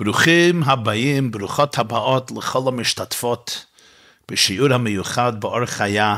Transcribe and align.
ברוכים 0.00 0.62
הבאים, 0.62 1.30
ברוכות 1.30 1.78
הבאות 1.78 2.30
לכל 2.30 2.68
המשתתפות 2.68 3.66
בשיעור 4.30 4.72
המיוחד 4.72 5.40
באור 5.40 5.66
חיה, 5.66 6.16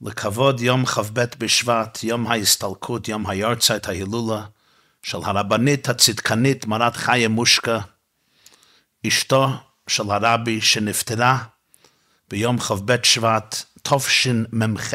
לכבוד 0.00 0.60
יום 0.60 0.86
כ"ב 0.86 1.24
בשבט, 1.38 2.04
יום 2.04 2.26
ההסתלקות, 2.26 3.08
יום 3.08 3.26
היורצייט 3.26 3.88
ההילולה, 3.88 4.44
של 5.02 5.18
הרבנית 5.24 5.88
הצדקנית 5.88 6.66
מרת 6.66 6.96
חיה 6.96 7.28
מושקה, 7.28 7.78
אשתו 9.06 9.48
של 9.86 10.10
הרבי 10.10 10.60
שנפטרה 10.60 11.44
ביום 12.28 12.58
כ"ב 12.58 12.96
שבט 13.02 13.64
תשמ"ח, 13.82 14.94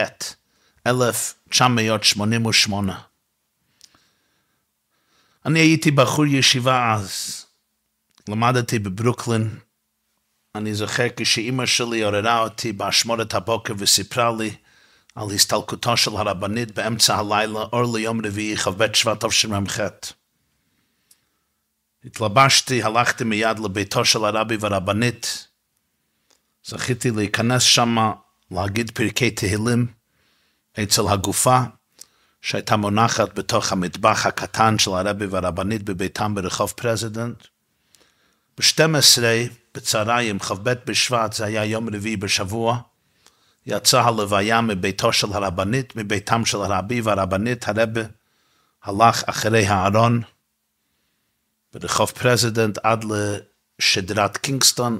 1988. 0.87 2.99
אני 5.45 5.59
הייתי 5.59 5.91
בחור 5.91 6.25
ישיבה 6.25 6.93
אז, 6.93 7.46
למדתי 8.29 8.79
בברוקלין. 8.79 9.59
אני 10.55 10.73
זוכר 10.73 11.07
כשאימא 11.17 11.65
שלי 11.65 12.03
עוררה 12.03 12.39
אותי 12.39 12.71
באשמורת 12.71 13.33
הבוקר 13.33 13.73
וסיפרה 13.77 14.31
לי 14.37 14.55
על 15.15 15.31
הסתלקותו 15.31 15.97
של 15.97 16.15
הרבנית 16.15 16.71
באמצע 16.71 17.15
הלילה, 17.15 17.59
אור 17.59 17.97
ליום 17.97 18.25
רביעי, 18.25 18.57
כ"ב 18.57 18.93
שבט 18.93 19.25
תשמ"ח. 19.25 19.79
התלבשתי, 22.05 22.83
הלכתי 22.83 23.23
מיד 23.23 23.59
לביתו 23.59 24.05
של 24.05 24.25
הרבי 24.25 24.57
והרבנית. 24.59 25.47
זכיתי 26.65 27.11
להיכנס 27.11 27.63
שמה, 27.63 28.13
להגיד 28.51 28.91
פרקי 28.91 29.31
תהילים 29.31 29.87
אצל 30.83 31.07
הגופה. 31.07 31.59
שהייתה 32.41 32.77
מונחת 32.77 33.39
בתוך 33.39 33.71
המטבח 33.71 34.25
הקטן 34.25 34.79
של 34.79 34.91
הרבי 34.91 35.25
והרבנית 35.25 35.83
בביתם 35.83 36.35
ברחוב 36.35 36.73
פרזידנט. 36.75 37.43
ב-12 38.57 39.21
בצהריים, 39.75 40.39
כ"ב 40.39 40.73
בשבט, 40.85 41.33
זה 41.33 41.45
היה 41.45 41.65
יום 41.65 41.95
רביעי 41.95 42.17
בשבוע, 42.17 42.79
יצא 43.65 44.01
הלוויה 44.01 44.61
מביתו 44.61 45.13
של 45.13 45.33
הרבנית, 45.33 45.95
מביתם 45.95 46.45
של 46.45 46.57
הרבי 46.57 47.01
והרבנית, 47.01 47.67
הרבי 47.67 48.01
הלך 48.83 49.23
אחרי 49.25 49.67
הארון 49.67 50.21
ברחוב 51.73 52.11
פרזידנט 52.11 52.77
עד 52.83 53.05
לשדרת 53.79 54.37
קינגסטון, 54.37 54.99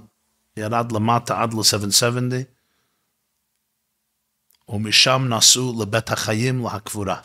ירד 0.58 0.92
למטה 0.92 1.42
עד 1.42 1.54
ל-770, 1.54 2.34
ומשם 4.70 5.26
נסעו 5.30 5.82
לבית 5.82 6.12
החיים 6.12 6.66
להקבורה. 6.66 7.22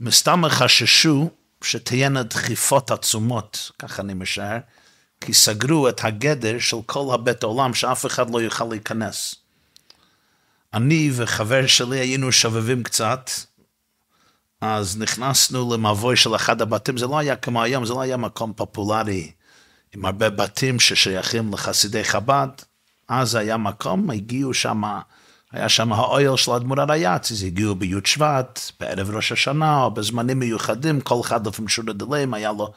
מסתם 0.00 0.42
חששו 0.48 1.30
שתהיינה 1.62 2.22
דחיפות 2.22 2.90
עצומות, 2.90 3.70
כך 3.78 4.00
אני 4.00 4.14
משער, 4.14 4.58
כי 5.24 5.34
סגרו 5.34 5.88
את 5.88 6.04
הגדר 6.04 6.58
של 6.58 6.76
כל 6.86 7.14
הבית 7.14 7.42
עולם 7.42 7.74
שאף 7.74 8.06
אחד 8.06 8.30
לא 8.30 8.42
יוכל 8.42 8.64
להיכנס. 8.64 9.34
אני 10.74 11.10
וחבר 11.14 11.66
שלי 11.66 11.98
היינו 11.98 12.32
שובבים 12.32 12.82
קצת, 12.82 13.30
אז 14.60 14.98
נכנסנו 14.98 15.74
למבוי 15.74 16.16
של 16.16 16.34
אחד 16.34 16.62
הבתים, 16.62 16.98
זה 16.98 17.06
לא 17.06 17.18
היה 17.18 17.36
כמו 17.36 17.62
היום, 17.62 17.86
זה 17.86 17.92
לא 17.92 18.00
היה 18.00 18.16
מקום 18.16 18.52
פופולרי 18.52 19.32
עם 19.94 20.04
הרבה 20.04 20.30
בתים 20.30 20.80
ששייכים 20.80 21.52
לחסידי 21.52 22.04
חב"ד, 22.04 22.48
אז 23.08 23.34
היה 23.34 23.56
מקום, 23.56 24.10
הגיעו 24.10 24.54
שם 24.54 24.82
היה 25.52 25.68
שם 25.68 25.92
האויל 25.92 26.36
של 26.36 26.52
האדמו"ר 26.52 26.80
הרייץ, 26.80 27.32
אז 27.32 27.42
הגיעו 27.42 27.74
בי' 27.74 27.94
שבט, 28.04 28.60
בערב 28.80 29.10
ראש 29.10 29.32
השנה, 29.32 29.82
או 29.82 29.90
בזמנים 29.90 30.38
מיוחדים, 30.38 31.00
כל 31.00 31.20
אחד 31.20 31.46
לפעמים 31.46 31.68
שורת 31.68 31.96
דילם, 31.96 32.34
היה 32.34 32.52
לו, 32.52 32.72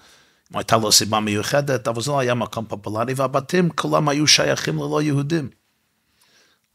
הייתה 0.53 0.77
לו 0.77 0.91
סיבה 0.91 1.19
מיוחדת, 1.19 1.87
אבל 1.87 2.01
זה 2.01 2.11
לא 2.11 2.19
היה 2.19 2.33
מקום 2.33 2.65
פופולרי, 2.65 3.13
והבתים 3.13 3.69
כולם 3.69 4.09
היו 4.09 4.27
שייכים 4.27 4.75
ללא 4.75 5.01
יהודים. 5.01 5.49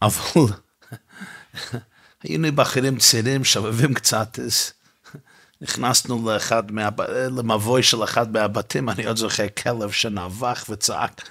אבל 0.02 0.46
היינו 2.22 2.48
בחורים 2.54 2.98
צעירים, 2.98 3.44
שבבים 3.44 3.94
קצת, 3.94 4.38
אז 4.38 4.72
נכנסנו 5.60 6.30
לאחד 6.30 6.72
מה... 6.72 6.88
למבוי 7.08 7.82
של 7.82 8.04
אחד 8.04 8.32
מהבתים, 8.32 8.88
אני 8.88 9.06
עוד 9.06 9.16
זוכר 9.16 9.46
כלב 9.62 9.90
שנאבך 9.90 10.64
וצעק. 10.68 11.28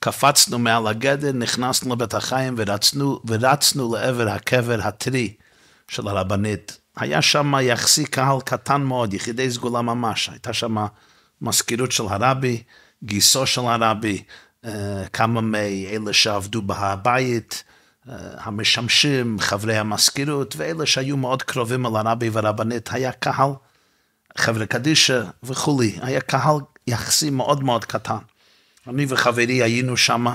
קפצנו 0.00 0.58
מעל 0.58 0.86
הגדר, 0.86 1.32
נכנסנו 1.32 1.94
לבית 1.94 2.14
החיים 2.14 2.54
ורצנו, 2.58 3.20
ורצנו 3.26 3.94
לעבר 3.94 4.28
הקבר 4.28 4.80
הטרי 4.82 5.34
של 5.88 6.08
הרבנית. 6.08 6.78
היה 6.96 7.22
שם 7.22 7.54
יחסי 7.62 8.04
קהל 8.04 8.40
קטן 8.44 8.82
מאוד, 8.82 9.14
יחידי 9.14 9.50
סגולה 9.50 9.82
ממש. 9.82 10.28
הייתה 10.28 10.52
שם 10.52 10.76
מזכירות 11.42 11.92
של 11.92 12.04
הרבי, 12.08 12.62
גיסו 13.04 13.46
של 13.46 13.60
הרבי, 13.60 14.22
אה, 14.64 15.04
כמה 15.12 15.40
מאלה 15.40 16.12
שעבדו 16.12 16.62
בהבית, 16.62 17.64
אה, 18.08 18.14
המשמשים, 18.36 19.40
חברי 19.40 19.76
המזכירות, 19.76 20.54
ואלה 20.56 20.86
שהיו 20.86 21.16
מאוד 21.16 21.42
קרובים 21.42 21.86
אל 21.86 21.96
הרבי 21.96 22.28
והרבנית, 22.28 22.92
היה 22.92 23.12
קהל, 23.12 23.50
חברי 24.36 24.66
קדישה 24.66 25.22
וכולי, 25.42 25.98
היה 26.02 26.20
קהל 26.20 26.56
יחסי 26.86 27.30
מאוד 27.30 27.64
מאוד 27.64 27.84
קטן. 27.84 28.16
אני 28.86 29.06
וחברי 29.08 29.62
היינו 29.62 29.96
שם, 29.96 30.26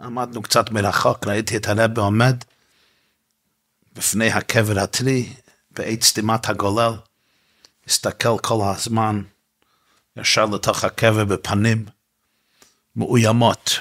עמדנו 0.00 0.42
קצת 0.42 0.70
מרחוק, 0.70 1.26
ראיתי 1.26 1.56
את 1.56 1.68
הרבי 1.68 2.00
עומד 2.00 2.36
בפני 3.96 4.30
הקבר 4.30 4.78
הטרי, 4.78 5.32
בעת 5.70 6.02
סתימת 6.02 6.48
הגולל, 6.48 6.92
הסתכל 7.86 8.38
כל 8.38 8.58
הזמן 8.62 9.22
ישר 10.16 10.44
לתוך 10.46 10.84
הקבר 10.84 11.24
בפנים 11.24 11.86
מאוימות. 12.96 13.78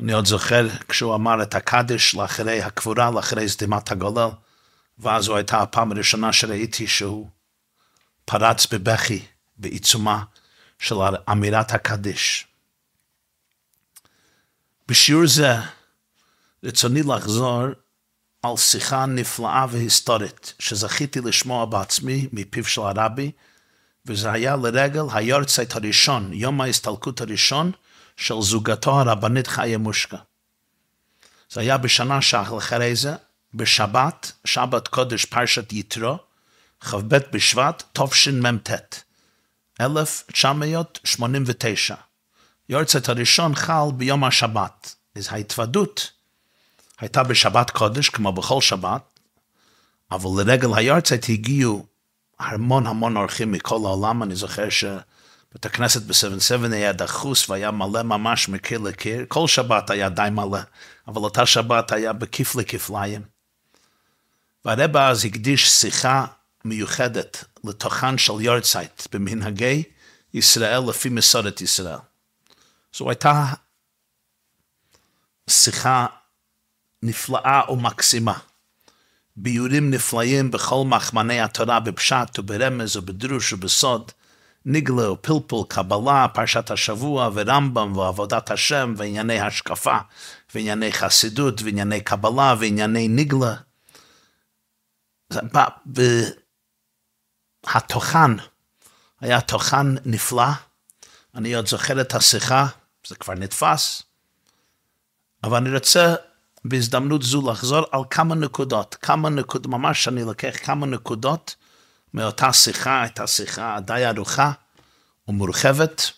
אני 0.00 0.12
עוד 0.12 0.26
זוכר 0.26 0.66
כשהוא 0.88 1.14
אמר 1.14 1.42
את 1.42 1.54
הקדש 1.54 2.14
לאחרי 2.14 2.62
הקבורה, 2.62 3.10
לאחרי 3.10 3.48
סתימת 3.48 3.90
הגולל, 3.90 4.28
ואז 4.98 5.24
זו 5.24 5.36
הייתה 5.36 5.62
הפעם 5.62 5.92
הראשונה 5.92 6.32
שראיתי 6.32 6.86
שהוא 6.86 7.28
פרץ 8.24 8.66
בבכי 8.66 9.24
בעיצומה 9.56 10.24
של 10.78 10.94
אמירת 11.30 11.72
הקדיש. 11.72 12.46
בשיעור 14.88 15.26
זה 15.26 15.54
רצוני 16.64 17.02
לחזור 17.02 17.62
על 18.42 18.56
שיחה 18.56 19.06
נפלאה 19.06 19.66
והיסטורית 19.70 20.54
שזכיתי 20.58 21.20
לשמוע 21.20 21.64
בעצמי 21.64 22.28
מפיו 22.32 22.64
של 22.64 22.80
הרבי, 22.80 23.32
וזה 24.06 24.32
היה 24.32 24.56
לרגל 24.56 25.02
היורצייט 25.12 25.74
הראשון, 25.74 26.32
יום 26.32 26.60
ההסתלקות 26.60 27.20
הראשון 27.20 27.72
של 28.16 28.40
זוגתו 28.40 29.00
הרבנית 29.00 29.46
חיה 29.46 29.78
מושקה. 29.78 30.16
זה 31.50 31.60
היה 31.60 31.78
בשנה 31.78 32.22
שאחרי 32.22 32.96
זה, 32.96 33.14
בשבת, 33.54 34.32
שבת 34.44 34.88
קודש 34.88 35.24
פרשת 35.24 35.72
יתרו, 35.72 36.18
כ"ב 36.80 37.16
בשבט, 37.32 37.82
תשמ"ט. 37.92 38.70
1989. 39.80 41.94
יורצת 42.68 43.08
הראשון 43.08 43.54
חל 43.54 43.84
ביום 43.96 44.24
השבת. 44.24 44.94
אז 45.16 45.28
ההתוודות 45.30 46.10
הייתה 47.00 47.22
בשבת 47.22 47.70
קודש, 47.70 48.08
כמו 48.08 48.32
בכל 48.32 48.60
שבת, 48.60 49.02
אבל 50.10 50.42
לרגל 50.42 50.68
היורצת 50.74 51.24
הגיעו 51.28 51.86
המון 52.38 52.86
המון 52.86 53.16
אורחים 53.16 53.52
מכל 53.52 53.80
העולם. 53.84 54.22
אני 54.22 54.34
זוכר 54.34 54.68
שבית 54.68 55.66
הכנסת 55.66 56.02
ב-77 56.02 56.72
היה 56.72 56.92
דחוס 56.92 57.50
והיה 57.50 57.70
מלא 57.70 58.02
ממש 58.02 58.48
מקיר 58.48 58.78
לקיר. 58.78 59.24
כל 59.28 59.48
שבת 59.48 59.90
היה 59.90 60.08
די 60.08 60.28
מלא, 60.32 60.58
אבל 61.08 61.22
אותה 61.22 61.46
שבת 61.46 61.92
היה 61.92 62.12
בכפלי 62.12 62.64
כפליים. 62.64 63.22
והרבא 64.64 65.08
אז 65.08 65.24
הקדיש 65.24 65.70
שיחה 65.70 66.26
מיוחדת 66.64 67.44
לתוכן 67.64 68.18
של 68.18 68.40
יורצייט 68.40 69.06
במנהגי 69.12 69.82
ישראל 70.34 70.80
לפי 70.88 71.08
מסורת 71.08 71.60
ישראל. 71.60 71.98
זו 72.96 73.10
הייתה 73.10 73.44
שיחה 75.50 76.06
נפלאה 77.02 77.72
ומקסימה. 77.72 78.38
ביורים 79.36 79.90
נפלאים 79.90 80.50
בכל 80.50 80.84
מחמני 80.86 81.40
התורה 81.40 81.80
בפשט 81.80 82.38
וברמז 82.38 82.96
ובדרוש 82.96 83.52
ובסוד, 83.52 84.12
ניגלה 84.64 85.10
ופלפול, 85.10 85.64
קבלה, 85.68 86.26
פרשת 86.34 86.70
השבוע 86.70 87.30
ורמב"ם 87.34 87.96
ועבודת 87.96 88.50
השם 88.50 88.94
וענייני 88.96 89.40
השקפה 89.40 89.98
וענייני 90.54 90.92
חסידות 90.92 91.62
וענייני 91.62 92.00
קבלה 92.00 92.54
וענייני 92.58 93.08
ניגלה. 93.08 93.54
התוכן 97.64 98.30
היה 99.20 99.40
תוכן 99.40 99.86
נפלא, 100.04 100.48
אני 101.34 101.54
עוד 101.54 101.66
זוכר 101.66 102.00
את 102.00 102.14
השיחה, 102.14 102.66
זה 103.06 103.14
כבר 103.14 103.34
נתפס, 103.34 104.02
אבל 105.44 105.56
אני 105.56 105.70
רוצה 105.70 106.14
בהזדמנות 106.64 107.22
זו 107.22 107.50
לחזור 107.50 107.84
על 107.90 108.00
כמה 108.10 108.34
נקודות, 108.34 108.96
כמה 109.02 109.30
נקודות, 109.30 109.66
ממש 109.66 110.08
אני 110.08 110.22
לוקח 110.22 110.54
כמה 110.62 110.86
נקודות 110.86 111.56
מאותה 112.14 112.52
שיחה, 112.52 113.02
הייתה 113.02 113.26
שיחה 113.26 113.78
די 113.80 114.06
ארוכה 114.06 114.52
ומורחבת, 115.28 116.10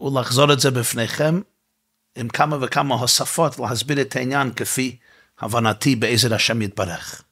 ולחזור 0.00 0.52
את 0.52 0.60
זה 0.60 0.70
בפניכם 0.70 1.40
עם 2.16 2.28
כמה 2.28 2.56
וכמה 2.60 2.94
הוספות, 2.94 3.58
להסביר 3.58 4.00
את 4.00 4.16
העניין 4.16 4.52
כפי 4.52 4.96
הבנתי 5.38 5.96
בעזר 5.96 6.34
השם 6.34 6.62
יתברך. 6.62 7.22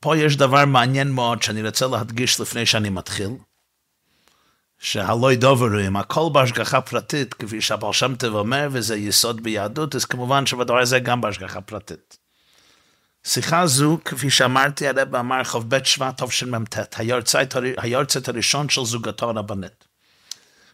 פה 0.00 0.16
יש 0.16 0.36
דבר 0.36 0.64
מעניין 0.64 1.10
מאוד 1.10 1.42
שאני 1.42 1.66
רוצה 1.66 1.86
להדגיש 1.86 2.40
לפני 2.40 2.66
שאני 2.66 2.90
מתחיל, 2.90 3.30
שהלוי 4.82 5.36
דוברו, 5.36 5.98
הכל 5.98 6.28
בהשגחה 6.32 6.80
פרטית, 6.80 7.34
כפי 7.34 7.60
שהבר 7.60 7.92
שם 7.92 8.14
טוב 8.14 8.34
אומר, 8.34 8.68
וזה 8.72 8.96
יסוד 8.96 9.42
ביהדות, 9.42 9.94
אז 9.94 10.04
כמובן 10.04 10.46
שבדבר 10.46 10.78
הזה 10.78 10.98
גם 10.98 11.20
בהשגחה 11.20 11.60
פרטית. 11.60 12.18
שיחה 13.24 13.66
זו, 13.66 13.98
כפי 14.04 14.30
שאמרתי, 14.30 14.88
הרב 14.88 15.16
אמר 15.16 15.44
כ"ב 15.44 15.84
שבט 15.84 16.22
תשמ"ט, 16.22 16.76
היורצת 17.76 18.28
הראשון 18.28 18.68
של 18.68 18.84
זוגתו 18.84 19.30
הרבנית. 19.30 19.84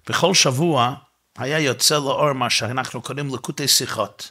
בכל 0.09 0.35
שבוע 0.35 0.95
היה 1.39 1.59
יוצא 1.59 1.95
לאור 1.95 2.33
מה 2.33 2.51
שאנחנו 2.51 3.03
קוראים 3.03 3.35
לקוטי 3.35 3.69
שיחות. 3.69 4.31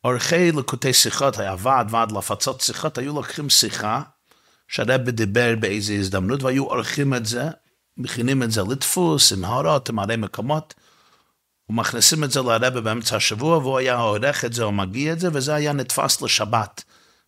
עורכי 0.00 0.52
לקוטי 0.52 0.92
שיחות, 0.92 1.38
היה 1.38 1.54
ועד 1.58 1.94
ועד 1.94 2.12
להפצות 2.12 2.60
שיחות, 2.60 2.98
היו 2.98 3.14
לוקחים 3.14 3.50
שיחה 3.50 4.02
שהרב 4.68 5.10
דיבר 5.10 5.54
באיזו 5.60 5.92
הזדמנות, 5.92 6.42
והיו 6.42 6.64
עורכים 6.64 7.14
את 7.14 7.26
זה, 7.26 7.44
מכינים 7.98 8.42
את 8.42 8.50
זה 8.50 8.62
לדפוס, 8.70 9.32
עם 9.32 9.44
הורות, 9.44 9.88
עם 9.88 9.98
הרי 9.98 10.16
מקומות, 10.16 10.74
ומכניסים 11.70 12.24
את 12.24 12.30
זה 12.30 12.42
לרב 12.42 12.78
באמצע 12.78 13.16
השבוע, 13.16 13.58
והוא 13.58 13.78
היה 13.78 13.96
עורך 13.96 14.44
את 14.44 14.52
זה 14.52 14.62
או 14.62 14.72
מגיע 14.72 15.12
את 15.12 15.20
זה, 15.20 15.28
וזה 15.32 15.54
היה 15.54 15.72
נתפס 15.72 16.22
לשבת. 16.22 16.84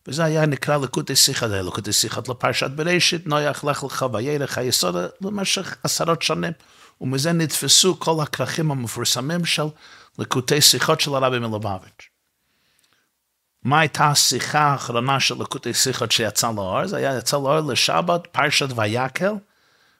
וזה 0.09 0.25
היה 0.25 0.47
נקרא 0.47 0.77
לקוטי 0.77 1.17
שיחה, 1.17 1.49
זה 1.49 1.55
היה 1.55 1.63
לקוטי 1.63 1.93
שיחות 1.93 2.29
לפרשת 2.29 2.71
בראשית, 2.71 3.27
נויח 3.27 3.65
לך 3.65 3.85
לך 3.85 4.07
וילך 4.13 4.59
היסוד 4.59 4.97
למשך 5.21 5.77
עשרות 5.83 6.23
שנים. 6.23 6.53
ומזה 7.01 7.33
נתפסו 7.33 8.01
כל 8.01 8.23
הכרכים 8.23 8.71
המפורסמים 8.71 9.45
של 9.45 9.67
לקוטי 10.19 10.61
שיחות 10.61 11.01
של 11.01 11.15
הרבי 11.15 11.39
מלובביץ'. 11.39 12.09
מה 13.63 13.81
הייתה 13.81 14.07
השיחה 14.07 14.61
האחרונה 14.61 15.21
של 15.21 15.35
לקוטי 15.43 15.75
שיחות 15.75 16.13
שיצא 16.13 16.51
לאור? 16.57 16.87
זה 16.87 16.97
היה 16.97 17.19
יצא 17.19 17.37
לאור 17.37 17.61
לשבת, 17.61 18.27
פרשת 18.33 18.69
ויקל, 18.77 19.33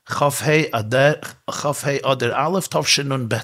כ"ה 0.07 0.29
אדר 2.05 2.33
א', 2.35 2.59
תשנ"ב. 2.71 3.35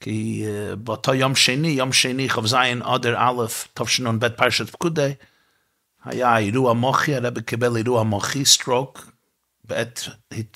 כי 0.00 0.44
באותו 0.78 1.14
יום 1.14 1.34
שני, 1.34 1.68
יום 1.68 1.92
שני, 1.92 2.28
כ"ז 2.28 2.54
אדר 2.82 3.14
א', 3.18 3.46
תשנ"ב, 3.74 4.28
פרשת 4.28 4.70
פקודי, 4.70 5.14
היה 6.04 6.38
אירוע 6.38 6.72
מוחי, 6.72 7.16
הרבי 7.16 7.42
קיבל 7.42 7.76
אירוע 7.76 8.02
מוחי, 8.02 8.44
stroke, 8.44 9.10
בעת 9.64 10.08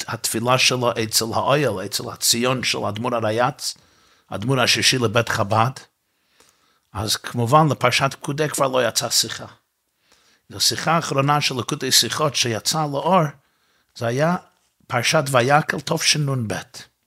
התפילה 0.09 0.59
שלו 0.59 0.91
אצל 1.03 1.25
האוהל, 1.35 1.87
אצל 1.87 2.11
הציון 2.11 2.65
של 2.65 2.79
אדמו"ר 2.79 3.15
הריי"צ, 3.15 3.75
אדמו"ר 4.29 4.61
השישי 4.61 4.99
לבית 4.99 5.29
חב"ד, 5.29 5.71
אז 6.93 7.17
כמובן 7.17 7.69
לפרשת 7.71 8.15
פקודי 8.15 8.49
כבר 8.49 8.69
לא 8.69 8.89
יצאה 8.89 9.11
שיחה. 9.11 9.47
השיחה 10.57 10.93
האחרונה 10.93 11.41
של 11.41 11.55
לקוטי 11.59 11.93
שיחות 11.93 12.37
שיצאה 12.37 12.87
לאור, 12.87 13.23
זה 13.95 14.07
היה 14.07 14.37
פרשת 14.93 15.25
ויקהל 15.31 15.81
תשנ"ב, 15.81 16.55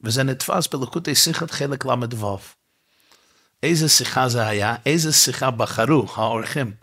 וזה 0.02 0.24
נתפס 0.24 0.68
בלקוטי 0.68 1.16
שיחות 1.16 1.52
חלק 1.52 1.86
ל"ו. 1.86 2.38
איזה 3.64 3.90
שיחה 3.90 4.30
זה 4.30 4.48
היה? 4.48 4.76
איזה 4.86 5.14
שיחה 5.14 5.52
בחרו 5.52 6.08
האורחים 6.16 6.74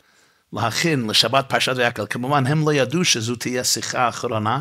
להכין 0.53 1.11
לשבת 1.11 1.45
פרשת 1.49 1.73
ויקל? 1.77 2.07
כמובן 2.11 2.47
הם 2.47 2.69
לא 2.69 2.73
ידעו 2.73 3.05
שזו 3.05 3.37
תהיה 3.37 3.65
שיחה 3.65 3.99
האחרונה, 3.99 4.61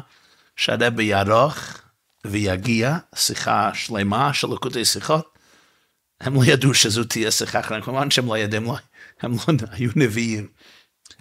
שהרבי 0.55 1.03
יערוך 1.03 1.57
ויגיע 2.25 2.97
שיחה 3.15 3.71
שלמה 3.73 4.33
של 4.33 4.47
לקוטי 4.53 4.85
שיחות. 4.85 5.37
הם 6.21 6.35
לא 6.35 6.45
ידעו 6.45 6.73
שזו 6.73 7.03
תהיה 7.03 7.31
שיחה 7.31 7.59
אחרת, 7.59 7.83
כמובן 7.83 8.11
שהם 8.11 8.27
לא 8.27 8.37
ידעים, 8.37 8.65
לא, 8.65 8.77
הם 9.21 9.31
לא 9.31 9.53
היו 9.71 9.91
נביאים. 9.95 10.47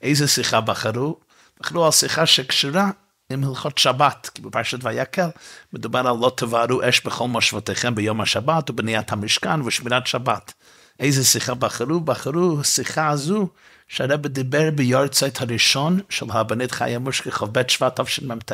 איזה 0.03 0.29
שיחה 0.29 0.61
בחרו? 0.61 1.21
בחרו 1.61 1.85
על 1.85 1.93
שיחה 1.93 2.27
שקשורה 2.27 2.91
עם 3.31 3.45
הלכות 3.45 3.79
שבת, 3.79 4.31
כי 4.35 4.43
בפרשת 4.43 4.79
ויקל 4.83 5.29
מדובר 5.73 5.99
על 5.99 6.17
לא 6.21 6.33
תבערו 6.37 6.81
אש 6.89 7.01
בכל 7.01 7.29
מושבותיכם 7.29 7.95
ביום 7.95 8.21
השבת 8.21 8.71
ובניית 8.71 9.13
המשכן 9.13 9.63
ושמירת 9.63 10.07
שבת. 10.07 10.53
איזה 11.01 11.25
שיחה 11.25 11.55
בחרו? 11.55 12.01
בחרו 12.01 12.65
שיחה 12.65 13.09
הזו 13.09 13.49
שהרבא 13.89 14.29
דיבר 14.29 14.71
ביורצייט 14.75 15.41
הראשון 15.41 16.01
של 16.09 16.27
הבנית 16.31 16.73
חיי 16.73 16.99
מושכי 16.99 17.31
כ"ב 17.31 17.69
שבט 17.69 18.01
תשמ"ט. 18.01 18.53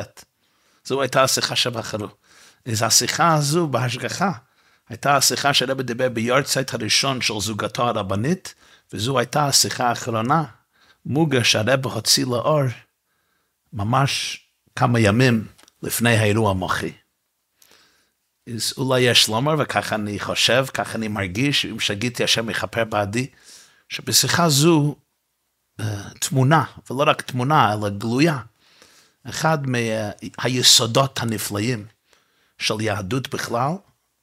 זו 0.84 1.02
הייתה 1.02 1.22
השיחה 1.22 1.56
שבחרו. 1.56 2.06
אז 2.66 2.82
השיחה 2.82 3.34
הזו 3.34 3.66
בהשגחה 3.66 4.32
הייתה 4.88 5.16
השיחה 5.16 5.54
שהרבא 5.54 5.82
דיבר 5.82 6.08
ביורצייט 6.08 6.74
הראשון 6.74 7.20
של 7.20 7.40
זוגתו 7.40 7.88
הרבנית, 7.88 8.54
וזו 8.92 9.18
הייתה 9.18 9.46
השיחה 9.46 9.88
האחרונה, 9.88 10.44
מוגה 11.06 11.44
שהרבא 11.44 11.90
הוציא 11.90 12.26
לאור 12.26 12.62
ממש 13.72 14.45
כמה 14.76 15.00
ימים 15.00 15.46
לפני 15.82 16.16
האירוע 16.16 16.50
המוחי. 16.50 16.92
אז 18.54 18.74
אולי 18.76 19.00
יש 19.00 19.28
לומר, 19.28 19.54
וככה 19.58 19.94
אני 19.94 20.20
חושב, 20.20 20.66
ככה 20.74 20.94
אני 20.94 21.08
מרגיש, 21.08 21.66
אם 21.66 21.80
שגיתי 21.80 22.24
השם 22.24 22.50
יכפר 22.50 22.84
בעדי, 22.84 23.26
שבשיחה 23.88 24.48
זו 24.48 24.96
אה, 25.80 26.10
תמונה, 26.20 26.64
ולא 26.90 27.04
רק 27.06 27.22
תמונה, 27.22 27.72
אלא 27.72 27.88
גלויה, 27.88 28.38
אחד 29.28 29.58
מהיסודות 29.66 31.18
הנפלאים 31.22 31.86
של 32.58 32.80
יהדות 32.80 33.34
בכלל, 33.34 33.72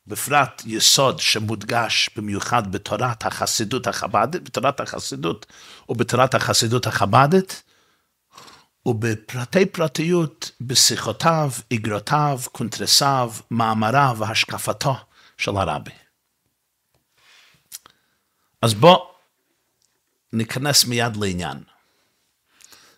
בפרט 0.07 0.61
יסוד 0.65 1.19
שמודגש 1.19 2.09
במיוחד 2.15 2.71
בתורת 2.71 3.25
החסידות 3.25 3.87
החב"דית, 3.87 4.43
בתורת 4.43 4.79
החסידות 4.79 5.45
ובתורת 5.89 6.35
החסידות 6.35 6.87
החב"דית, 6.87 7.63
ובפרטי 8.85 9.65
פרטיות 9.65 10.51
בשיחותיו, 10.61 11.51
איגרותיו, 11.71 12.39
קונטרסיו, 12.51 13.31
מאמריו 13.51 14.15
והשקפתו 14.19 14.95
של 15.37 15.57
הרבי. 15.57 15.91
אז 18.61 18.73
בואו 18.73 19.11
ניכנס 20.33 20.85
מיד 20.85 21.15
לעניין. 21.15 21.63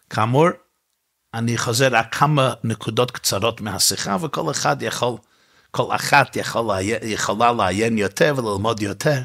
כאמור, 0.10 0.48
אני 1.34 1.58
חוזר 1.58 1.88
רק 1.92 2.16
כמה 2.16 2.54
נקודות 2.64 3.12
קצרות 3.12 3.62
מהשיחה, 3.62 4.18
וכל 4.22 4.52
אחד 4.52 4.82
יכול, 4.82 5.18
כל 5.72 5.96
אחת 5.96 6.36
יכול, 6.36 6.76
יכולה 7.02 7.52
לעיין 7.52 7.98
יותר 7.98 8.34
וללמוד 8.38 8.82
יותר. 8.82 9.22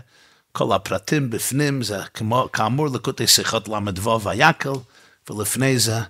כל 0.52 0.72
הפרטים 0.72 1.30
בפנים 1.30 1.82
זה 1.82 1.98
כמו, 2.14 2.48
כאמור 2.52 2.86
לקוטי 2.88 3.26
שיחות 3.26 3.68
ל"ו 3.68 4.20
ויקל, 4.20 4.72
ולפני 5.30 5.78
זה 5.78 6.00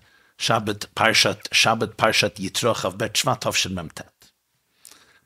שבת 0.40 0.84
פרשת, 0.84 1.48
שבת 1.52 1.94
פרשת 1.94 2.36
יתרו 2.38 2.74
כ"ב 2.74 3.06
שבט 3.14 3.46
תשמ"ט. 3.46 4.00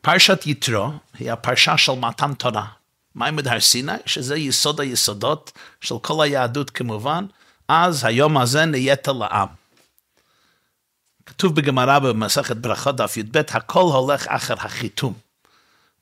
פרשת 0.01 0.47
יתרו 0.47 0.91
היא 1.19 1.33
הפרשה 1.33 1.79
של 1.79 1.93
מתן 1.93 2.35
תורה. 2.35 2.67
מימד 3.15 3.49
הר 3.49 3.61
סיני, 3.61 3.93
שזה 4.07 4.37
יסוד 4.37 4.81
היסודות 4.81 5.53
של 5.81 5.95
כל 6.03 6.25
היהדות 6.25 6.71
כמובן, 6.71 7.27
אז 7.69 8.05
היום 8.05 8.39
הזה 8.39 8.65
נהיית 8.65 9.09
לעם. 9.09 9.49
כתוב 11.27 11.57
בגמרא 11.57 11.99
במסכת 11.99 12.57
ברכות 12.57 12.97
דף 12.97 13.17
י"ב, 13.17 13.43
הכל 13.49 13.83
הולך 13.83 14.27
אחר 14.27 14.55
החיתום. 14.59 15.15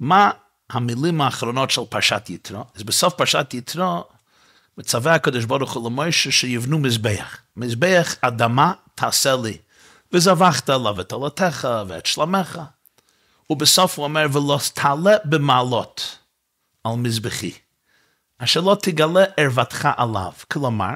מה 0.01 0.31
המילים 0.71 1.21
האחרונות 1.21 1.71
של 1.71 1.83
פרשת 1.89 2.23
יתרו? 2.29 2.65
אז 2.77 2.83
בסוף 2.83 3.15
פרשת 3.15 3.55
יתרו 3.55 4.05
מצווה 4.79 5.15
הקדוש 5.15 5.45
ברוך 5.45 5.73
הוא 5.73 5.91
למוישה 5.91 6.31
שיבנו 6.31 6.79
מזבח. 6.79 7.39
מזבח 7.57 8.17
אדמה 8.21 8.73
תעשה 8.95 9.37
לי, 9.37 9.59
וזבחת 10.13 10.71
עליו 10.71 11.01
את 11.01 11.13
עלותיך 11.13 11.69
ואת 11.87 12.07
שלמך. 12.07 12.61
ובסוף 13.51 13.99
הוא 13.99 14.05
אומר, 14.05 14.27
ולא 14.33 14.59
תעלה 14.75 15.17
במעלות 15.25 16.19
על 16.85 16.93
מזבחי, 16.93 17.53
אשר 18.39 18.61
לא 18.61 18.77
תגלה 18.83 19.25
ערוותך 19.37 19.89
עליו. 19.97 20.33
כלומר, 20.51 20.95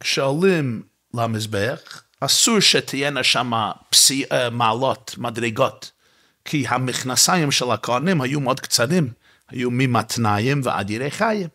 כשעולים 0.00 0.82
למזבח, 1.14 2.02
אסור 2.20 2.60
שתהיינה 2.60 3.22
שם 3.22 3.52
פסי, 3.90 4.24
uh, 4.24 4.50
מעלות, 4.50 5.14
מדרגות, 5.18 5.90
כי 6.44 6.64
המכנסיים 6.68 7.50
של 7.50 7.70
הכהנים 7.70 8.20
היו 8.20 8.40
מאוד 8.40 8.60
קצרים, 8.60 9.12
היו 9.48 9.70
ממתניים 9.70 10.60
ועד 10.64 10.90
ירי 10.90 11.10
חיים. 11.10 11.48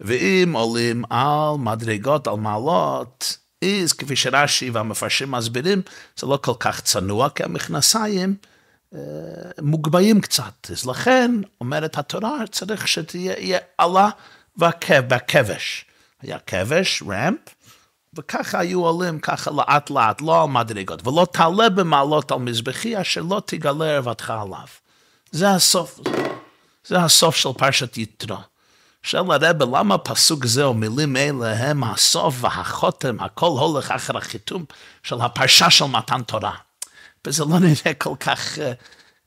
ואם 0.00 0.52
עולים 0.54 1.04
על 1.10 1.58
מדרגות, 1.58 2.26
על 2.26 2.34
מעלות, 2.34 3.38
אז 3.64 3.92
כפי 3.92 4.16
שרש"י 4.16 4.70
והמפרשים 4.70 5.30
מסבירים, 5.30 5.82
זה 6.16 6.26
לא 6.26 6.38
כל 6.42 6.52
כך 6.60 6.80
צנוע, 6.80 7.30
כי 7.30 7.42
המכנסיים 7.42 8.34
uh, 8.92 8.96
מוגבהים 9.62 10.20
קצת. 10.20 10.70
אז 10.72 10.86
לכן, 10.86 11.30
אומרת 11.60 11.98
התורה, 11.98 12.46
צריך 12.50 12.88
שתהיה 12.88 13.58
עלה 13.78 14.08
והכבש. 14.56 15.84
היה 16.22 16.38
כבש, 16.46 17.02
רמפ, 17.02 17.38
וככה 18.14 18.58
היו 18.58 18.84
עולים 18.84 19.18
ככה 19.20 19.50
לאט 19.50 19.90
לאט, 19.90 20.20
לא 20.20 20.42
על 20.42 20.48
מדרגות, 20.48 21.06
ולא 21.06 21.26
תעלה 21.32 21.68
במעלות 21.68 22.32
על 22.32 22.38
מזבחי 22.38 23.00
אשר 23.00 23.22
לא 23.22 23.42
תגלה 23.46 23.84
ערוותך 23.84 24.30
עליו. 24.30 24.66
זה 25.30 25.50
הסוף. 25.50 26.00
זה 26.86 26.98
הסוף 26.98 27.36
של 27.36 27.48
פרשת 27.58 27.98
יתרו. 27.98 28.36
שואל 29.02 29.44
הרבה, 29.44 29.78
למה 29.78 29.98
פסוק 29.98 30.46
זה 30.46 30.64
או 30.64 30.74
מילים 30.74 31.16
אלה 31.16 31.52
הם 31.52 31.84
הסוף 31.84 32.34
והחותם, 32.40 33.16
הכל 33.20 33.46
הולך 33.46 33.90
אחר 33.90 34.16
החיתום 34.16 34.64
של 35.02 35.20
הפרשה 35.20 35.70
של 35.70 35.84
מתן 35.84 36.22
תורה. 36.22 36.54
וזה 37.26 37.44
לא 37.44 37.58
נראה 37.58 37.94
כל 37.98 38.14
כך 38.20 38.58
uh, 38.58 38.60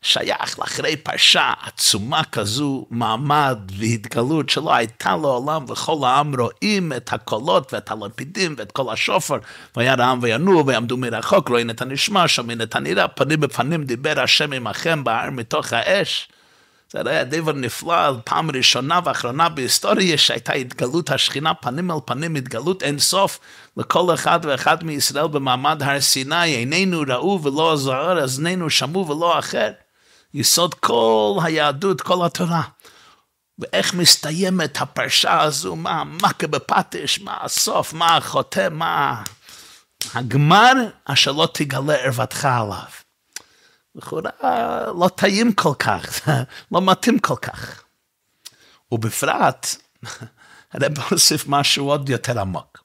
שייך 0.01 0.59
לאחרי 0.59 0.95
פרשה 0.97 1.53
עצומה 1.63 2.23
כזו, 2.23 2.85
מעמד 2.89 3.57
והתגלות 3.77 4.49
שלא 4.49 4.73
הייתה 4.73 5.15
לעולם, 5.15 5.65
וכל 5.67 5.97
העם 6.03 6.35
רואים 6.35 6.93
את 6.93 7.13
הקולות 7.13 7.73
ואת 7.73 7.91
הלפידים 7.91 8.55
ואת 8.57 8.71
כל 8.71 8.93
השופר, 8.93 9.37
והיה 9.75 9.95
העם 9.99 10.19
וינועו 10.21 10.65
ויעמדו 10.65 10.97
מרחוק, 10.97 11.49
רואים 11.49 11.69
את 11.69 11.81
הנשמע, 11.81 12.27
שומעים 12.27 12.61
את 12.61 12.75
הנראה, 12.75 13.07
פנים 13.07 13.39
בפנים 13.39 13.83
דיבר 13.83 14.19
השם 14.19 14.53
עמכם 14.53 15.03
בהר 15.03 15.29
מתוך 15.29 15.73
האש. 15.73 16.29
זה 16.91 16.99
היה 17.05 17.23
דבר 17.23 17.51
נפלא, 17.51 18.11
פעם 18.25 18.51
ראשונה 18.51 18.99
ואחרונה 19.05 19.49
בהיסטוריה 19.49 20.17
שהייתה 20.17 20.53
התגלות 20.53 21.09
השכינה 21.11 21.53
פנים 21.53 21.91
אל 21.91 21.95
פנים, 22.05 22.35
התגלות 22.35 22.83
אין 22.83 22.99
סוף 22.99 23.39
לכל 23.77 24.13
אחד 24.13 24.39
ואחד 24.43 24.83
מישראל 24.83 25.27
במעמד 25.27 25.83
הר 25.83 26.01
סיני, 26.01 26.45
עינינו 26.45 27.03
ראו 27.07 27.43
ולא 27.43 27.75
זהר, 27.75 28.23
אזנינו 28.23 28.69
שמעו 28.69 29.07
ולא 29.07 29.39
אחר. 29.39 29.71
יסוד 30.33 30.73
כל 30.73 31.39
היהדות, 31.43 32.01
כל 32.01 32.25
התורה. 32.25 32.61
ואיך 33.59 33.93
מסתיימת 33.93 34.81
הפרשה 34.81 35.41
הזו, 35.41 35.75
מה 35.75 35.91
המכה 35.91 36.47
בפטיש, 36.47 37.21
מה 37.21 37.37
הסוף, 37.41 37.93
מה 37.93 38.17
החותם, 38.17 38.73
מה 38.73 39.23
הגמר, 40.13 40.73
אשר 41.05 41.31
לא 41.31 41.47
תגלה 41.53 41.95
ערוותך 41.95 42.45
עליו. 42.45 43.00
לכאורה 43.95 44.31
לא 44.99 45.09
טעים 45.15 45.53
כל 45.53 45.73
כך, 45.79 46.27
לא 46.71 46.81
מתאים 46.81 47.19
כל 47.19 47.35
כך. 47.35 47.83
ובפרט, 48.91 49.67
הרב 50.73 50.99
הוסיף 51.09 51.43
משהו 51.47 51.89
עוד 51.89 52.09
יותר 52.09 52.39
עמוק. 52.39 52.83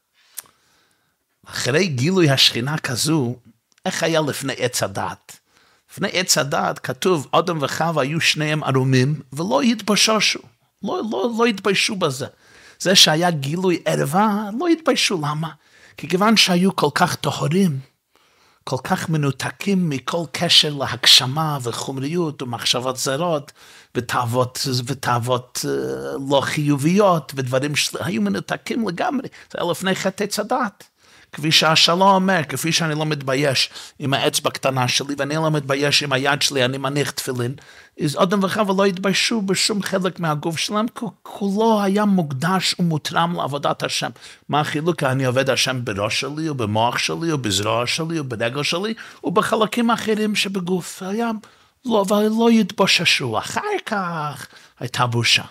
אחרי 1.46 1.86
גילוי 1.86 2.30
השכינה 2.30 2.78
כזו, 2.78 3.36
איך 3.84 4.02
היה 4.02 4.20
לפני 4.20 4.52
עץ 4.56 4.82
הדת? 4.82 5.38
לפני 5.92 6.08
עץ 6.12 6.38
הדת 6.38 6.78
כתוב, 6.78 7.28
אדם 7.32 7.58
וחווה 7.60 8.02
היו 8.02 8.20
שניהם 8.20 8.64
ערומים 8.64 9.20
ולא 9.32 9.60
התבוששו, 9.60 10.38
לא, 10.82 11.02
לא, 11.10 11.30
לא 11.38 11.46
התביישו 11.46 11.96
בזה. 11.96 12.26
זה 12.78 12.94
שהיה 12.94 13.30
גילוי 13.30 13.82
ערווה, 13.84 14.50
לא 14.58 14.68
התביישו, 14.68 15.16
למה? 15.16 15.50
כי 15.96 16.08
כיוון 16.08 16.36
שהיו 16.36 16.76
כל 16.76 16.90
כך 16.94 17.14
טהורים, 17.16 17.78
כל 18.68 18.76
כך 18.84 19.08
מנותקים 19.08 19.88
מכל 19.90 20.22
קשר 20.32 20.74
להגשמה 20.74 21.58
וחומריות 21.62 22.42
ומחשבות 22.42 22.96
זרות 22.96 23.52
ותאוות, 23.94 24.66
ותאוות 24.84 25.58
uh, 25.64 25.68
לא 26.30 26.40
חיוביות 26.40 27.32
ודברים 27.36 27.76
שהיו 27.76 28.22
מנותקים 28.22 28.88
לגמרי. 28.88 29.28
זה 29.52 29.58
היה 29.60 29.70
לפני 29.70 29.94
חטא 29.94 30.24
הדת. 30.38 30.84
כפי 31.32 31.52
שהשלום 31.52 32.02
אומר, 32.02 32.40
כפי 32.48 32.72
שאני 32.72 32.94
לא 32.94 33.06
מתבייש 33.06 33.70
עם 33.98 34.14
האצבע 34.14 34.48
הקטנה 34.48 34.88
שלי, 34.88 35.14
ואני 35.18 35.34
לא 35.34 35.50
מתבייש 35.50 36.02
עם 36.02 36.12
היד 36.12 36.42
שלי, 36.42 36.64
אני 36.64 36.78
מניח 36.78 37.10
תפילין, 37.10 37.54
אז 38.04 38.16
אדם 38.22 38.44
וחווה 38.44 38.74
לא 38.78 38.84
התביישו 38.84 39.42
בשום 39.42 39.82
חלק 39.82 40.20
מהגוף 40.20 40.58
שלהם, 40.58 40.86
כי 40.88 41.04
כולו 41.22 41.82
היה 41.82 42.04
מוקדש 42.04 42.74
ומותרם 42.78 43.34
לעבודת 43.36 43.82
השם. 43.82 44.10
מה 44.48 44.60
החילוק? 44.60 45.02
אני 45.02 45.24
עובד 45.24 45.50
השם 45.50 45.84
בראש 45.84 46.20
שלי, 46.20 46.48
או 46.48 46.54
במוח 46.54 46.98
שלי, 46.98 47.32
או 47.32 47.38
בזרוע 47.38 47.86
שלי, 47.86 48.18
או 48.18 48.24
ברגל 48.24 48.62
שלי, 48.62 48.94
ובחלקים 49.24 49.90
אחרים 49.90 50.34
שבגוף. 50.34 51.02
היה, 51.02 51.30
לא, 51.84 52.04
ולא 52.08 52.50
יתבוששו. 52.50 53.38
אחר 53.38 53.60
כך 53.86 54.46
הייתה 54.80 55.06
בושה. 55.06 55.42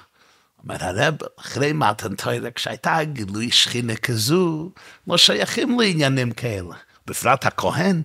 אומר 0.66 0.78
הרב, 0.86 1.16
אחרי 1.40 1.74
מתן 1.74 2.16
תוירה, 2.16 2.52
כשהייתה 2.52 3.04
גילוי 3.04 3.52
שכינה 3.52 3.96
כזו, 3.96 4.72
לא 5.08 5.18
שייכים 5.18 5.80
לעניינים 5.80 6.32
כאלה. 6.32 6.76
בפרט 7.08 7.46
הכהן, 7.46 8.02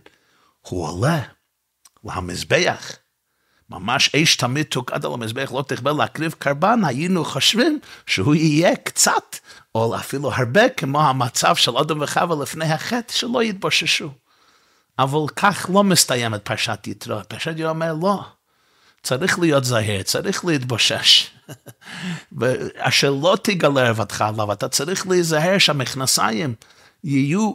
הוא 0.61 0.87
עולה 0.89 1.21
למזבח. 2.05 2.93
ממש 3.71 4.15
אש 4.15 4.37
תמיד 4.37 4.67
תוקד 4.67 5.05
על 5.05 5.13
המזבח, 5.13 5.53
לא 5.53 5.65
תכבה 5.69 5.93
להקריב 5.93 6.35
קרבן, 6.39 6.85
היינו 6.85 7.25
חושבים 7.25 7.79
שהוא 8.07 8.35
יהיה 8.35 8.77
קצת, 8.77 9.37
או 9.75 9.97
אפילו 9.97 10.33
הרבה, 10.33 10.69
כמו 10.69 11.01
המצב 11.01 11.57
של 11.57 11.77
אדם 11.77 12.01
וחווה 12.01 12.43
לפני 12.43 12.73
החטא, 12.73 13.13
שלא 13.13 13.43
יתבוששו. 13.43 14.11
אבל 14.99 15.29
כך 15.37 15.71
לא 15.75 15.85
מסתיימת 15.85 16.45
פרשת 16.45 16.87
יתרו. 16.87 17.17
פרשת 17.29 17.53
יתרו 17.57 17.69
אומר, 17.69 17.95
לא. 18.03 18.25
צריך 19.03 19.39
להיות 19.39 19.65
זהיר, 19.65 20.03
צריך 20.03 20.45
להתבושש. 20.45 21.31
ואשר 22.39 23.11
לא 23.11 23.37
תגלה 23.43 23.87
ערוותך 23.87 24.21
עליו, 24.21 24.53
אתה 24.53 24.69
צריך 24.69 25.07
להיזהר 25.07 25.59
שהמכנסיים 25.59 26.55
יהיו, 27.05 27.53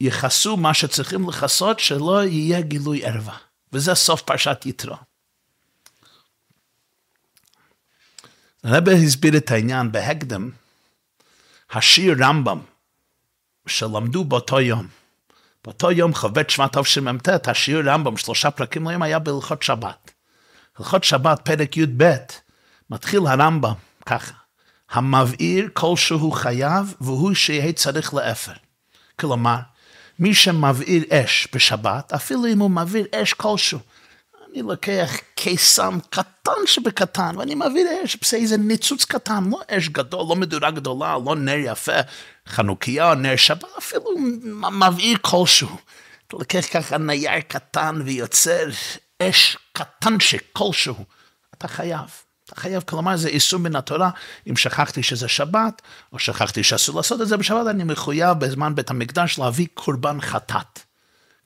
יכסו 0.00 0.56
מה 0.56 0.74
שצריכים 0.74 1.28
לכסות, 1.28 1.80
שלא 1.80 2.24
יהיה 2.24 2.60
גילוי 2.60 3.04
ערווה. 3.04 3.36
וזה 3.72 3.94
סוף 3.94 4.22
פרשת 4.22 4.62
יתרו. 4.66 4.96
הרב 8.64 8.88
הסביר 8.88 9.36
את 9.36 9.50
העניין 9.50 9.92
בהקדם, 9.92 10.50
השיר 11.70 12.16
רמב"ם, 12.20 12.60
שלמדו 13.66 14.24
באותו 14.24 14.60
יום. 14.60 14.88
באותו 15.64 15.90
יום 15.90 16.14
ח"ב 16.14 16.42
שבט 16.48 16.78
תשמ"ט, 16.78 17.48
השיר 17.48 17.90
רמב"ם, 17.90 18.16
שלושה 18.16 18.50
פרקים 18.50 18.88
ליום, 18.88 19.02
היה 19.02 19.18
בהלכות 19.18 19.62
שבת. 19.62 20.10
הלכות 20.78 21.04
שבת, 21.04 21.40
פרק 21.44 21.76
י"ב, 21.76 22.14
מתחיל 22.92 23.26
הרמב"ם 23.26 23.72
ככה, 24.06 24.32
המבעיר 24.90 25.68
כלשהו 25.72 26.30
חייב 26.30 26.94
והוא 27.00 27.34
שיהיה 27.34 27.72
צריך 27.72 28.14
לאפר. 28.14 28.52
כלומר, 29.20 29.56
מי 30.18 30.34
שמבעיר 30.34 31.04
אש 31.10 31.48
בשבת, 31.54 32.12
אפילו 32.12 32.46
אם 32.46 32.58
הוא 32.58 32.70
מבעיר 32.70 33.06
אש 33.14 33.32
כלשהו, 33.32 33.78
אני 34.52 34.62
לוקח 34.62 35.10
קיסם 35.34 35.98
קטן 36.10 36.66
שבקטן, 36.66 37.34
ואני 37.38 37.54
מבעיר 37.54 37.86
אש, 38.04 38.16
בסדר, 38.20 38.40
איזה 38.40 38.56
ניצוץ 38.56 39.04
קטן, 39.04 39.44
לא 39.50 39.60
אש 39.70 39.88
גדול, 39.88 40.26
לא 40.28 40.36
מדורה 40.36 40.70
גדולה, 40.70 41.16
לא 41.24 41.36
נר 41.36 41.58
יפה, 41.58 42.00
חנוכיה, 42.48 43.14
נר 43.14 43.36
שבת, 43.36 43.64
אפילו 43.78 44.04
מבעיר 44.72 45.18
כלשהו. 45.20 45.76
אתה 46.28 46.36
לוקח 46.36 46.64
ככה 46.72 46.98
נייר 46.98 47.40
קטן 47.40 48.02
ויוצר 48.04 48.68
אש 49.22 49.56
קטנצ'יק 49.72 50.42
כלשהו, 50.52 51.04
אתה 51.54 51.68
חייב. 51.68 52.31
אתה 52.52 52.60
חייב, 52.60 52.82
כלומר 52.86 53.16
זה 53.16 53.28
איסור 53.28 53.60
מן 53.60 53.76
התורה, 53.76 54.10
אם 54.50 54.56
שכחתי 54.56 55.02
שזה 55.02 55.28
שבת, 55.28 55.82
או 56.12 56.18
שכחתי 56.18 56.62
שאסור 56.62 56.96
לעשות 56.96 57.20
את 57.20 57.28
זה 57.28 57.36
בשבת, 57.36 57.66
אני 57.70 57.84
מחויב 57.84 58.38
בזמן 58.38 58.74
בית 58.74 58.90
המקדש 58.90 59.38
להביא 59.38 59.66
קורבן 59.74 60.20
חטאת. 60.20 60.78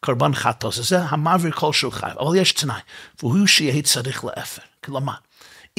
קורבן 0.00 0.34
חטאת, 0.34 0.72
זה 0.72 1.02
המעביר 1.02 1.52
כלשהו 1.52 1.90
חייב, 1.90 2.18
אבל 2.18 2.36
יש 2.36 2.52
תנאי, 2.52 2.80
והוא 3.22 3.46
שיהיה 3.46 3.82
צריך 3.82 4.25
לאפר. 4.25 4.62
כלומר, 4.84 5.12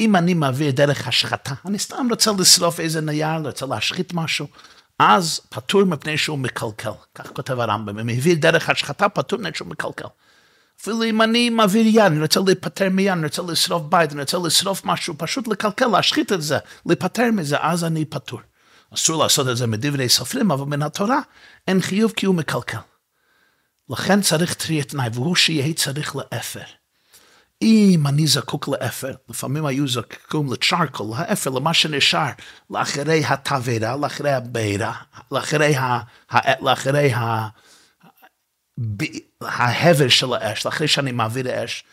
אם 0.00 0.16
אני 0.16 0.34
מעביר 0.34 0.70
דרך 0.70 1.08
השחתה, 1.08 1.54
אני 1.66 1.78
סתם 1.78 2.06
רוצה 2.10 2.30
לשרוף 2.38 2.80
איזה 2.80 3.00
נייר, 3.00 3.46
רוצה 3.46 3.66
להשחית 3.66 4.14
משהו, 4.14 4.46
אז 4.98 5.40
פטור 5.48 5.84
מפני 5.84 6.18
שהוא 6.18 6.38
מקלקל. 6.38 6.90
כך 7.14 7.26
כותב 7.26 7.60
הרמב"ם, 7.60 7.98
אם 7.98 8.08
העביר 8.08 8.36
דרך 8.38 8.70
השחתה, 8.70 9.08
פטור 9.08 9.38
מפני 9.38 9.50
שהוא 9.54 9.68
מקלקל. 9.68 10.08
אפילו 10.80 11.04
אם 11.04 11.22
אני 11.22 11.50
מעביר 11.50 11.86
יד, 11.86 11.98
אני 11.98 12.22
רוצה 12.22 12.40
להיפטר 12.46 12.88
מיד, 12.90 13.12
אני 13.12 13.24
רוצה 13.24 13.42
לשרוף 13.42 13.82
בית, 13.88 14.12
אני 14.12 14.20
רוצה 14.20 14.38
לשרוף 14.38 14.84
משהו, 14.84 15.14
פשוט 15.18 15.48
לקלקל, 15.48 15.86
להשחית 15.86 16.32
את 16.32 16.42
זה, 16.42 16.58
להיפטר 16.86 17.30
מזה, 17.32 17.56
אז 17.60 17.84
אני 17.84 18.04
פטור. 18.04 18.40
אסור 18.94 19.22
לעשות 19.22 19.48
את 19.48 19.56
זה 19.56 19.66
מדברי 19.66 20.08
סופרים, 20.08 20.50
אבל 20.50 20.64
מן 20.64 20.82
התורה 20.82 21.20
אין 21.68 21.80
חיוב 21.80 22.12
כי 22.16 22.26
הוא 22.26 22.34
מקלקל. 22.34 22.78
לכן 23.90 24.20
צריך 24.20 24.54
תהיה 24.54 24.84
תנאי, 24.84 25.08
והוא 25.12 25.36
שיהיה 25.36 25.74
צריך 25.74 26.16
לאפר. 26.16 26.64
אם 27.62 28.04
אני 28.06 28.26
זקוק 28.26 28.68
לאפר, 28.68 29.12
לפעמים 29.28 29.66
היו 29.66 29.88
זקוקים 29.88 30.52
לצ'רקול, 30.52 31.06
האפר, 31.16 31.50
למה 31.50 31.74
שנשאר, 31.74 32.30
לאחרי 32.70 33.24
התבערה, 33.24 33.96
לאחרי 33.96 34.32
הבעירה, 34.32 34.92
לאחרי 35.32 35.76
ה... 35.76 36.00
לאחרי 36.60 37.12
ה... 37.12 37.48
ההבל 39.40 40.08
של 40.08 40.32
האש, 40.32 40.66
אחרי 40.66 40.88
שאני 40.88 41.12
מעביר 41.12 41.50
האש, 41.50 41.84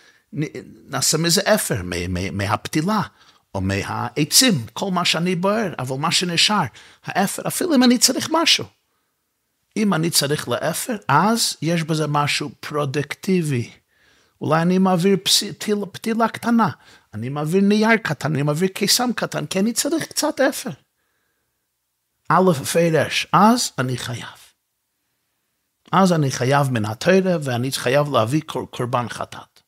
נעשה 0.89 1.17
מזה 1.17 1.41
אפר 1.41 1.81
מהפתילה. 2.31 3.01
או 3.55 3.61
מהעצים, 3.61 4.65
כל 4.73 4.91
מה 4.91 5.05
שאני 5.05 5.35
בוער, 5.35 5.73
אבל 5.79 5.97
מה 5.97 6.11
שנשאר, 6.11 6.63
האפר, 7.05 7.47
אפילו 7.47 7.75
אם 7.75 7.83
אני 7.83 7.97
צריך 7.97 8.29
משהו. 8.31 8.65
אם 9.77 9.93
אני 9.93 10.09
צריך 10.09 10.49
לאפר, 10.49 10.95
אז 11.07 11.57
יש 11.61 11.83
בזה 11.83 12.07
משהו 12.07 12.51
פרודוקטיבי. 12.59 13.71
אולי 14.41 14.61
אני 14.61 14.77
מעביר 14.77 15.17
פתילה, 15.23 15.85
פתילה 15.85 16.27
קטנה, 16.27 16.69
אני 17.13 17.29
מעביר 17.29 17.61
נייר 17.61 17.97
קטן, 17.97 18.33
אני 18.33 18.41
מעביר 18.43 18.69
קיסם 18.69 19.09
קטן, 19.15 19.45
כי 19.45 19.59
אני 19.59 19.73
צריך 19.73 20.05
קצת 20.05 20.39
אפר. 20.39 20.69
א' 22.29 22.53
פרש, 22.73 23.27
אז 23.33 23.71
אני 23.79 23.97
חייב. 23.97 24.44
אז 25.97 26.13
אני 26.13 26.31
חייב 26.31 26.71
מן 26.71 26.85
התרא 26.85 27.37
ואני 27.41 27.71
חייב 27.71 28.13
להביא 28.13 28.41
קורבן 28.69 29.09
חטאת. 29.09 29.61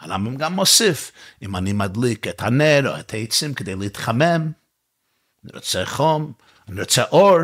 הרמב"ם 0.00 0.36
גם 0.36 0.52
מוסיף, 0.52 1.12
אם 1.42 1.56
אני 1.56 1.72
מדליק 1.72 2.28
את 2.28 2.42
הנר 2.42 2.92
או 2.92 3.00
את 3.00 3.14
העצים 3.14 3.54
כדי 3.54 3.74
להתחמם, 3.74 4.52
אני 5.44 5.52
רוצה 5.54 5.86
חום, 5.86 6.32
אני 6.68 6.80
רוצה 6.80 7.04
אור, 7.04 7.38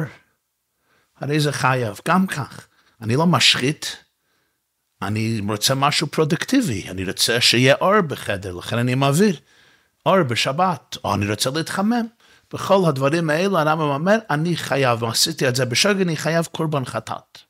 הרי 1.21 1.41
זה 1.41 1.53
חייב, 1.53 2.01
גם 2.09 2.27
כך. 2.27 2.67
אני 3.01 3.17
לא 3.17 3.27
משחית, 3.27 3.97
אני 5.03 5.41
רוצה 5.49 5.75
משהו 5.75 6.07
פרודקטיבי, 6.07 6.91
אני 6.91 7.05
רוצה 7.05 7.41
שיהיה 7.41 7.75
אור 7.81 8.01
בחדר, 8.01 8.55
לכן 8.55 8.79
אני 8.79 8.95
מעביר 8.95 9.37
אור 10.07 10.23
בשבת, 10.23 10.97
או 11.05 11.15
אני 11.15 11.31
רוצה 11.31 11.51
להתחמם. 11.51 12.07
בכל 12.53 12.89
הדברים 12.89 13.31
האלה 13.31 13.61
הרמב"ם 13.61 13.85
אומר, 13.85 14.19
אני 14.31 14.57
חייב, 14.57 15.05
עשיתי 15.05 15.49
את 15.49 15.57
זה 15.57 15.65
בשוגג, 15.65 16.01
אני 16.01 16.17
חייב 16.17 16.49
קורבן 16.53 16.85
חטאת. 16.85 17.50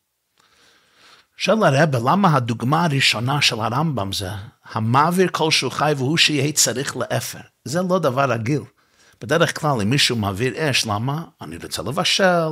שואל 1.43 1.65
הרבה, 1.65 1.99
למה 1.99 2.37
הדוגמה 2.37 2.85
הראשונה 2.85 3.43
של 3.43 3.61
הרמב"ם 3.61 4.13
זה 4.13 4.31
המעביר 4.73 5.29
כלשהו 5.33 5.71
חי 5.71 5.93
והוא 5.97 6.17
שיהיה 6.17 6.53
צריך 6.53 6.97
לאפר? 6.97 7.39
זה 7.65 7.83
לא 7.83 7.99
דבר 7.99 8.33
רגיל. 8.33 8.63
בדרך 9.21 9.61
כלל 9.61 9.81
אם 9.83 9.91
מישהו 9.91 10.17
מעביר 10.17 10.71
אש, 10.71 10.87
למה? 10.87 11.25
אני 11.41 11.57
רוצה 11.63 11.83
לבשל, 11.83 12.49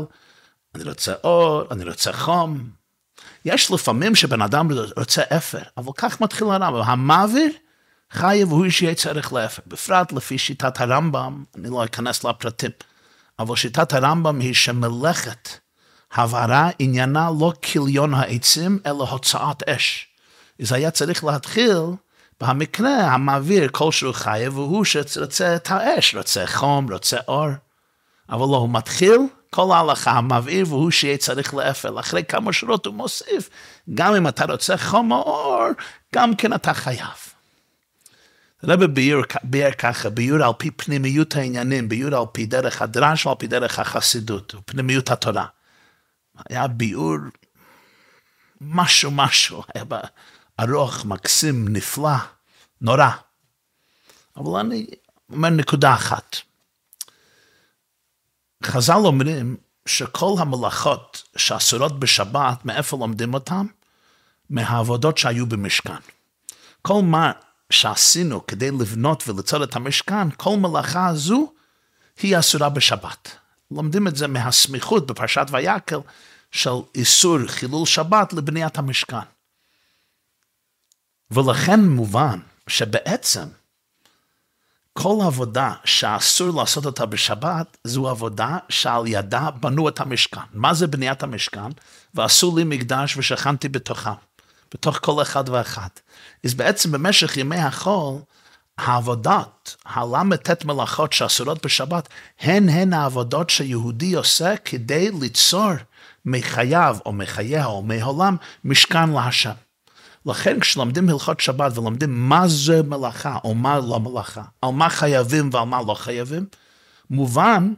אני 0.75 0.85
רוצה 0.85 1.15
אור, 1.25 1.63
אני 1.71 1.85
רוצה 1.85 2.13
חום. 2.13 2.71
יש 3.45 3.71
לפעמים 3.71 4.15
שבן 4.15 4.43
אדם 4.43 4.69
רוצה 4.97 5.23
אפר, 5.37 5.63
אבל 5.77 5.93
כך 5.97 6.21
מתחיל 6.21 6.47
הרמב"ם. 6.47 6.83
המעביר 6.85 7.51
חי 8.11 8.45
והוא 8.49 8.71
שיהיה 8.71 8.95
צריך 8.95 9.33
לאפר. 9.33 9.63
בפרט 9.67 10.13
לפי 10.13 10.39
שיטת 10.39 10.81
הרמב"ם, 10.81 11.45
אני 11.57 11.69
לא 11.71 11.85
אכנס 11.85 12.25
לפרטים, 12.25 12.71
אבל 13.39 13.57
שיטת 13.57 13.93
הרמב"ם 13.93 14.41
היא 14.41 14.55
שמלאכת 14.55 15.49
הבהרה 16.15 16.71
עניינה 16.79 17.31
לא 17.41 17.53
כיליון 17.63 18.15
העצים, 18.15 18.79
אלא 18.87 19.09
הוצאת 19.11 19.63
אש. 19.69 20.09
זה 20.59 20.75
היה 20.75 20.91
צריך 20.91 21.25
להתחיל 21.25 21.77
במקרה 22.41 22.91
המעביר 22.91 23.69
כלשהו 23.73 24.13
חי, 24.13 24.45
והוא 24.53 24.85
שרוצה 24.85 25.57
את 25.57 25.71
האש, 25.71 26.15
רוצה 26.15 26.47
חום, 26.47 26.93
רוצה 26.93 27.17
אור. 27.29 27.49
אבל 28.31 28.41
לא, 28.41 28.57
הוא 28.57 28.71
מתחיל 28.71 29.19
כל 29.51 29.73
ההלכה 29.73 30.11
המבעיר 30.11 30.67
והוא 30.69 30.91
שיהיה 30.91 31.17
צריך 31.17 31.55
לאפל. 31.55 32.01
אחרי 32.01 32.25
כמה 32.25 32.53
שורות 32.53 32.87
הוא 32.87 32.95
מוסיף, 32.95 33.51
גם 33.95 34.15
אם 34.15 34.29
אתה 34.29 34.45
רוצה 34.45 34.77
חום 34.77 35.13
או 35.13 35.23
אור, 35.23 35.69
גם 36.15 36.37
כן 36.37 36.53
אתה 36.53 36.75
חייב. 36.75 37.29
רבי 38.65 38.87
ביור, 38.87 39.23
ביור 39.45 39.73
ככה, 39.73 40.11
ביור 40.11 40.45
על 40.45 40.53
פי 40.59 40.71
פנימיות 40.71 41.37
העניינים, 41.37 41.89
ביור 41.89 42.17
על 42.17 42.27
פי 42.33 42.47
דרך 42.47 42.83
הדרש 42.83 43.27
ועל 43.27 43.35
פי 43.39 43.47
דרך 43.47 43.79
החסידות, 43.79 44.55
פנימיות 44.67 45.11
התורה. 45.11 45.45
היה 46.49 46.69
ביור 46.69 47.17
משהו 48.61 49.11
משהו, 49.11 49.63
היה 49.75 49.85
ארוך, 50.61 51.05
מקסים, 51.05 51.69
נפלא, 51.69 52.17
נורא. 52.81 53.11
אבל 54.37 54.61
אני 54.61 54.87
אומר 55.33 55.51
נקודה 55.51 55.95
אחת. 55.95 56.37
חז"ל 58.65 59.01
אומרים 59.05 59.57
שכל 59.87 60.35
המלאכות 60.39 61.23
שאסורות 61.37 62.01
בשבת, 62.01 62.65
מאיפה 62.65 62.97
לומדים 62.97 63.35
אותן? 63.35 63.67
מהעבודות 64.51 65.19
שהיו 65.19 65.47
במשכן. 65.47 66.01
כל 66.83 67.03
מה 67.03 67.33
שעשינו 67.71 68.47
כדי 68.47 68.71
לבנות 68.71 69.29
וליצור 69.29 69.65
את 69.65 69.77
המשכן, 69.77 70.31
כל 70.31 70.57
מלאכה 70.57 71.07
הזו 71.07 71.53
היא 72.23 72.39
אסורה 72.39 72.69
בשבת. 72.69 73.38
לומדים 73.71 74.09
את 74.09 74.17
זה 74.17 74.27
מהסמיכות 74.27 75.07
בפרשת 75.07 75.47
ויקל 75.51 75.99
של 76.51 76.71
איסור 76.95 77.39
חילול 77.47 77.87
שבת 77.87 78.33
לבניית 78.33 78.79
המשכן. 78.79 79.17
ולכן 81.31 81.81
מובן 81.81 82.39
שבעצם 82.67 83.45
כל 84.93 85.19
עבודה 85.27 85.73
שאסור 85.85 86.61
לעשות 86.61 86.87
אותה 86.87 87.07
בשבת, 87.07 87.77
זו 87.85 88.09
עבודה 88.09 88.59
שעל 88.69 89.07
ידה 89.07 89.51
בנו 89.51 89.89
את 89.89 90.01
המשכן. 90.01 90.41
מה 90.53 90.75
זה 90.75 90.87
בניית 90.87 91.23
המשכן? 91.23 91.71
ועשו 92.15 92.57
לי 92.57 92.65
מקדש 92.65 93.17
ושכנתי 93.17 93.69
בתוכה, 93.69 94.15
בתוך 94.75 94.99
כל 95.03 95.23
אחד 95.23 95.49
ואחד. 95.49 95.89
אז 96.45 96.55
בעצם 96.55 96.93
במשך 96.93 97.37
ימי 97.37 97.59
החול, 97.59 98.19
העבודות, 98.79 99.77
הל"ט 99.87 100.65
מלאכות 100.65 101.13
שאסורות 101.13 101.67
בשבת, 101.67 102.09
הן 102.41 102.69
הן 102.69 102.93
העבודות 102.93 103.51
שיהודי 103.51 104.15
עושה 104.15 104.57
כדי 104.57 105.11
ליצור 105.21 105.73
מחייו 106.25 106.97
או 107.07 107.13
מחייה 107.13 107.67
או 107.67 107.83
מעולם 107.83 108.37
משכן 108.65 109.11
להשם. 109.11 109.53
לכן 110.27 110.61
כשלומדים 110.61 111.09
הלכות 111.09 111.41
שבת 111.41 111.79
ולומדים 111.79 112.29
מה 112.29 112.49
זה 112.49 112.83
מלאכה 112.83 113.39
או 113.45 113.55
מה 113.55 113.79
לא 113.79 114.01
מלאכה, 114.01 114.43
על 114.63 114.71
מה 114.71 114.91
חייבים 114.91 115.51
ועל 115.53 115.65
מה 115.65 115.81
לא 115.87 115.95
חייבים, 115.95 116.47
מובן 117.11 117.73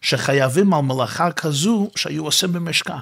שחייבים 0.00 0.74
על 0.74 0.80
מלאכה 0.80 1.32
כזו 1.32 1.90
שהיו 1.96 2.24
עושים 2.24 2.52
במשכן. 2.52 2.92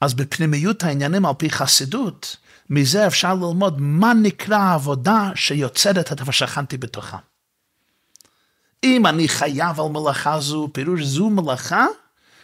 אז 0.00 0.14
בפנימיות 0.14 0.84
העניינים 0.84 1.26
על 1.26 1.34
פי 1.38 1.50
חסידות, 1.50 2.36
מזה 2.70 3.06
אפשר 3.06 3.34
ללמוד 3.34 3.80
מה 3.80 4.12
נקרא 4.14 4.56
העבודה 4.56 5.30
שיוצרת 5.34 6.12
את 6.12 6.28
השכנתי 6.28 6.76
בתוכה. 6.76 7.18
אם 8.84 9.06
אני 9.06 9.28
חייב 9.28 9.80
על 9.80 9.88
מלאכה 9.88 10.40
זו, 10.40 10.68
פירוש 10.72 11.02
זו 11.02 11.30
מלאכה 11.30 11.86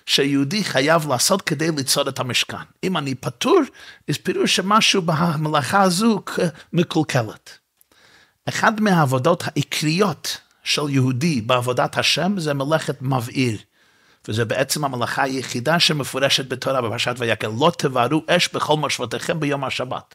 שיהודי 0.07 0.65
חייב 0.65 1.09
לעשות 1.09 1.43
כדי 1.43 1.71
ליצור 1.71 2.09
את 2.09 2.19
המשכן. 2.19 2.57
אם 2.85 2.97
אני 2.97 3.15
פטור, 3.15 3.61
אז 4.09 4.17
פירוש 4.17 4.57
שמשהו 4.57 5.03
במלאכה 5.03 5.83
הזו 5.83 6.23
מקולקלת. 6.73 7.59
אחד 8.49 8.81
מהעבודות 8.81 9.45
העיקריות 9.47 10.41
של 10.65 10.89
יהודי 10.89 11.41
בעבודת 11.41 11.99
השם 11.99 12.39
זה 12.39 12.55
מלאכת 12.55 13.03
מבעיר. 13.03 13.59
וזה 14.29 14.45
בעצם 14.45 14.85
המלאכה 14.85 15.23
היחידה 15.23 15.81
שמפורשת 15.81 16.49
בתורה 16.49 16.83
בפרשת 16.83 17.15
ויקל, 17.19 17.51
לא 17.61 17.73
תבערו 17.79 18.23
אש 18.29 18.49
בכל 18.55 18.77
מושבותיכם 18.77 19.41
ביום 19.41 19.65
השבת. 19.65 20.15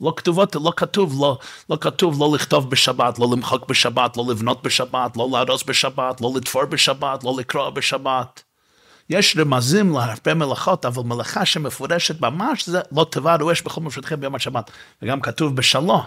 לא 0.00 0.12
כתובות, 0.16 0.54
לא 0.54 0.72
כתוב, 0.76 1.22
לא, 1.22 1.38
לא 1.70 1.78
כתוב 1.80 2.20
לא 2.20 2.34
לכתוב 2.34 2.70
בשבת, 2.70 3.18
לא 3.18 3.28
למחוק 3.32 3.68
בשבת, 3.68 4.16
לא 4.16 4.24
לבנות 4.30 4.62
בשבת, 4.62 5.16
לא 5.16 5.28
להרוס 5.32 5.62
בשבת, 5.62 6.20
לא 6.20 6.32
לתפור 6.36 6.64
בשבת, 6.64 7.24
לא 7.24 7.34
לקרוא 7.38 7.70
בשבת. 7.70 8.42
יש 9.10 9.36
רמזים 9.36 9.92
להרבה 9.92 10.34
מלאכות, 10.34 10.84
אבל 10.84 11.02
מלאכה 11.02 11.44
שמפורשת 11.44 12.20
ממש 12.20 12.68
זה 12.68 12.80
לא 12.92 13.06
תבערו 13.10 13.52
אש 13.52 13.62
בכל 13.62 13.80
מושבותיכם 13.80 14.20
ביום 14.20 14.34
השבת. 14.34 14.70
וגם 15.02 15.20
כתוב 15.20 15.56
בשלו. 15.56 16.02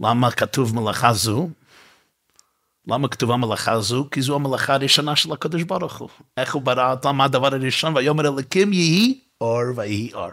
למה 0.00 0.30
כתוב 0.30 0.74
מלאכה 0.74 1.12
זו? 1.12 1.48
למה 2.88 3.08
כתובה 3.08 3.36
מלאכה 3.36 3.80
זו? 3.80 4.08
כי 4.10 4.22
זו 4.22 4.34
המלאכה 4.34 4.74
הראשונה 4.74 5.16
של 5.16 5.32
הקדוש 5.32 5.62
ברוך 5.62 5.96
הוא. 5.96 6.08
איך 6.36 6.54
הוא 6.54 6.62
ברא 6.62 6.90
אותם? 6.90 7.16
מה 7.16 7.24
הדבר 7.24 7.54
הראשון? 7.54 7.96
ויאמר 7.96 8.22
אלוקים 8.22 8.72
יהי 8.72 9.20
אור 9.40 9.62
ויהי 9.76 10.10
אור. 10.14 10.30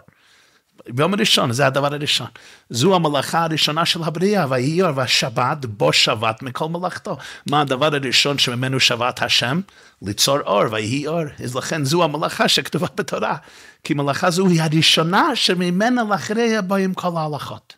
ביום 0.88 1.14
הראשון, 1.14 1.52
זה 1.52 1.66
הדבר 1.66 1.94
הראשון. 1.94 2.26
זו 2.70 2.94
המלאכה 2.94 3.44
הראשונה 3.44 3.84
של 3.84 4.02
הבריאה, 4.02 4.46
ויהי 4.50 4.82
אור 4.82 4.90
והשבת, 4.94 5.64
בו 5.64 5.92
שבת 5.92 6.42
מכל 6.42 6.68
מלאכתו. 6.68 7.16
מה 7.50 7.60
הדבר 7.60 7.94
הראשון 7.94 8.38
שממנו 8.38 8.80
שבת 8.80 9.22
השם? 9.22 9.60
ליצור 10.02 10.40
אור, 10.40 10.62
ויהי 10.70 11.06
אור. 11.06 11.24
אז 11.44 11.54
לכן 11.54 11.84
זו 11.84 12.04
המלאכה 12.04 12.48
שכתובה 12.48 12.86
בתורה. 12.94 13.36
כי 13.84 13.94
מלאכה 13.94 14.30
זו 14.30 14.46
היא 14.46 14.62
הראשונה 14.62 15.36
שממנה 15.36 16.02
לאחריה 16.04 16.62
באים 16.62 16.94
כל 16.94 17.10
ההלכות. 17.16 17.74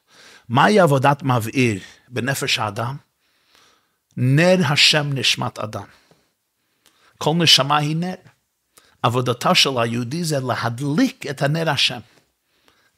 מהי 0.49 0.81
עבודת 0.81 1.23
מבעיר 1.23 1.79
בנפש 2.09 2.59
האדם? 2.59 3.06
נר 4.17 4.57
השם 4.69 5.11
נשמת 5.13 5.59
אדם. 5.59 5.85
כל 7.19 7.35
נשמה 7.35 7.77
היא 7.77 7.97
נר. 7.97 8.15
עבודתו 9.03 9.55
של 9.55 9.79
היהודי 9.79 10.25
זה 10.25 10.41
להדליק 10.41 11.27
את 11.31 11.43
הנר 11.43 11.71
השם. 11.71 12.01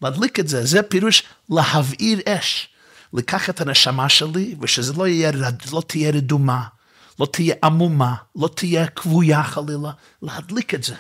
להדליק 0.03 0.41
את 0.41 0.49
זה, 0.49 0.67
זה 0.67 0.83
פירוש 0.83 1.23
להבעיר 1.51 2.21
אש. 2.29 2.69
לקח 3.13 3.51
את 3.51 3.61
הנשמה 3.61 4.09
שלי, 4.09 4.55
ושזה 4.61 4.93
לא, 4.93 5.09
יהיה, 5.09 5.31
לא 5.73 5.83
תהיה 5.87 6.11
רדומה, 6.11 6.65
לא 7.21 7.27
תהיה 7.27 7.55
עמומה, 7.65 8.15
לא 8.37 8.49
תהיה 8.55 8.87
כבויה 8.87 9.43
חלילה, 9.43 9.91
להדליק 10.23 10.75
את 10.75 10.85
זה. 10.85 10.95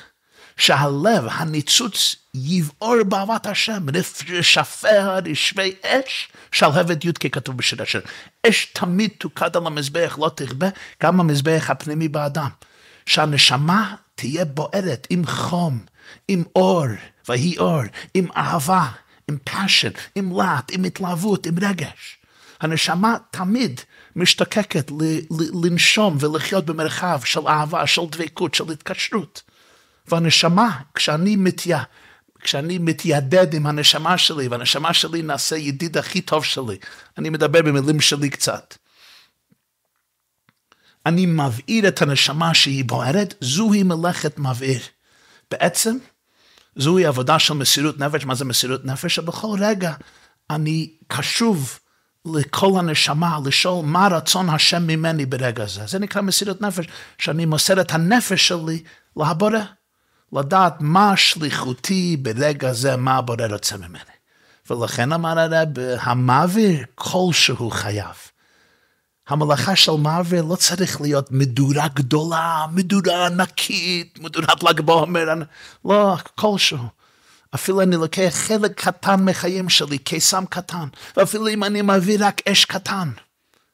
שהלב, 0.59 1.25
הניצוץ, 1.31 2.16
יבעור 2.35 3.03
באהבת 3.03 3.47
השם, 3.47 3.87
רשפיה 4.29 5.18
רשבי 5.18 5.75
אש, 5.83 6.29
שלהבת 6.53 7.05
י' 7.05 7.12
ככתוב 7.12 7.57
בשיר 7.57 7.83
השיר. 7.83 8.01
אש 8.47 8.64
תמיד 8.64 9.11
תוקד 9.18 9.57
על 9.57 9.66
המזבח, 9.66 10.18
לא 10.21 10.31
תכבה, 10.35 10.68
גם 11.03 11.21
המזבח 11.21 11.66
הפנימי 11.68 12.09
באדם. 12.09 12.49
שהנשמה 13.07 13.94
תהיה 14.14 14.44
בוערת 14.44 15.07
עם 15.11 15.27
חום, 15.27 15.79
עם 16.29 16.44
אור, 16.57 16.87
ויהי 17.29 17.59
אור, 17.59 17.83
עם 18.14 18.27
אהבה, 18.37 18.87
עם 19.29 19.38
passion, 19.51 19.99
עם 20.14 20.38
להט, 20.38 20.73
עם 20.73 20.85
התלהבות, 20.85 21.47
עם 21.47 21.55
רגש. 21.62 22.18
הנשמה 22.61 23.16
תמיד 23.31 23.81
משתוקקת 24.16 24.90
לנשום 25.64 26.16
ולחיות 26.21 26.66
במרחב 26.66 27.21
של 27.25 27.49
אהבה, 27.49 27.87
של 27.87 28.03
דבקות, 28.11 28.55
של 28.55 28.73
התקשרות. 28.73 29.42
והנשמה, 30.12 30.81
כשאני 30.94 31.37
מתיה, 31.37 31.83
כשאני 32.40 32.79
מתיידד 32.79 33.55
עם 33.55 33.66
הנשמה 33.66 34.18
שלי, 34.18 34.49
והנשמה 34.49 34.94
שלי 34.94 35.23
נעשה 35.23 35.57
ידיד 35.57 35.97
הכי 35.99 36.21
טוב 36.21 36.44
שלי, 36.44 36.77
אני 37.18 37.31
מדבר 37.31 37.62
במילים 37.62 38.01
שלי 38.01 38.31
קצת. 38.31 38.75
אני 41.07 41.27
מבעיר 41.27 41.88
את 41.88 42.03
הנשמה 42.03 42.55
שהיא 42.55 42.85
בוערת, 42.85 43.35
זוהי 43.40 43.83
מלאכת 43.83 44.38
מבעיר. 44.38 44.81
בעצם, 45.51 45.97
זוהי 46.77 47.07
עבודה 47.07 47.38
של 47.38 47.55
מסירות 47.55 47.99
נפש. 47.99 48.25
מה 48.25 48.35
זה 48.35 48.44
מסירות 48.44 48.85
נפש? 48.85 49.14
שבכל 49.14 49.57
רגע 49.61 49.92
אני 50.51 50.90
קשוב 51.07 51.79
לכל 52.27 52.73
הנשמה, 52.79 53.38
לשאול 53.44 53.87
מה 53.87 54.09
רצון 54.11 54.51
השם 54.51 54.87
ממני 54.87 55.27
ברגע 55.27 55.66
זה. 55.66 55.87
זה 55.87 55.99
נקרא 55.99 56.23
מסירות 56.23 56.61
נפש, 56.61 56.87
שאני 57.18 57.47
מוסר 57.47 57.81
את 57.81 57.92
הנפש 57.92 58.49
שלי 58.49 58.83
להבורא. 59.16 59.61
לדעת 60.33 60.75
מה 60.81 61.17
שליחותי 61.17 62.17
ברגע 62.17 62.73
זה, 62.73 62.97
מה 62.97 63.17
הבורא 63.17 63.47
רוצה 63.51 63.77
ממני. 63.77 64.19
ולכן 64.71 65.12
אמר 65.12 65.38
הרב, 65.38 65.69
המעביר 66.01 66.85
כלשהו 66.95 67.71
חייב. 67.71 68.17
המלאכה 69.29 69.77
של 69.77 69.93
מעביר 69.93 70.43
לא 70.43 70.57
צריך 70.57 71.01
להיות 71.01 71.33
מדורה 71.33 71.88
גדולה, 71.88 72.67
מדורה 72.73 73.27
ענקית, 73.27 74.19
מדורת 74.19 74.62
ל"ג 74.62 74.81
בעומר, 74.81 75.25
לא, 75.85 76.17
כלשהו. 76.35 76.79
אפילו 77.55 77.81
אני 77.83 77.97
לוקח 77.97 78.31
חלק 78.31 78.81
קטן 78.81 79.25
מחיים 79.25 79.69
שלי, 79.69 79.99
קיסם 79.99 80.45
קטן, 80.51 80.88
ואפילו 81.17 81.49
אם 81.49 81.64
אני 81.64 81.83
מביא 81.83 82.17
רק 82.21 82.41
אש 82.49 82.64
קטן, 82.64 83.11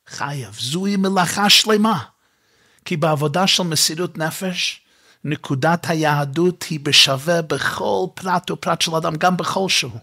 חייב, 0.07 0.57
זוהי 0.61 0.97
מלאכה 0.97 1.51
שלמה. 1.51 1.99
כי 2.85 2.97
בעבודה 2.97 3.47
של 3.47 3.63
מסירות 3.63 4.19
נפש, 4.19 4.84
נקודת 5.25 5.91
היהדות 5.91 6.63
היא 6.63 6.81
בשווה 6.83 7.43
בכל 7.43 8.07
פרט 8.15 8.51
ופרט 8.51 8.81
של 8.81 8.95
אדם, 8.95 9.17
גם 9.17 9.37
בכל 9.37 9.69
שהוא. 9.69 9.99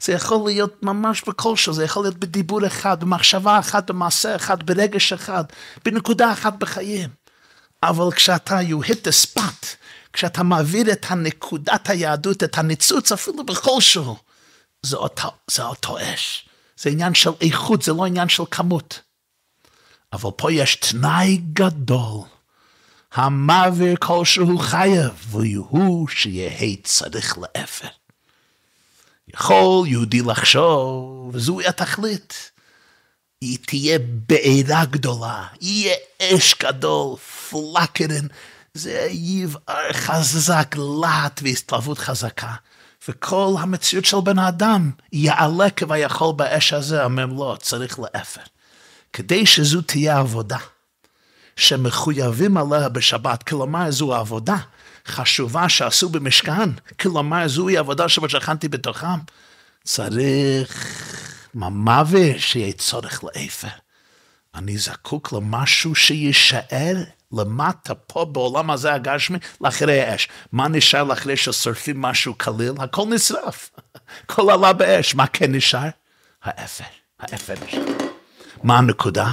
זה 0.00 0.12
יכול 0.12 0.46
להיות 0.46 0.82
ממש 0.82 1.22
בכל 1.26 1.56
שהוא, 1.56 1.74
זה 1.74 1.84
יכול 1.84 2.04
להיות 2.04 2.16
בדיבור 2.16 2.66
אחד, 2.66 3.00
במחשבה 3.00 3.58
אחת, 3.58 3.90
במעשה 3.90 4.36
אחד, 4.36 4.62
ברגש 4.62 5.12
אחד, 5.12 5.44
בנקודה 5.84 6.32
אחת 6.32 6.54
בחיים. 6.58 7.10
אבל 7.82 8.12
כשאתה, 8.16 8.58
you 8.60 8.86
hit 8.86 9.06
the 9.06 9.26
spot, 9.26 9.66
כשאתה 10.12 10.42
מעביר 10.42 10.92
את 10.92 11.06
הנקודת 11.08 11.90
היהדות, 11.90 12.42
את 12.42 12.58
הניצוץ 12.58 13.12
אפילו 13.12 13.46
בכל 13.46 13.80
שהוא, 13.80 14.16
זה 14.82 14.96
אותו, 14.96 15.28
זה 15.50 15.64
אותו 15.64 15.98
אש. 15.98 16.48
זה 16.76 16.90
עניין 16.90 17.14
של 17.14 17.30
איכות, 17.40 17.82
זה 17.82 17.92
לא 17.92 18.06
עניין 18.06 18.28
של 18.28 18.42
כמות. 18.50 19.00
אבל 20.12 20.30
פה 20.36 20.52
יש 20.52 20.76
תנאי 20.76 21.36
גדול. 21.36 22.35
המעביר 23.12 23.96
כלשהו 23.96 24.58
חייב, 24.58 25.12
והוא 25.30 26.08
שיהא 26.08 26.76
צריך 26.84 27.38
לאפר. 27.38 27.88
יכול 29.34 29.88
יהודי 29.88 30.20
לחשוב, 30.20 31.30
וזוהי 31.34 31.66
התכלית. 31.66 32.50
היא 33.40 33.58
תהיה 33.66 33.98
בעירה 34.02 34.84
גדולה, 34.84 35.46
יהיה 35.60 35.94
אש 36.22 36.54
גדול, 36.62 37.16
פלקרן, 37.50 38.26
זה 38.74 39.08
יבער 39.10 39.92
חזק, 39.92 40.76
להט 41.02 41.40
והסתלבות 41.42 41.98
חזקה. 41.98 42.54
וכל 43.08 43.54
המציאות 43.58 44.04
של 44.04 44.20
בן 44.24 44.38
האדם 44.38 44.90
יעלה 45.12 45.70
כביכול 45.70 46.34
באש 46.36 46.72
הזה, 46.72 47.04
אומר 47.04 47.26
לא, 47.26 47.56
צריך 47.60 47.98
לאפר. 47.98 48.40
כדי 49.12 49.46
שזו 49.46 49.82
תהיה 49.82 50.18
עבודה. 50.18 50.58
שמחויבים 51.56 52.56
עליה 52.56 52.88
בשבת, 52.88 53.42
כלומר 53.42 53.90
זו 53.90 54.14
עבודה 54.14 54.56
חשובה 55.06 55.68
שעשו 55.68 56.08
במשכן, 56.08 56.70
כלומר 57.00 57.48
זוהי 57.48 57.76
עבודה 57.76 58.08
שכנתי 58.08 58.68
בתוכם, 58.68 59.18
צריך 59.84 60.86
ממוות 61.54 62.38
שיהיה 62.38 62.72
צורך 62.72 63.24
לאפר. 63.24 63.68
אני 64.54 64.78
זקוק 64.78 65.32
למשהו 65.32 65.94
שיישאר 65.94 66.96
למטה 67.32 67.94
פה 67.94 68.24
בעולם 68.24 68.70
הזה 68.70 68.94
הגשמי 68.94 69.38
לאחרי 69.60 70.00
האש. 70.00 70.28
מה 70.52 70.68
נשאר 70.68 71.04
לאחרי 71.04 71.36
ששורפים 71.36 72.02
משהו 72.02 72.34
קליל? 72.34 72.72
הכל 72.78 73.04
נשרף. 73.08 73.70
הכל 74.24 74.50
עלה 74.50 74.72
באש. 74.72 75.14
מה 75.14 75.26
כן 75.26 75.54
נשאר? 75.54 75.88
האפר. 76.42 76.84
האפר 77.20 77.54
נשאר. 77.66 77.82
מה 78.62 78.78
הנקודה? 78.78 79.32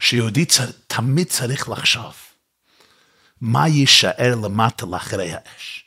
שיהודי 0.00 0.44
צר, 0.44 0.70
תמיד 0.86 1.26
צריך 1.28 1.68
לחשוב 1.68 2.14
מה 3.40 3.68
יישאר 3.68 4.34
למטה 4.42 4.86
לאחרי 4.86 5.32
האש. 5.32 5.84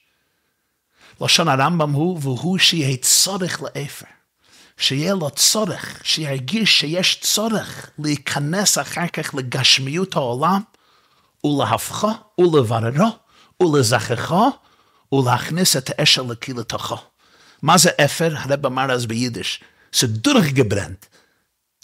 לשון 1.22 1.48
הרמב"ם 1.48 1.92
הוא, 1.92 2.20
והוא 2.22 2.58
שיהיה 2.58 2.98
צורך 2.98 3.62
לאפר. 3.62 4.06
שיהיה 4.78 5.14
לו 5.14 5.30
צורך, 5.30 6.02
שירגיש 6.04 6.80
שיש 6.80 7.20
צורך 7.22 7.90
להיכנס 8.00 8.78
אחר 8.78 9.08
כך 9.08 9.36
לגשמיות 9.36 10.16
העולם, 10.16 10.62
ולהפכו, 11.44 12.12
ולבררו, 12.38 13.10
ולזכחו, 13.64 14.50
ולהכניס 15.12 15.78
את 15.78 15.90
האש 15.90 16.18
הלקי 16.18 16.54
לתוכו. 16.54 16.98
מה 17.62 17.78
זה 17.78 17.90
אפר? 18.06 18.34
הרב 18.38 18.66
אמר 18.66 18.92
אז 18.92 19.06
ביידיש, 19.06 19.64
זה 19.94 20.08
דורגברנט. 20.08 21.06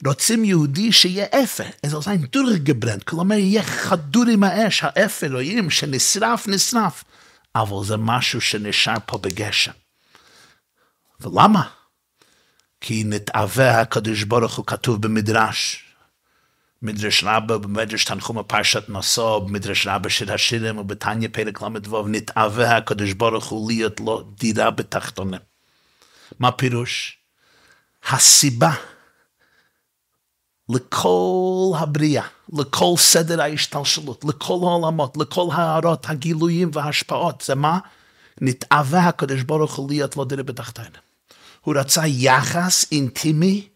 רוצים 0.05 0.45
יהודי 0.45 0.91
שיהיה 0.91 1.25
אפר, 1.43 1.63
זה 1.85 1.99
זין 1.99 2.25
דורגברנט, 2.25 3.03
כלומר 3.03 3.35
יהיה 3.35 3.63
חדור 3.63 4.25
עם 4.31 4.43
האש, 4.43 4.83
האפר, 4.83 5.33
רואים 5.33 5.69
שנשרף, 5.69 6.47
נשרף, 6.47 7.03
אבל 7.55 7.85
זה 7.85 7.97
משהו 7.97 8.41
שנשאר 8.41 8.97
פה 9.05 9.17
בגשם. 9.17 9.71
ולמה? 11.19 11.69
כי 12.81 13.03
נתעווה 13.03 13.81
הקדוש 13.81 14.23
ברוך 14.23 14.55
הוא 14.55 14.65
כתוב 14.65 15.01
במדרש. 15.01 15.85
מדרש 16.81 17.23
רבה, 17.23 17.57
במדרש 17.57 18.05
תנחום 18.05 18.37
הפרשת 18.37 18.89
נשוא, 18.89 19.39
במדרש 19.39 19.87
רבה 19.87 20.09
של 20.09 20.31
השירים 20.31 20.77
ובתניא 20.77 21.29
פרק 21.31 21.61
ל"ו, 21.61 22.07
נתעווה 22.07 22.77
הקדוש 22.77 23.13
ברוך 23.13 23.45
הוא 23.45 23.71
להיות 23.71 23.99
לו 23.99 24.31
דירה 24.39 24.71
בתחתונים. 24.71 25.39
מה 26.39 26.51
פירוש? 26.51 27.17
הסיבה 28.09 28.73
לכל 30.69 31.71
הבריאה, 31.77 32.23
לכל 32.53 32.93
סדר 32.97 33.41
ההשתלשלות, 33.41 34.25
לכל 34.25 34.59
העולמות, 34.61 35.17
לכל 35.17 35.47
הערות, 35.51 36.05
הגילויים 36.09 36.69
וההשפעות, 36.73 37.41
זה 37.41 37.55
מה? 37.55 37.79
נתעווה 38.41 39.07
הקדוש 39.07 39.41
ברוך 39.41 39.75
הוא 39.75 39.89
להיות 39.89 40.17
דירה 40.27 40.43
בתחתונים. 40.43 40.91
הוא 41.61 41.75
רצה 41.77 42.01
יחס 42.07 42.85
אינטימי 42.91 43.67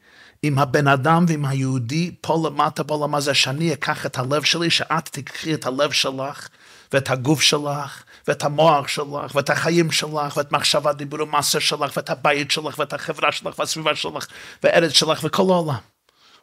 עם 0.43 0.59
הבן 0.59 0.87
אדם 0.87 1.25
ועם 1.27 1.45
היהודי 1.45 2.11
פה 2.21 2.43
למטה 2.47 2.83
בעולם 2.83 3.15
הזה, 3.15 3.33
שאני 3.33 3.73
אקח 3.73 4.05
את 4.05 4.17
הלב 4.17 4.43
שלי, 4.43 4.69
שאת 4.69 5.09
תקחי 5.11 5.53
את 5.53 5.65
הלב 5.65 5.91
שלך 5.91 6.49
ואת 6.93 7.09
הגוף 7.09 7.41
שלך 7.41 8.03
ואת 8.27 8.43
המוח 8.43 8.87
שלך 8.87 9.35
ואת 9.35 9.49
החיים 9.49 9.91
שלך 9.91 10.37
ואת 10.37 10.51
מחשבה, 10.51 10.93
דיבור 10.93 11.21
ומעשה 11.21 11.59
שלך 11.59 11.97
ואת 11.97 12.09
הבית 12.09 12.51
שלך 12.51 12.79
ואת 12.79 12.93
החברה 12.93 13.31
שלך 13.31 13.59
והסביבה 13.59 13.95
שלך 13.95 14.27
והארץ 14.63 14.91
שלך 14.91 15.19
וכל 15.23 15.43
העולם. 15.49 15.98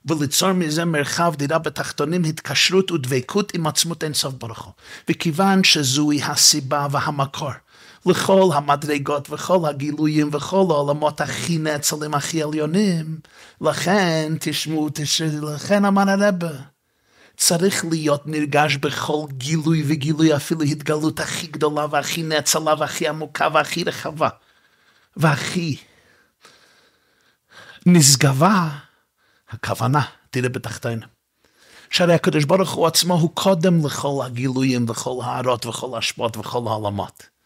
וליצור 0.07 0.53
מזה 0.53 0.85
מרחב 0.85 1.35
דירה 1.37 1.59
בתחתונים, 1.59 2.25
התקשרות 2.25 2.91
ודבקות 2.91 3.55
עם 3.55 3.67
עצמות 3.67 4.05
אינסוף 4.05 4.35
ברוך 4.35 4.65
הוא. 4.65 4.73
וכיוון 5.09 5.65
שזוהי 5.65 6.23
הסיבה 6.23 6.87
והמקור 6.91 7.51
לכל 8.07 8.51
המדרגות 8.55 9.31
וכל 9.31 9.69
הגילויים 9.69 10.31
וכל 10.33 10.65
העולמות 10.71 11.21
הכי 11.21 11.59
נאצלים, 11.59 12.15
הכי 12.15 12.43
עליונים. 12.43 13.19
לכן, 13.61 14.33
תשמעו, 14.41 14.89
תשמעו, 14.95 15.55
לכן 15.55 15.85
אמר 15.85 16.11
הרב, 16.11 16.35
צריך 17.37 17.85
להיות 17.91 18.27
נרגש 18.27 18.77
בכל 18.77 19.27
גילוי 19.33 19.83
וגילוי, 19.87 20.37
אפילו 20.37 20.63
התגלות 20.63 21.21
הכי 21.21 21.47
גדולה 21.47 21.87
והכי 21.91 22.23
נאצלה 22.23 22.75
והכי 22.79 23.09
עמוקה 23.09 23.49
והכי 23.55 23.85
רחבה 23.85 24.29
והכי 25.17 25.77
נשגבה, 27.87 28.69
הכוונה, 29.51 30.03
תראה 30.31 30.49
בתחתינו. 30.49 31.07
שהרי 31.91 32.15
הקדוש 32.15 32.45
ברוך 32.45 32.73
הוא 32.73 32.87
עצמו 32.87 33.15
הוא 33.15 33.31
קודם 33.35 33.87
לכל 33.87 34.23
הגילויים 34.25 34.87
וכל 34.89 35.21
הערות 35.25 35.67
וכל 35.67 35.95
ההשפעות 35.95 36.37
וכל 36.37 36.63
העולמות. 36.67 37.37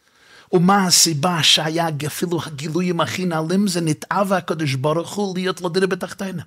ומה 0.52 0.86
הסיבה 0.86 1.42
שהיה 1.42 1.88
אפילו 2.06 2.40
הגילויים 2.46 3.00
הכי 3.00 3.24
נעלים 3.24 3.68
זה 3.68 3.80
נתאווה 3.80 4.36
הקדוש 4.36 4.74
ברוך 4.74 5.14
הוא 5.14 5.34
להיות 5.38 5.60
לו 5.60 5.68
דירה 5.68 5.86
בתחתינים. 5.86 6.44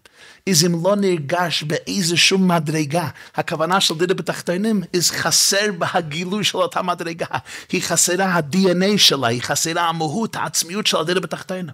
אז 0.49 0.65
אם 0.65 0.83
לא 0.83 0.95
נרגש 0.95 1.63
באיזשהו 1.63 2.37
מדרגה, 2.37 3.07
הכוונה 3.35 3.81
של 3.81 3.97
דירה 3.97 4.13
בתחתינים, 4.13 4.81
אז 4.95 5.11
חסר 5.11 5.71
בהגילוי 5.77 6.43
של 6.43 6.57
אותה 6.57 6.81
מדרגה. 6.81 7.25
היא 7.71 7.81
חסרה 7.81 8.25
ה-DNA 8.25 8.97
שלה, 8.97 9.27
היא 9.27 9.41
חסרה 9.41 9.89
המהות, 9.89 10.35
העצמיות 10.35 10.87
של 10.87 10.97
הדירה 10.97 11.19
בתחתינים. 11.19 11.73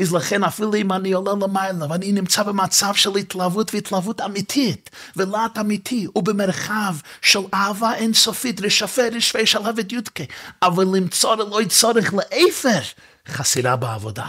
אז 0.00 0.12
לכן 0.12 0.44
אפילו 0.44 0.74
אם 0.74 0.92
אני 0.92 1.12
עולה 1.12 1.32
למעלה 1.32 1.86
ואני 1.90 2.12
נמצא 2.12 2.42
במצב 2.42 2.94
של 2.94 3.16
התלהבות 3.16 3.74
והתלהבות 3.74 4.20
אמיתית 4.20 4.90
ולהט 5.16 5.58
אמיתי 5.58 6.06
ובמרחב 6.14 6.94
של 7.22 7.40
אהבה 7.54 7.94
אינסופית 7.94 8.60
רשפה 8.60 9.02
רשפה 9.12 9.38
של 9.38 9.46
שלהבת 9.46 9.92
יודקה 9.92 10.24
אבל 10.62 10.84
למצוא 10.84 11.36
לא 11.36 11.60
צורך 11.68 12.14
לאפר 12.14 12.80
חסרה 13.28 13.76
בעבודה. 13.76 14.26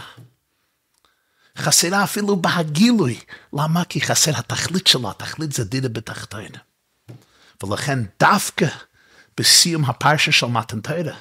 חסרה 1.58 2.04
אפילו 2.04 2.36
בהגילוי. 2.36 3.20
למה? 3.52 3.84
כי 3.84 4.00
חסר 4.00 4.30
התכלית 4.36 4.86
שלו, 4.86 5.10
התכלית 5.10 5.52
זה 5.52 5.64
דידה 5.64 5.88
בתחתינו. 5.88 6.58
ולכן 7.62 7.98
דווקא 8.20 8.66
בסיום 9.36 9.84
הפרשה 9.84 10.32
של 10.32 10.46
מתנתרא, 10.46 11.12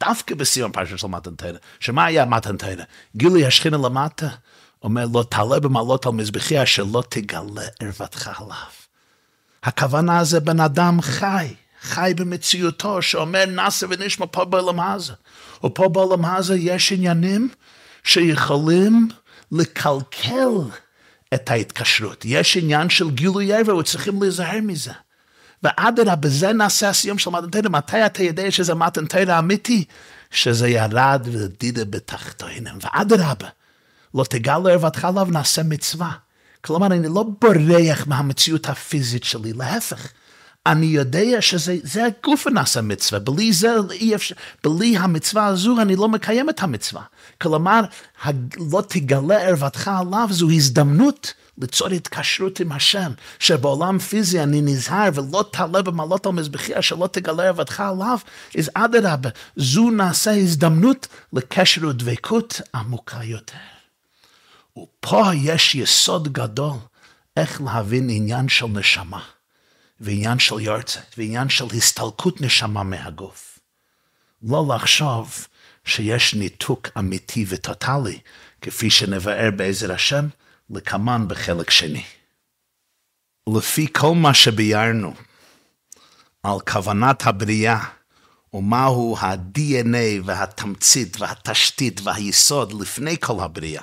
דווקא 0.00 0.34
בסיום 0.34 0.70
הפרשה 0.70 0.98
של 0.98 1.06
מתנתרא, 1.06 1.58
שמה 1.80 2.04
היה 2.04 2.24
מתנתרא? 2.24 2.84
גילוי 3.16 3.46
השכינה 3.46 3.76
למטה, 3.76 4.28
אומר 4.82 5.06
לא 5.14 5.24
תעלה 5.30 5.60
במעלות 5.60 6.06
על 6.06 6.12
מזבחי 6.12 6.62
אשר 6.62 6.84
לא 6.92 7.02
תגלה 7.08 7.62
ערוותך 7.80 8.30
עליו. 8.36 8.72
הכוונה 9.62 10.24
זה 10.24 10.40
בן 10.40 10.60
אדם 10.60 11.00
חי, 11.00 11.54
חי 11.80 12.12
במציאותו, 12.16 13.02
שאומר 13.02 13.44
נעשה 13.46 13.86
ונשמע 13.90 14.26
פה 14.30 14.44
בעולם 14.44 14.80
הזה. 14.80 15.12
ופה 15.64 15.88
בעולם 15.88 16.24
הזה 16.24 16.56
יש 16.56 16.92
עניינים 16.92 17.48
שיכולים 18.04 19.08
לקלקל 19.52 20.48
את 21.34 21.50
ההתקשרות. 21.50 22.24
יש 22.24 22.56
עניין 22.56 22.90
של 22.90 23.10
גילוי 23.10 23.52
עבר, 23.52 23.76
וצריכים 23.76 24.22
להיזהר 24.22 24.60
מזה. 24.62 24.92
ואדרבה, 25.62 26.16
בזה 26.16 26.52
נעשה 26.52 26.88
הסיום 26.88 27.18
של 27.18 27.30
מתנתרא. 27.30 27.68
מתי 27.70 28.06
אתה 28.06 28.22
יודע 28.22 28.50
שזה 28.50 28.74
מתנתרא 28.74 29.38
אמיתי? 29.38 29.84
שזה 30.30 30.68
ירד 30.68 31.28
ודידה 31.32 31.84
בתחתינים. 31.84 32.74
ואדרבה, 32.80 33.48
לא 34.14 34.24
תגל 34.24 34.70
ערוותך 34.70 35.04
עליו, 35.04 35.28
נעשה 35.30 35.62
מצווה. 35.62 36.10
כלומר, 36.60 36.86
אני 36.86 37.08
לא 37.08 37.24
בורח 37.40 38.06
מהמציאות 38.06 38.68
הפיזית 38.68 39.24
שלי, 39.24 39.52
להפך. 39.52 40.08
אני 40.66 40.86
יודע 40.86 41.42
שזה 41.42 42.04
הגוף 42.04 42.46
הנעשה 42.46 42.80
מצווה, 42.80 43.20
בלי 43.20 43.52
זה 43.52 43.76
אי 43.90 44.14
אפשר, 44.14 44.34
בלי 44.64 44.96
המצווה 44.96 45.46
הזו 45.46 45.80
אני 45.80 45.96
לא 45.96 46.08
מקיים 46.08 46.50
את 46.50 46.62
המצווה. 46.62 47.02
כלומר, 47.40 47.80
לא 48.70 48.82
תגלה 48.88 49.42
ערוותך 49.42 49.90
עליו 50.00 50.28
זו 50.30 50.50
הזדמנות 50.50 51.34
ליצור 51.60 51.88
התקשרות 51.88 52.60
עם 52.60 52.72
השם, 52.72 53.12
שבעולם 53.38 53.98
פיזי 53.98 54.42
אני 54.42 54.60
נזהר 54.60 55.10
ולא 55.14 55.44
תעלה 55.52 55.82
במעלות 55.82 56.26
על 56.26 56.32
מזבחי 56.32 56.78
אשר 56.78 56.96
לא 56.96 57.06
תגלה 57.06 57.44
ערוותך 57.44 57.80
עליו, 57.80 58.18
אז 58.58 58.70
אדרבה, 58.74 59.28
זו 59.56 59.90
נעשה 59.90 60.30
הזדמנות 60.30 61.06
לקשר 61.32 61.88
ודבקות 61.88 62.60
עמוקה 62.74 63.24
יותר. 63.24 63.54
ופה 64.76 65.22
יש 65.34 65.74
יסוד 65.74 66.32
גדול 66.32 66.76
איך 67.36 67.60
להבין 67.60 68.10
עניין 68.10 68.48
של 68.48 68.66
נשמה. 68.66 69.20
ועניין 70.00 70.38
של 70.38 70.60
יורצת, 70.60 71.14
ועניין 71.18 71.48
של 71.48 71.64
הסתלקות 71.76 72.40
נשמה 72.40 72.82
מהגוף. 72.82 73.58
לא 74.42 74.64
לחשוב 74.74 75.46
שיש 75.84 76.34
ניתוק 76.34 76.88
אמיתי 76.98 77.44
וטוטאלי, 77.48 78.18
כפי 78.62 78.90
שנבער 78.90 79.50
בעזר 79.56 79.92
השם, 79.92 80.28
לקמן 80.70 81.28
בחלק 81.28 81.70
שני. 81.70 82.04
לפי 83.56 83.86
כל 83.92 84.14
מה 84.14 84.34
שביארנו 84.34 85.14
על 86.42 86.60
כוונת 86.60 87.26
הבריאה, 87.26 87.84
ומהו 88.52 89.16
ה-DNA 89.20 90.22
והתמצית 90.24 91.20
והתשתית 91.20 92.00
והיסוד 92.04 92.80
לפני 92.80 93.16
כל 93.20 93.40
הבריאה, 93.40 93.82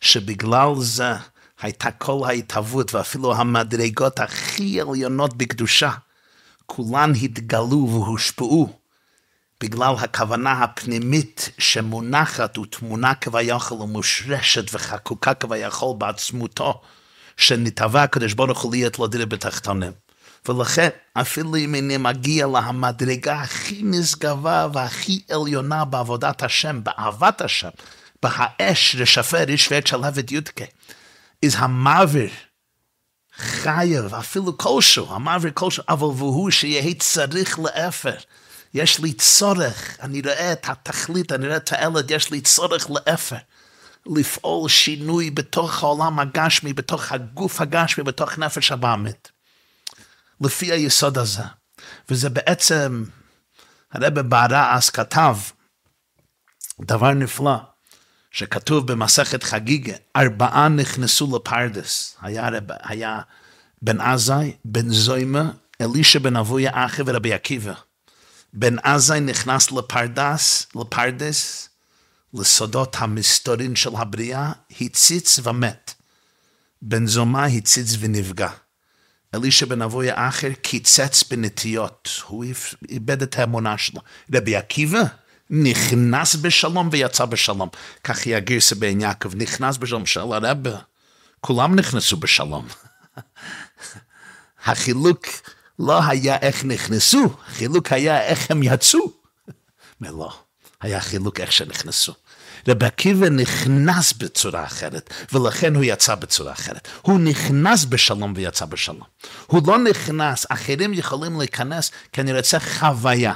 שבגלל 0.00 0.74
זה 0.78 1.12
הייתה 1.60 1.90
כל 1.90 2.20
ההתהוות 2.26 2.94
ואפילו 2.94 3.34
המדרגות 3.34 4.20
הכי 4.20 4.80
עליונות 4.80 5.36
בקדושה, 5.36 5.90
כולן 6.66 7.12
התגלו 7.22 7.88
והושפעו 7.90 8.81
בגלל 9.62 9.94
הכוונה 9.98 10.52
הפנימית 10.52 11.48
שמונחת 11.58 12.58
ותמונה 12.58 13.14
כביכול 13.14 13.82
ומושרשת 13.82 14.74
וחקוקה 14.74 15.34
כביכול 15.34 15.96
בעצמותו, 15.98 16.80
שנתהווה 17.36 18.02
הקדוש 18.02 18.32
ברוך 18.32 18.60
הוא 18.60 18.72
להיות 18.72 18.98
לו 18.98 19.06
דירה 19.06 19.26
בתחתונים. 19.26 19.92
ולכן, 20.48 20.88
אפילו 21.14 21.56
אם 21.56 21.74
אני 21.74 21.96
מגיע 21.96 22.46
למדרגה 22.46 23.40
הכי 23.40 23.80
נשגבה 23.84 24.68
והכי 24.72 25.22
עליונה 25.30 25.84
בעבודת 25.84 26.42
השם, 26.42 26.84
באהבת 26.84 27.40
השם, 27.40 27.70
בהאש 28.22 28.96
רשפה 28.98 29.42
ריש 29.42 29.72
ועת 29.72 29.86
שלהבת 29.86 30.30
יודקה, 30.32 30.64
is 31.46 31.56
המעביר 31.56 32.30
חייב, 33.36 34.14
אפילו 34.14 34.58
כלשהו, 34.58 35.14
המעביר 35.14 35.50
כלשהו, 35.54 35.84
אבל 35.88 36.06
והוא 36.06 36.50
שיהיה 36.50 36.94
צריך 36.94 37.58
לאפר. 37.58 38.14
יש 38.74 39.00
לי 39.00 39.12
צורך, 39.12 39.96
אני 40.00 40.20
רואה 40.20 40.52
את 40.52 40.68
התכלית, 40.68 41.32
אני 41.32 41.46
רואה 41.46 41.56
את 41.56 41.72
הילד, 41.72 42.10
יש 42.10 42.30
לי 42.30 42.40
צורך 42.40 42.90
לאפר. 42.90 43.36
לפעול 44.06 44.68
שינוי 44.68 45.30
בתוך 45.30 45.82
העולם 45.82 46.18
הגשמי, 46.18 46.72
בתוך 46.72 47.12
הגוף 47.12 47.60
הגשמי, 47.60 48.04
בתוך 48.04 48.38
נפש 48.38 48.72
הבאמית. 48.72 49.30
לפי 50.40 50.72
היסוד 50.72 51.18
הזה. 51.18 51.42
וזה 52.10 52.30
בעצם, 52.30 53.04
הרב 53.92 54.20
בערה 54.20 54.76
אז 54.76 54.90
כתב 54.90 55.36
דבר 56.80 57.10
נפלא. 57.10 57.56
שכתוב 58.30 58.92
במסכת 58.92 59.42
חגיגה, 59.42 59.94
ארבעה 60.16 60.68
נכנסו 60.68 61.36
לפרדס. 61.36 62.16
היה, 62.22 62.48
היה 62.82 63.20
בן 63.82 64.00
עזאי, 64.00 64.56
בן 64.64 64.88
זוימה, 64.88 65.50
אלישע 65.80 66.18
בן 66.18 66.36
אבויה 66.36 66.70
אחי 66.86 67.02
ורבי 67.06 67.32
עקיבא. 67.32 67.74
בן 68.52 68.78
עזאי 68.82 69.20
נכנס 69.20 69.72
לפרדס, 69.72 70.66
לפרדס, 70.74 71.68
לסודות 72.34 72.96
המסתורין 72.98 73.76
של 73.76 73.90
הבריאה, 73.96 74.52
הציץ 74.80 75.38
ומת. 75.42 75.94
בן 76.82 77.06
זומה 77.06 77.46
הציץ 77.46 77.96
ונפגע. 78.00 78.48
אלישע 79.34 79.66
בן 79.66 79.82
אבויה 79.82 80.28
אחר 80.28 80.52
קיצץ 80.52 81.22
בנטיות, 81.30 82.08
הוא 82.26 82.44
איבד 82.88 83.22
את 83.22 83.38
האמונה 83.38 83.78
שלו. 83.78 84.00
רבי 84.34 84.56
עקיבא, 84.56 85.02
נכנס 85.50 86.34
בשלום 86.34 86.88
ויצא 86.92 87.24
בשלום. 87.24 87.68
כך 88.04 88.26
היא 88.26 88.36
הגרסה 88.36 88.74
בעין 88.74 89.00
יעקב, 89.00 89.34
נכנס 89.34 89.76
בשלום 89.76 90.06
של 90.06 90.20
הרבה. 90.20 90.78
כולם 91.40 91.74
נכנסו 91.74 92.16
בשלום. 92.16 92.68
החילוק 94.66 95.26
לא 95.82 96.00
היה 96.04 96.36
איך 96.36 96.64
נכנסו, 96.64 97.36
החילוק 97.46 97.92
היה 97.92 98.22
איך 98.22 98.50
הם 98.50 98.62
יצאו. 98.62 99.10
ולא, 100.00 100.32
היה 100.80 101.00
חילוק 101.00 101.40
איך 101.40 101.52
שנכנסו. 101.52 102.14
רבי 102.68 102.86
עקיבא 102.86 103.28
נכנס 103.28 104.12
בצורה 104.12 104.64
אחרת, 104.64 105.14
ולכן 105.32 105.74
הוא 105.74 105.84
יצא 105.84 106.14
בצורה 106.14 106.52
אחרת. 106.52 106.88
הוא 107.02 107.20
נכנס 107.20 107.84
בשלום 107.84 108.32
ויצא 108.36 108.64
בשלום. 108.64 109.02
הוא 109.46 109.62
לא 109.66 109.78
נכנס, 109.78 110.46
אחרים 110.48 110.94
יכולים 110.94 111.38
להיכנס 111.38 111.90
כי 112.12 112.20
אני 112.20 112.32
רוצה 112.32 112.60
חוויה. 112.60 113.34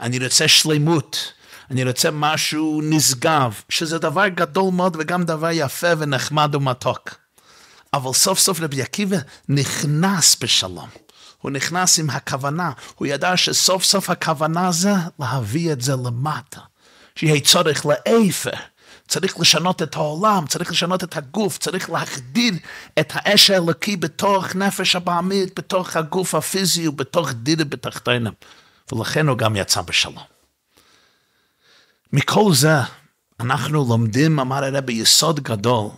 אני 0.00 0.18
רוצה 0.24 0.48
שלמות, 0.48 1.32
אני 1.70 1.84
רוצה 1.84 2.10
משהו 2.10 2.80
נשגב, 2.84 3.60
שזה 3.68 3.98
דבר 3.98 4.28
גדול 4.28 4.72
מאוד 4.72 4.96
וגם 5.00 5.24
דבר 5.24 5.48
יפה 5.52 5.88
ונחמד 5.98 6.54
ומתוק. 6.54 7.14
אבל 7.94 8.12
סוף 8.12 8.38
סוף 8.38 8.60
רבי 8.60 8.82
עקיבא 8.82 9.16
נכנס 9.48 10.36
בשלום. 10.42 10.88
הוא 11.40 11.50
נכנס 11.50 11.98
עם 11.98 12.10
הכוונה, 12.10 12.70
הוא 12.94 13.06
ידע 13.06 13.36
שסוף 13.36 13.84
סוף 13.84 14.10
הכוונה 14.10 14.72
זה 14.72 14.92
להביא 15.18 15.72
את 15.72 15.80
זה 15.80 15.92
למטה. 15.92 16.60
שיהיה 17.14 17.40
צורך 17.40 17.86
לאפר, 17.86 18.50
צריך 19.08 19.40
לשנות 19.40 19.82
את 19.82 19.96
העולם, 19.96 20.46
צריך 20.46 20.70
לשנות 20.70 21.04
את 21.04 21.16
הגוף, 21.16 21.58
צריך 21.58 21.90
להחדיר 21.90 22.54
את 22.98 23.12
האש 23.14 23.50
האלוקי 23.50 23.96
בתוך 23.96 24.56
נפש 24.56 24.96
הבעמית, 24.96 25.58
בתוך 25.58 25.96
הגוף 25.96 26.34
הפיזי 26.34 26.88
ובתוך 26.88 27.32
דידה 27.32 27.64
בתחתינו. 27.64 28.30
ולכן 28.92 29.28
הוא 29.28 29.38
גם 29.38 29.56
יצא 29.56 29.80
בשלום. 29.80 30.24
מכל 32.12 32.54
זה 32.54 32.74
אנחנו 33.40 33.84
לומדים, 33.88 34.38
אמר 34.38 34.64
הרב, 34.64 34.90
יסוד 34.90 35.40
גדול 35.40 35.88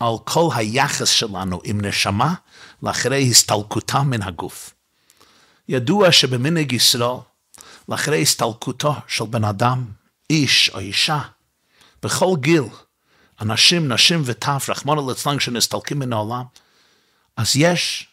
על 0.00 0.14
כל 0.24 0.48
היחס 0.54 1.08
שלנו 1.08 1.60
עם 1.64 1.80
נשמה 1.84 2.34
לאחרי 2.82 3.28
הסתלקותה 3.30 4.02
מן 4.02 4.22
הגוף. 4.22 4.74
ידוע 5.68 6.12
שבמנהג 6.12 6.72
ישראל, 6.72 7.16
לאחרי 7.88 8.22
הסתלקותו 8.22 8.94
של 9.06 9.24
בן 9.24 9.44
אדם, 9.44 9.84
איש 10.30 10.70
או 10.74 10.78
אישה, 10.78 11.20
בכל 12.02 12.34
גיל, 12.40 12.62
אנשים, 13.40 13.92
נשים 13.92 14.22
וטף, 14.24 14.66
רחמנא 14.68 15.00
ליצלן, 15.08 15.40
שנסתלקים 15.40 15.98
מן 15.98 16.12
העולם, 16.12 16.42
אז 17.36 17.56
יש 17.56 18.08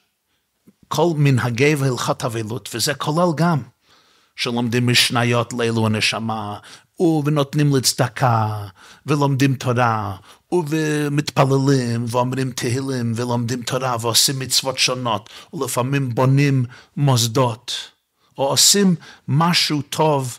כל 0.88 1.08
מנהגי 1.16 1.76
והלכות 1.76 2.26
אבלות, 2.26 2.70
וזה 2.74 2.94
כולל 2.94 3.30
גם 3.36 3.62
שלומדים 4.36 4.88
משניות 4.88 5.54
לאלו 5.54 5.86
הנשמה, 5.86 6.60
ונותנים 7.00 7.76
לצדקה, 7.76 8.68
ולומדים 9.06 9.56
תורה, 9.56 10.16
ומתפללים, 10.52 12.06
ואומרים 12.08 12.52
תהילים, 12.52 13.14
ולומדים 13.16 13.64
תורה, 13.64 13.96
ועושים 14.02 14.40
מצוות 14.40 14.78
שונות, 14.78 15.30
ולפעמים 15.54 16.16
בונים 16.16 16.66
מוסדות, 16.98 17.72
או 18.38 18.48
עושים 18.48 18.96
משהו 19.28 19.82
טוב, 19.82 20.38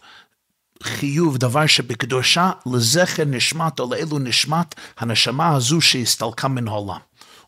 חיוב, 0.83 1.39
דבר 1.39 1.67
שבקדושה, 1.67 2.51
לזכר 2.67 3.25
נשמת, 3.25 3.81
או 3.81 3.95
לאלו 3.95 4.19
נשמת, 4.19 4.75
הנשמה 4.99 5.49
הזו 5.49 5.81
שהסתלקה 5.81 6.49
מן 6.49 6.69
העולם. 6.69 6.99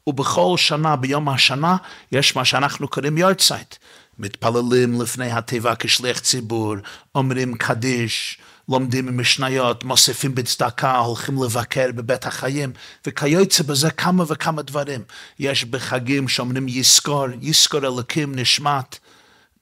ובכל 0.06 0.54
שנה, 0.56 0.96
ביום 0.96 1.28
השנה, 1.28 1.76
יש 2.12 2.36
מה 2.36 2.44
שאנחנו 2.44 2.88
קוראים 2.88 3.18
יורצייט. 3.18 3.74
מתפללים 4.18 5.00
לפני 5.00 5.32
התיבה 5.32 5.74
כשליח 5.78 6.18
ציבור, 6.18 6.74
אומרים 7.14 7.54
קדיש, 7.54 8.38
לומדים 8.68 9.18
משניות, 9.18 9.84
מוסיפים 9.84 10.34
בצדקה, 10.34 10.98
הולכים 10.98 11.42
לבקר 11.42 11.92
בבית 11.94 12.26
החיים, 12.26 12.72
וכיוצא 13.06 13.62
בזה 13.62 13.90
כמה 13.90 14.24
וכמה 14.28 14.62
דברים. 14.62 15.00
יש 15.38 15.64
בחגים 15.64 16.28
שאומרים 16.28 16.68
יזכור, 16.68 17.26
יזכור 17.40 17.80
אלוקים 17.80 18.34
נשמת, 18.34 18.98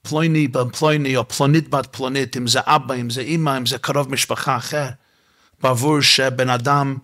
פלויני 0.01 0.47
בן 0.47 0.69
פלויני, 0.69 1.17
או 1.17 1.27
פלונית 1.27 1.69
בת 1.69 1.95
פלונית, 1.95 2.37
אם 2.37 2.47
זה 2.47 2.59
אבא, 2.65 2.95
אם 2.95 3.09
זה 3.09 3.21
אימא, 3.21 3.57
אם 3.57 3.65
זה 3.65 3.77
קרוב 3.77 4.11
משפחה 4.11 4.57
אחר. 4.57 4.87
בעבור 5.61 6.01
שבן 6.01 6.49
אדם 6.49 6.97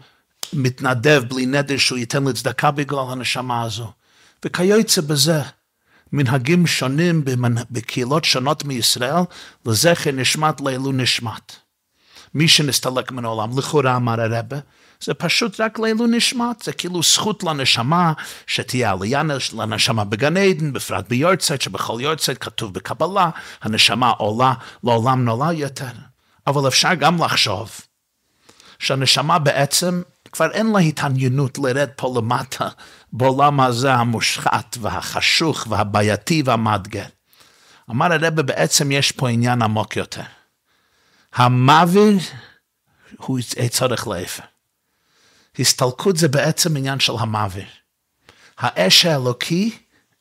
מתנדב 0.53 1.23
בלי 1.27 1.45
נדר 1.45 1.77
שהוא 1.77 1.97
ייתן 1.97 2.23
לצדקה 2.23 2.71
בגלל 2.71 2.99
הנשמה 3.09 3.63
הזו. 3.63 3.91
וכיוצא 4.45 5.01
בזה, 5.01 5.41
מנהגים 6.13 6.67
שונים 6.67 7.23
בקהילות 7.71 8.25
שונות 8.25 8.65
מישראל, 8.65 9.21
לזכר 9.65 10.11
נשמת 10.11 10.61
לאלו 10.61 10.91
נשמת. 10.91 11.62
מי 12.35 12.47
שנסתלק 12.47 13.11
מן 13.11 13.25
העולם, 13.25 13.59
לכאורה 13.59 13.95
אמר 13.95 14.21
הרבה, 14.21 14.57
זה 15.03 15.13
פשוט 15.13 15.59
רק 15.59 15.79
לאלו 15.79 16.07
נשמת, 16.07 16.61
זה 16.63 16.73
כאילו 16.73 17.03
זכות 17.03 17.43
לנשמה 17.43 18.13
שתהיה 18.47 18.91
עלייה 18.91 19.21
לנשמה 19.53 20.03
בגן 20.03 20.37
עדן, 20.37 20.73
בפרט 20.73 21.09
ביורצייט, 21.09 21.61
שבכל 21.61 21.97
יורצייט 22.01 22.37
כתוב 22.41 22.73
בקבלה, 22.73 23.29
הנשמה 23.61 24.09
עולה 24.09 24.53
לעולם 24.83 25.25
נולד 25.25 25.57
יותר. 25.57 25.85
אבל 26.47 26.67
אפשר 26.67 26.93
גם 26.93 27.23
לחשוב 27.23 27.71
שהנשמה 28.79 29.39
בעצם 29.39 30.01
כבר 30.31 30.51
אין 30.51 30.71
לה 30.71 30.79
התעניינות 30.79 31.57
לרד 31.57 31.89
פה 31.95 32.13
למטה 32.17 32.67
בעולם 33.13 33.59
הזה 33.59 33.93
המושחת 33.93 34.77
והחשוך 34.81 35.67
והבעייתי 35.69 36.43
והמאתגר. 36.45 37.05
אמר 37.89 38.13
הרבה 38.13 38.43
בעצם 38.43 38.91
יש 38.91 39.11
פה 39.11 39.29
עניין 39.29 39.61
עמוק 39.61 39.95
יותר. 39.95 40.21
המוות 41.33 42.21
הוא 43.17 43.39
צורך 43.69 44.07
לאפר. 44.07 44.43
הסתלקות 45.59 46.17
זה 46.17 46.27
בעצם 46.27 46.77
עניין 46.77 46.99
של 46.99 47.13
המוות. 47.19 47.63
האש 48.57 49.05
האלוקי 49.05 49.77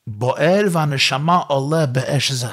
בוער 0.06 0.64
והנשמה 0.70 1.36
עולה 1.36 1.86
באש 1.86 2.32
זה. 2.32 2.48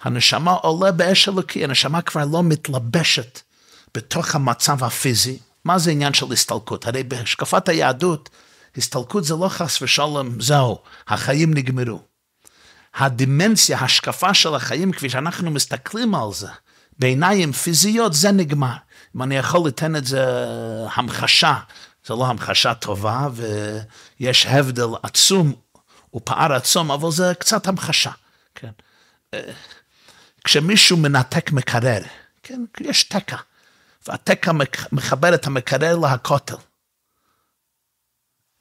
הנשמה 0.00 0.52
עולה 0.52 0.92
באש 0.92 1.28
אלוקי, 1.28 1.64
הנשמה 1.64 2.02
כבר 2.02 2.24
לא 2.32 2.42
מתלבשת 2.42 3.40
בתוך 3.94 4.34
המצב 4.34 4.84
הפיזי. 4.84 5.38
מה 5.64 5.78
זה 5.78 5.90
עניין 5.90 6.14
של 6.14 6.32
הסתלקות? 6.32 6.86
הרי 6.86 7.02
בהשקפת 7.02 7.68
היהדות, 7.68 8.28
הסתלקות 8.76 9.24
זה 9.24 9.34
לא 9.34 9.48
חס 9.48 9.82
ושלום, 9.82 10.40
זהו, 10.40 10.78
החיים 11.08 11.54
נגמרו. 11.54 12.00
הדימנציה, 12.94 13.78
השקפה 13.78 14.34
של 14.34 14.54
החיים, 14.54 14.92
כפי 14.92 15.10
שאנחנו 15.10 15.50
מסתכלים 15.50 16.14
על 16.14 16.32
זה, 16.32 16.48
בעיניים 16.98 17.52
פיזיות, 17.52 18.14
זה 18.14 18.32
נגמר. 18.32 18.76
אם 19.16 19.22
אני 19.22 19.36
יכול 19.36 19.68
לתן 19.68 19.96
את 19.96 20.06
זה 20.06 20.24
המחשה, 20.94 21.58
זה 22.06 22.14
לא 22.14 22.26
המחשה 22.26 22.74
טובה, 22.74 23.28
ויש 24.20 24.46
הבדל 24.46 24.88
עצום 25.02 25.52
ופער 26.14 26.52
עצום, 26.52 26.90
אבל 26.90 27.10
זה 27.10 27.32
קצת 27.38 27.66
המחשה. 27.66 28.10
כן. 28.54 28.70
כשמישהו 30.44 30.96
מנתק 30.96 31.52
מקרר, 31.52 32.02
כן, 32.42 32.64
יש 32.80 33.04
תקע, 33.04 33.36
והתקע 34.08 34.52
מחבר 34.92 35.34
את 35.34 35.46
המקרר 35.46 35.96
להכותל. 35.96 36.56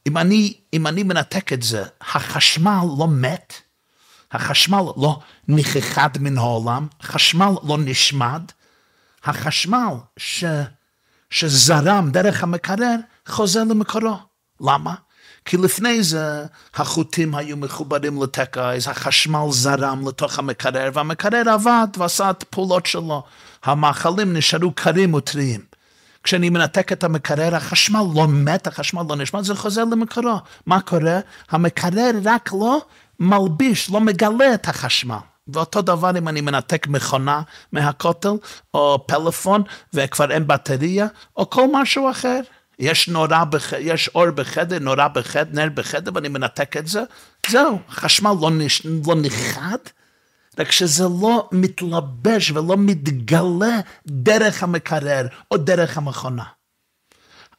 אם 0.07 0.17
אני, 0.17 0.53
אם 0.73 0.87
אני 0.87 1.03
מנתק 1.03 1.53
את 1.53 1.63
זה, 1.63 1.83
החשמל 2.01 2.79
לא 2.97 3.07
מת, 3.07 3.53
החשמל 4.31 4.81
לא 4.97 5.19
נכחד 5.47 6.09
מן 6.19 6.37
העולם, 6.37 6.87
החשמל 7.01 7.51
לא 7.63 7.77
נשמד, 7.77 8.41
החשמל 9.23 9.93
ש, 10.17 10.43
שזרם 11.29 12.09
דרך 12.11 12.43
המקרר 12.43 12.95
חוזר 13.27 13.63
למקורו. 13.63 14.17
למה? 14.61 14.93
כי 15.45 15.57
לפני 15.57 16.03
זה 16.03 16.45
החוטים 16.75 17.35
היו 17.35 17.57
מחוברים 17.57 18.23
לתקע, 18.23 18.73
אז 18.73 18.87
החשמל 18.87 19.45
זרם 19.51 20.07
לתוך 20.07 20.39
המקרר, 20.39 20.89
והמקרר 20.93 21.49
עבד 21.49 21.87
ועשה 21.97 22.29
את 22.29 22.43
הפעולות 22.43 22.85
שלו. 22.85 23.23
המאכלים 23.63 24.33
נשארו 24.33 24.71
קרים 24.71 25.13
וטריים. 25.13 25.61
כשאני 26.23 26.49
מנתק 26.49 26.91
את 26.91 27.03
המקרר, 27.03 27.55
החשמל 27.55 28.03
לא 28.15 28.27
מת, 28.27 28.67
החשמל 28.67 29.03
לא 29.09 29.15
נשמע, 29.15 29.41
זה 29.41 29.55
חוזר 29.55 29.83
למקורו. 29.83 30.37
מה 30.65 30.81
קורה? 30.81 31.19
המקרר 31.49 32.11
רק 32.23 32.49
לא 32.53 32.81
מלביש, 33.19 33.89
לא 33.89 34.01
מגלה 34.01 34.53
את 34.53 34.67
החשמל. 34.67 35.17
ואותו 35.47 35.81
דבר 35.81 36.17
אם 36.17 36.27
אני 36.27 36.41
מנתק 36.41 36.87
מכונה 36.87 37.41
מהכותל, 37.71 38.33
או 38.73 39.07
פלאפון, 39.07 39.63
וכבר 39.93 40.31
אין 40.31 40.47
בטריה, 40.47 41.07
או 41.37 41.49
כל 41.49 41.67
משהו 41.73 42.11
אחר. 42.11 42.39
יש 42.79 43.07
נורה, 43.07 43.45
בח... 43.45 43.73
יש 43.79 44.07
אור 44.15 44.31
בחדר, 44.31 44.79
נורה 44.79 45.07
בחדר, 45.07 45.51
נר 45.53 45.69
בחדר, 45.73 46.11
ואני 46.15 46.27
מנתק 46.27 46.77
את 46.77 46.87
זה, 46.87 47.03
זהו, 47.49 47.79
חשמל 47.89 48.31
לא, 48.41 48.51
נש... 48.51 48.85
לא 49.07 49.15
נחד, 49.21 49.77
רק 50.59 50.71
שזה 50.71 51.03
לא 51.21 51.49
מתלבש 51.51 52.51
ולא 52.51 52.75
מתגלה 52.77 53.79
דרך 54.07 54.63
המקרר 54.63 55.27
או 55.51 55.57
דרך 55.57 55.97
המכונה. 55.97 56.43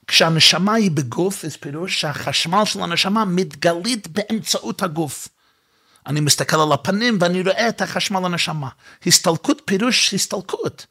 כשהנשמה 0.07 0.75
היא 0.75 0.91
בגוף, 0.91 1.43
זה 1.43 1.59
פירוש 1.61 2.01
שהחשמל 2.01 2.65
של 2.65 2.83
הנשמה 2.83 3.25
מתגלית 3.25 4.09
באמצעות 4.09 4.83
הגוף. 4.83 5.29
אני 6.07 6.21
מסתכל 6.21 6.61
על 6.61 6.73
הפנים 6.73 7.19
ואני 7.21 7.43
רואה 7.43 7.69
את 7.69 7.83
החשמל 7.83 8.25
הנשמה. 8.25 8.69
הסתלקות 9.07 9.63
פירוש 9.65 10.15
הסתלקות. 10.15 10.87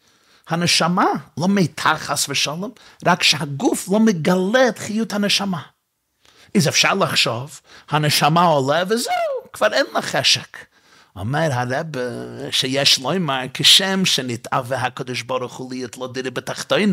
הנשמה 0.47 1.05
לא 1.37 1.47
מיתה 1.47 1.93
חס 1.97 2.29
ושלום, 2.29 2.71
רק 3.05 3.23
שהגוף 3.23 3.89
לא 3.91 3.99
מגלה 3.99 4.67
את 4.67 4.79
חיות 4.79 5.13
הנשמה. 5.13 5.61
אז 6.57 6.67
אפשר 6.67 6.93
לחשוב, 6.93 7.61
הנשמה 7.89 8.43
עולה 8.43 8.83
וזהו, 8.89 9.13
כבר 9.53 9.73
אין 9.73 9.85
לה 9.93 10.01
חשק. 10.01 10.57
אומר 11.15 11.49
הרב 11.51 11.85
שיש 12.51 12.99
לו 12.99 13.15
אמר, 13.15 13.41
כשם 13.53 14.05
שנתאווה 14.05 14.81
הקדוש 14.81 15.21
ברוך 15.21 15.55
הוא 15.55 15.73
להיות 15.73 15.97
לא 15.97 16.07
דירי 16.13 16.31
בתחתונים. 16.31 16.91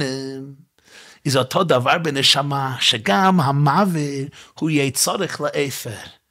זה 1.25 1.39
אותו 1.39 1.65
דבר 1.65 1.99
בנשמה, 1.99 2.77
שגם 2.81 3.41
המוות 3.41 4.29
הוא 4.59 4.71
יהיה 4.71 4.91
צורך 4.91 5.41
לאפר. 5.41 6.22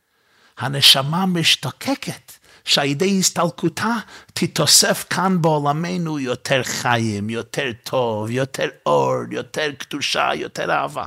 הנשמה 0.57 1.25
משתוקקת 1.25 2.31
שעל 2.65 2.85
ידי 2.87 3.19
הסתלקותה 3.19 3.95
תתוסף 4.33 5.05
כאן 5.09 5.41
בעולמנו 5.41 6.19
יותר 6.19 6.63
חיים, 6.63 7.29
יותר 7.29 7.71
טוב, 7.83 8.29
יותר 8.29 8.67
אור, 8.85 9.15
יותר 9.31 9.71
קדושה, 9.77 10.29
יותר 10.35 10.71
אהבה. 10.71 11.05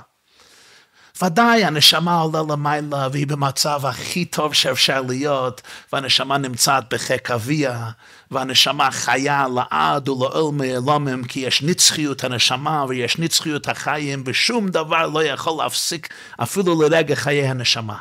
ודאי 1.22 1.64
הנשמה 1.64 2.20
עולה 2.20 2.42
למעלה 2.52 3.08
והיא 3.12 3.26
במצב 3.26 3.86
הכי 3.86 4.24
טוב 4.24 4.54
שאפשר 4.54 5.02
להיות, 5.02 5.62
והנשמה 5.92 6.38
נמצאת 6.38 6.84
בחיק 6.90 7.30
אביה, 7.30 7.90
והנשמה 8.30 8.90
חיה 8.90 9.46
לעד 9.54 10.08
ולעולמי 10.08 10.76
עולמים, 10.76 11.24
כי 11.24 11.40
יש 11.40 11.62
נצחיות 11.62 12.24
הנשמה 12.24 12.84
ויש 12.88 13.18
נצחיות 13.18 13.68
החיים, 13.68 14.22
ושום 14.26 14.68
דבר 14.68 15.06
לא 15.06 15.24
יכול 15.24 15.62
להפסיק 15.62 16.08
אפילו 16.42 16.82
לרגע 16.82 17.14
חיי 17.14 17.46
הנשמה. 17.46 17.96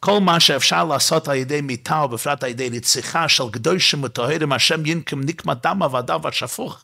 כל 0.00 0.20
מה 0.20 0.40
שאפשר 0.40 0.84
לעשות 0.84 1.28
על 1.28 1.34
ידי 1.34 1.60
מיתה, 1.60 2.02
ובפרט 2.04 2.44
על 2.44 2.50
ידי 2.50 2.70
רציחה 2.70 3.28
של 3.28 3.44
קדושים 3.52 4.02
וטהרים, 4.02 4.52
השם 4.52 4.86
ינקם 4.86 5.20
נקמת 5.20 5.66
דם 5.66 5.82
עבדה 5.82 6.16
ושפוך. 6.28 6.78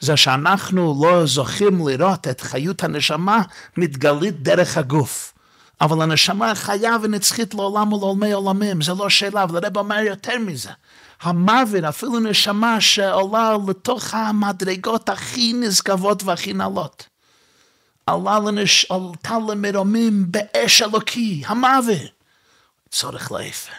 זה 0.00 0.16
שאנחנו 0.16 1.02
לא 1.02 1.26
זוכים 1.26 1.88
לראות 1.88 2.28
את 2.28 2.40
חיות 2.40 2.84
הנשמה 2.84 3.42
מתגלית 3.76 4.42
דרך 4.42 4.76
הגוף. 4.76 5.32
אבל 5.80 6.02
הנשמה 6.02 6.54
חיה 6.54 6.96
ונצחית 7.02 7.54
לעולם 7.54 7.92
ולעולמי 7.92 8.32
עולמים, 8.32 8.82
זה 8.82 8.92
לא 8.94 9.08
שאלה, 9.08 9.42
אבל 9.42 9.64
הרב 9.64 9.76
אומר 9.76 9.98
יותר 9.98 10.38
מזה. 10.38 10.70
המוות, 11.22 11.84
אפילו 11.84 12.18
נשמה 12.18 12.80
שעולה 12.80 13.56
לתוך 13.68 14.14
המדרגות 14.14 15.08
הכי 15.08 15.52
נשגבות 15.52 16.22
והכי 16.22 16.52
נעלות. 16.52 17.06
עלה 18.06 18.38
לנש... 18.38 18.84
עלתה 18.90 19.38
למרומים 19.48 20.26
באש 20.28 20.82
אלוקי, 20.82 21.42
המוות. 21.46 22.19
צורך 22.90 23.32
לאפר. 23.32 23.72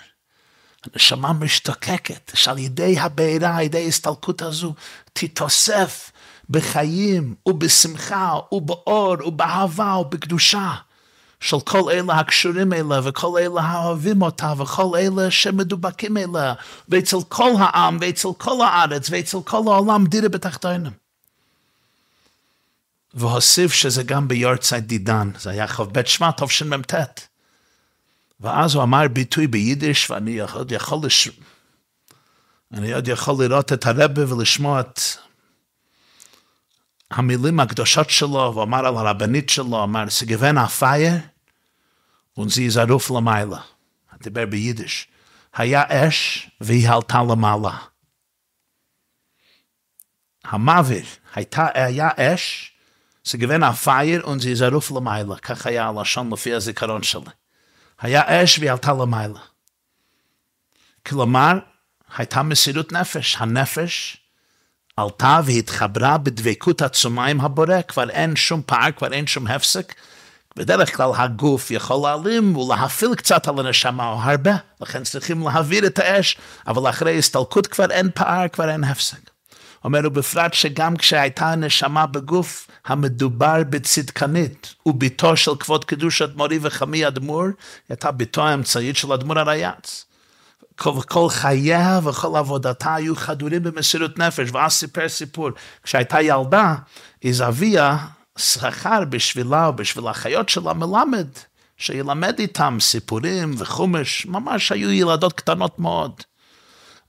הנשמה 0.83 1.33
משתוקקת, 1.33 2.31
שעל 2.33 2.57
ידי 2.57 2.99
הבעירה, 2.99 3.57
על 3.57 3.63
ידי 3.63 3.83
ההסתלקות 3.83 4.41
הזו, 4.41 4.73
תתוסף 5.13 6.11
בחיים 6.49 7.35
ובשמחה 7.45 8.39
ובאור 8.51 9.27
ובאהבה 9.27 9.97
ובקדושה. 9.97 10.75
של 11.41 11.59
כל 11.59 11.91
אלה 11.91 12.19
הקשורים 12.19 12.73
אליה, 12.73 13.01
וכל 13.03 13.39
אלה 13.39 13.61
האוהבים 13.61 14.21
אותה, 14.21 14.53
וכל 14.57 14.97
אלה 14.97 15.31
שמדובקים 15.31 16.17
אליה, 16.17 16.53
ואצל 16.89 17.17
כל 17.29 17.51
העם, 17.59 17.97
ואצל 18.01 18.27
כל 18.37 18.61
הארץ, 18.61 19.07
ואצל 19.09 19.37
כל 19.45 19.57
העולם, 19.57 20.05
דירה 20.05 20.29
בתחתונים. 20.29 20.91
והוסיף 23.13 23.73
שזה 23.73 24.03
גם 24.03 24.27
ביורצייט 24.27 24.83
דידן, 24.83 25.31
זה 25.39 25.49
היה 25.49 25.67
כ"ב 25.67 26.05
שמע 26.05 26.31
תשמ"ט. 26.31 26.93
ואז 28.41 28.75
הוא 28.75 28.83
אמר 28.83 29.07
ביטוי 29.07 29.47
ביידיש, 29.47 30.11
ואני 30.11 30.39
עוד 30.39 30.71
יכול, 30.71 30.99
לש... 31.03 31.29
אני 32.73 32.93
עוד 32.93 33.07
יכול 33.07 33.35
לראות 33.43 33.73
את 33.73 33.85
הרבה 33.85 34.33
ולשמוע 34.33 34.79
את 34.79 34.99
המילים 37.11 37.59
הקדושות 37.59 38.09
שלו, 38.09 38.51
והוא 38.53 38.63
אמר 38.63 38.85
על 38.85 38.97
הרבנית 38.97 39.49
שלו, 39.49 39.83
אמר, 39.83 40.09
סגוון 40.09 40.57
הפייר, 40.57 41.13
ונזי 42.37 42.69
זרוף 42.69 43.11
למעלה. 43.11 43.59
דיבר 44.21 44.45
ביידיש. 44.45 45.07
היה 45.53 45.83
אש 46.07 46.49
והיא 46.61 46.89
עלתה 46.89 47.19
למעלה. 47.29 47.77
המעביר, 50.43 51.05
הייתה, 51.33 51.67
היה 51.73 52.09
אש, 52.17 52.71
סגוון 53.25 53.63
הפייר 53.63 54.29
ונזי 54.29 54.55
זרוף 54.55 54.91
למעלה. 54.91 55.35
כך 55.37 55.65
היה 55.65 55.87
הלשון 55.87 56.33
לפי 56.33 56.53
הזיכרון 56.53 57.03
שלי. 57.03 57.40
היה 58.01 58.43
אש 58.43 58.59
והיא 58.59 58.71
עלתה 58.71 58.93
למעלה. 58.93 59.39
כלומר, 61.05 61.59
הייתה 62.17 62.43
מסירות 62.43 62.91
נפש. 62.91 63.35
הנפש 63.39 64.17
עלתה 64.97 65.39
והתחברה 65.45 66.17
בדבקות 66.17 66.81
עצומה 66.81 67.25
עם 67.25 67.41
הבורא, 67.41 67.81
כבר 67.87 68.09
אין 68.09 68.35
שום 68.35 68.61
פער, 68.65 68.91
כבר 68.91 69.13
אין 69.13 69.27
שום 69.27 69.47
הפסק. 69.47 69.93
בדרך 70.55 70.95
כלל 70.95 71.09
הגוף 71.15 71.71
יכול 71.71 71.97
להעלים 72.03 72.57
ולהפעיל 72.57 73.15
קצת 73.15 73.47
על 73.47 73.59
הנשמה 73.59 74.07
או 74.07 74.21
הרבה, 74.21 74.51
לכן 74.81 75.03
צריכים 75.03 75.47
להעביר 75.47 75.85
את 75.85 75.99
האש, 75.99 76.37
אבל 76.67 76.89
אחרי 76.89 77.17
הסתלקות 77.17 77.67
כבר 77.67 77.91
אין 77.91 78.09
פער, 78.13 78.47
כבר 78.47 78.69
אין 78.69 78.83
הפסק. 78.83 79.30
אומר 79.83 80.03
הוא 80.03 80.11
בפרט 80.11 80.53
שגם 80.53 80.97
כשהייתה 80.97 81.51
הנשמה 81.51 82.05
בגוף 82.05 82.67
המדובר 82.85 83.63
בצדקנית, 83.69 84.75
וביתו 84.85 85.37
של 85.37 85.55
כבוד 85.55 85.85
קדושת 85.85 86.29
מורי 86.35 86.59
וחמי 86.61 87.07
אדמו"ר, 87.07 87.45
הייתה 87.89 88.11
ביתו 88.11 88.47
האמצעית 88.47 88.97
של 88.97 89.13
אדמו"ר 89.13 89.39
הרייץ. 89.39 90.05
כל, 90.75 91.01
כל 91.07 91.27
חייה 91.29 91.99
וכל 92.03 92.35
עבודתה 92.37 92.95
היו 92.95 93.15
חדורים 93.15 93.63
במסירות 93.63 94.17
נפש, 94.19 94.49
ואז 94.53 94.71
סיפר 94.73 95.09
סיפור, 95.09 95.49
כשהייתה 95.83 96.21
ילדה, 96.21 96.75
אז 97.25 97.41
אביה 97.41 97.97
שכר 98.37 99.03
בשבילה 99.09 99.69
ובשביל 99.69 100.07
החיות 100.07 100.49
שלה 100.49 100.73
מלמד, 100.73 101.27
שילמד 101.77 102.39
איתם 102.39 102.77
סיפורים 102.79 103.55
וחומש, 103.57 104.25
ממש 104.25 104.71
היו 104.71 104.91
ילדות 104.91 105.33
קטנות 105.33 105.79
מאוד. 105.79 106.21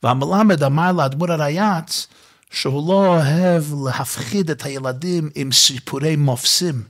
והמלמד 0.03 0.63
אמר 0.63 0.93
לאדמו"ר 0.93 1.33
הרייץ, 1.33 2.07
שהוא 2.53 2.89
לא 2.89 3.07
אוהב 3.07 3.65
להפחיד 3.85 4.51
את 4.51 4.63
הילדים 4.63 5.31
עם 5.35 5.53
סיפורי 5.53 6.17
מופסים, 6.17 6.83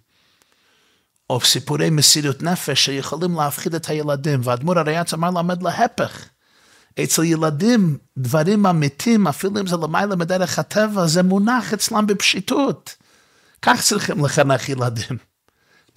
או 1.30 1.40
סיפורי 1.40 1.90
מסירות 1.90 2.42
נפש 2.42 2.84
שיכולים 2.84 3.36
להפחיד 3.36 3.74
את 3.74 3.86
הילדים. 3.86 4.40
ואדמו"ר 4.44 4.78
הרייץ 4.78 5.14
אמר 5.14 5.30
למד 5.30 5.62
להפך. 5.62 6.28
אצל 7.02 7.24
ילדים, 7.24 7.98
דברים 8.18 8.66
אמיתים, 8.66 9.26
אפילו 9.26 9.60
אם 9.60 9.66
זה 9.66 9.76
למעלה 9.76 10.16
מדרך 10.16 10.58
הטבע, 10.58 11.06
זה 11.06 11.22
מונח 11.22 11.72
אצלם 11.72 12.06
בפשיטות. 12.06 12.96
כך 13.62 13.80
צריכים 13.82 14.24
לחנך 14.24 14.68
ילדים. 14.68 15.18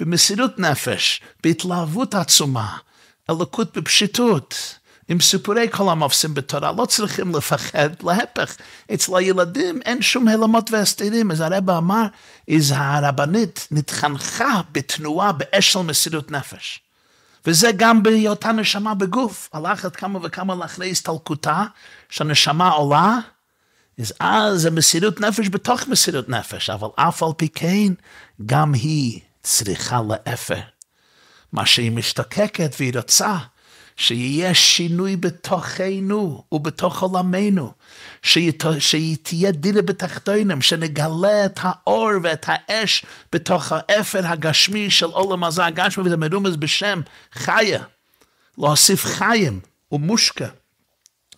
במסירות 0.02 0.60
נפש, 0.60 1.22
בהתלהבות 1.44 2.16
עצומה, 2.16 2.78
אלוקות 3.30 3.78
בפשיטות, 3.78 4.76
עם 5.08 5.20
סיפורי 5.20 5.68
כל 5.72 5.90
המופסים 5.90 6.34
בתורה, 6.34 6.72
לא 6.72 6.86
צריכים 6.86 7.36
לפחד, 7.36 7.90
להפך, 8.04 8.56
אצל 8.94 9.18
הילדים 9.18 9.82
אין 9.86 10.02
שום 10.02 10.28
הלמות 10.28 10.72
והסתירים, 10.72 11.32
אז 11.32 11.42
הרב 11.42 11.70
אמר, 11.70 12.06
אז 12.56 12.74
הרבנית 12.76 13.68
נתחנכה 13.72 14.62
בתנועה 14.72 15.32
באש 15.32 15.74
של 15.74 15.80
מסירות 15.80 16.32
נפש. 16.32 16.80
וזה 17.46 17.72
גם 17.78 18.04
בהיותה 18.04 18.52
נשמה 18.52 18.94
בגוף, 18.94 19.50
הלכת 19.54 19.96
כמה 19.96 20.20
וכמה 20.24 20.56
לאחרי 20.56 20.92
הסתלקותה, 20.92 21.64
שהנשמה 22.10 22.70
עולה, 22.70 23.18
אז 24.00 24.14
אז 24.20 24.62
זה 24.62 24.72
מסירות 24.72 25.22
נפש 25.22 25.50
בתוך 25.50 25.88
מסירות 25.88 26.30
נפש, 26.30 26.70
אבל 26.70 26.88
אף 26.96 27.24
על 27.24 27.30
פי 27.38 27.50
כן, 27.50 27.94
גם 28.46 28.74
היא 28.74 29.20
צריכה 29.44 30.02
לאפר. 30.10 30.60
מה 31.54 31.66
שהיא 31.66 31.92
משתוקקת 31.92 32.76
והיא 32.80 32.94
רוצה, 32.96 33.38
שיהיה 33.98 34.54
שינוי 34.54 35.16
בתוכנו 35.16 36.44
ובתוך 36.52 37.02
עולמנו, 37.02 37.72
שהיא, 38.22 38.54
שהיא 38.80 39.18
תהיה 39.22 39.52
דירה 39.52 39.82
בתחתונים, 39.82 40.62
שנגלה 40.62 41.46
את 41.46 41.60
האור 41.62 42.10
ואת 42.24 42.46
האש 42.48 43.06
בתוך 43.32 43.72
האפר 43.72 44.28
הגשמי 44.28 44.92
של 44.92 45.06
עולם 45.06 45.44
הזה 45.44 45.66
הגשמי, 45.66 46.04
וזה 46.04 46.18
מרומז 46.18 46.56
בשם 46.56 47.02
חיה, 47.34 47.84
להוסיף 48.58 49.06
חיים 49.06 49.60
ומושקה. 49.92 50.48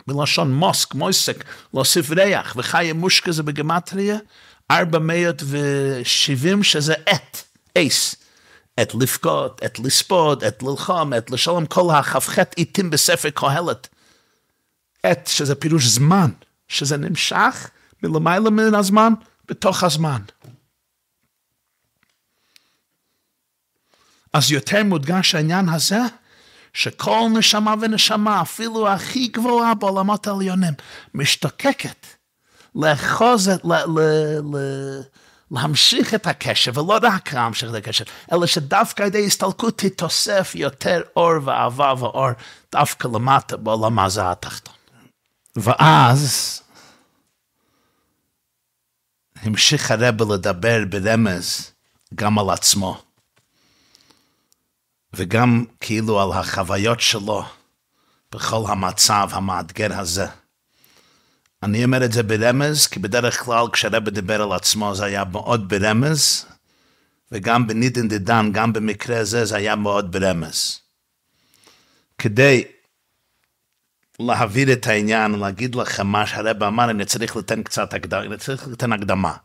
מלשון 0.08 0.54
מוסק, 0.54 0.94
מויסק, 0.94 1.44
להוסיף 1.74 2.12
ריח, 2.12 2.56
וחיה 2.58 2.94
מושקה 2.94 3.32
זה 3.32 3.44
בגמטריה, 3.44 4.18
470 4.72 6.64
שזה 6.64 6.94
עת, 7.06 7.44
אייס. 7.76 8.16
את 8.82 8.96
לפקוד, 8.96 9.52
את 9.66 9.80
לספוד, 9.80 10.44
את 10.44 10.64
ללחום, 10.64 11.14
את 11.14 11.32
לשלום, 11.32 11.66
כל 11.66 11.96
הכ"ח 11.96 12.40
עיתים 12.56 12.90
בספר 12.90 13.30
קהלת. 13.30 13.88
עת, 15.04 15.28
שזה 15.28 15.56
פירוש 15.56 15.86
זמן, 15.86 16.32
שזה 16.68 16.98
נמשך 16.98 17.70
מלמעלה 18.04 18.50
מן 18.50 18.76
הזמן, 18.76 19.14
בתוך 19.48 19.84
הזמן. 19.84 20.22
אז 24.34 24.52
יותר 24.52 24.84
מודגש 24.84 25.36
העניין 25.36 25.70
הזה, 25.70 26.00
שכל 26.74 27.22
נשמה 27.34 27.74
ונשמה, 27.82 28.42
אפילו 28.42 28.88
הכי 28.88 29.28
גבוהה 29.28 29.74
בעולמות 29.74 30.28
העליונים, 30.28 30.74
משתוקקת 31.14 32.06
לאחוז, 32.76 33.50
ל, 33.50 33.74
ל, 33.74 34.00
ל, 34.54 34.58
להמשיך 35.52 36.14
את 36.14 36.28
הקשר, 36.28 36.72
ולא 36.76 37.00
רק 37.02 37.34
להמשיך 37.34 37.70
את 37.70 37.76
הקשר, 37.76 38.04
אלא 38.32 38.46
שדווקא 38.46 39.02
על 39.02 39.08
ידי 39.08 39.26
הסתלקות 39.26 39.78
תתוסף 39.78 40.52
יותר 40.56 41.02
אור 41.16 41.34
ואהבה 41.44 41.94
ואור 42.00 42.30
דווקא 42.72 43.08
למטה 43.08 43.58
בעולם 43.58 44.00
הזה 44.00 44.32
התחתון. 44.32 44.74
ואז 45.56 46.62
המשיך 49.42 49.92
הרב 49.92 50.32
לדבר 50.32 50.84
ברמז 50.90 51.72
גם 52.16 52.40
על 52.40 52.50
עצמו. 52.50 53.02
וגם 55.14 55.66
כאילו 55.80 56.22
על 56.22 56.40
החוויות 56.40 57.00
שלו 57.00 57.44
בכל 58.32 58.64
המצב 58.68 59.30
המאתגר 59.32 60.00
הזה. 60.00 60.28
אני 61.64 61.86
אומר 61.86 62.06
את 62.06 62.12
זה 62.12 62.24
ברמז, 62.24 62.88
כי 62.88 63.00
בדרך 63.00 63.44
כלל 63.44 63.66
כשהרבא 63.74 64.12
דיבר 64.12 64.42
על 64.42 64.52
עצמו 64.52 64.96
זה 64.96 65.06
היה 65.06 65.24
מאוד 65.26 65.70
ברמז, 65.70 66.46
וגם 67.32 67.68
בנידן 67.68 68.08
דדן, 68.08 68.50
גם 68.54 68.74
במקרה 68.74 69.20
הזה, 69.20 69.46
זה 69.46 69.56
היה 69.58 69.76
מאוד 69.76 70.12
ברמז. 70.12 70.80
כדי 72.18 72.64
להעביר 74.20 74.74
את 74.74 74.88
העניין, 74.88 75.32
להגיד 75.32 75.76
לכם 75.76 76.08
מה 76.08 76.28
שהרבא 76.28 76.68
אמר, 76.68 76.90
אני 76.90 77.06
צריך 77.06 77.36
לתת 77.36 77.58
קצת 77.64 77.94
הקדמה, 77.94 78.22
אני 78.22 78.38
צריך 78.38 78.68
לתת 78.68 78.88
הקדמה. 78.94 79.36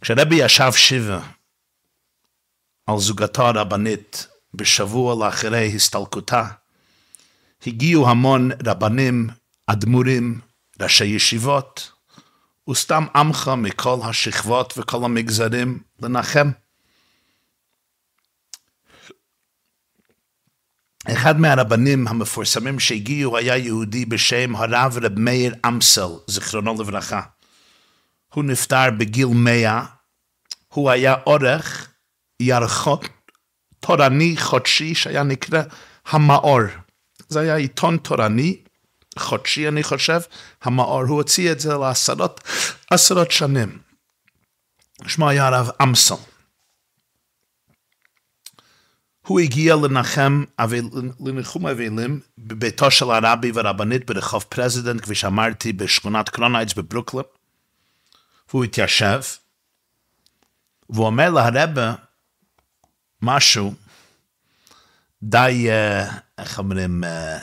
כשהרבא 0.00 0.34
ישב 0.34 0.72
שבע 0.72 1.20
על 2.86 2.98
זוגתו 2.98 3.46
הרבנית 3.46 4.26
בשבוע 4.54 5.26
לאחרי 5.26 5.72
הסתלקותה, 5.74 6.46
הגיעו 7.66 8.08
המון 8.08 8.50
רבנים, 8.66 9.28
אדמו"רים, 9.70 10.40
ראשי 10.80 11.04
ישיבות, 11.04 11.92
וסתם 12.70 13.04
עמך 13.16 13.50
מכל 13.56 13.98
השכבות 14.04 14.74
וכל 14.76 15.04
המגזרים 15.04 15.78
לנחם. 16.02 16.50
אחד 21.12 21.40
מהרבנים 21.40 22.08
המפורסמים 22.08 22.80
שהגיעו 22.80 23.36
היה 23.36 23.56
יהודי 23.56 24.04
בשם 24.04 24.56
הרב 24.56 24.98
רב 25.02 25.18
מאיר 25.18 25.54
אמסל, 25.68 26.10
זיכרונו 26.26 26.74
לברכה. 26.80 27.22
הוא 28.34 28.44
נפטר 28.44 28.90
בגיל 28.98 29.28
מאה, 29.34 29.84
הוא 30.68 30.90
היה 30.90 31.14
עורך 31.24 31.88
ירחון 32.40 32.98
תורני 33.80 34.36
חודשי 34.36 34.94
שהיה 34.94 35.22
נקרא 35.22 35.62
המאור. 36.06 36.60
זה 37.28 37.40
היה 37.40 37.56
עיתון 37.56 37.96
תורני, 37.96 38.62
חודשי 39.18 39.68
אני 39.68 39.82
חושב, 39.82 40.20
המאור, 40.62 41.02
הוא 41.02 41.16
הוציא 41.16 41.52
את 41.52 41.60
זה 41.60 41.74
לעשרות 41.74 42.40
עשרות 42.90 43.30
שנים. 43.30 43.78
שמו 45.06 45.28
היה 45.28 45.46
הרב 45.46 45.70
אמסל. 45.82 46.14
הוא 49.26 49.40
הגיע 49.40 49.76
לנחם, 49.76 50.44
לניחום 51.20 51.66
אבלים 51.66 52.20
בביתו 52.38 52.90
של 52.90 53.10
הרבי 53.10 53.50
והרבנית 53.50 54.06
ברחוב 54.06 54.44
פרזידנט, 54.48 55.02
כפי 55.02 55.14
שאמרתי, 55.14 55.72
בשכונת 55.72 56.28
קראון 56.28 56.51
הייטס 56.51 56.74
בברוקלין. 56.74 57.24
והוא 58.48 58.64
התיישב, 58.64 59.20
והוא 60.90 61.06
אומר 61.06 61.30
להרבה 61.30 61.94
משהו 63.22 63.74
די, 65.22 65.66
אה, 65.70 66.10
איך 66.38 66.58
אומרים, 66.58 67.04
אה, 67.04 67.38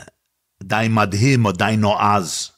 די 0.65 0.87
מדהים 0.89 1.45
או 1.45 1.51
די 1.51 1.75
נועז. 1.77 2.51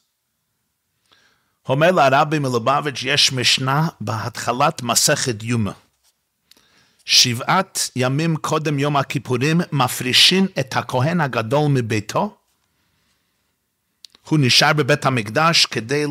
אומר 1.68 1.90
לרבי 1.90 2.38
מלובביץ', 2.38 3.02
יש 3.02 3.32
משנה 3.32 3.88
בהתחלת 4.00 4.82
מסכת 4.82 5.42
יומא. 5.42 5.72
שבעת 7.04 7.90
ימים 7.96 8.36
קודם 8.36 8.78
יום 8.78 8.96
הכיפורים 8.96 9.60
מפרישים 9.72 10.46
את 10.60 10.76
הכהן 10.76 11.20
הגדול 11.20 11.68
מביתו. 11.70 12.36
הוא 14.28 14.38
נשאר 14.42 14.72
בבית 14.72 15.06
המקדש 15.06 15.66
כדי 15.66 16.04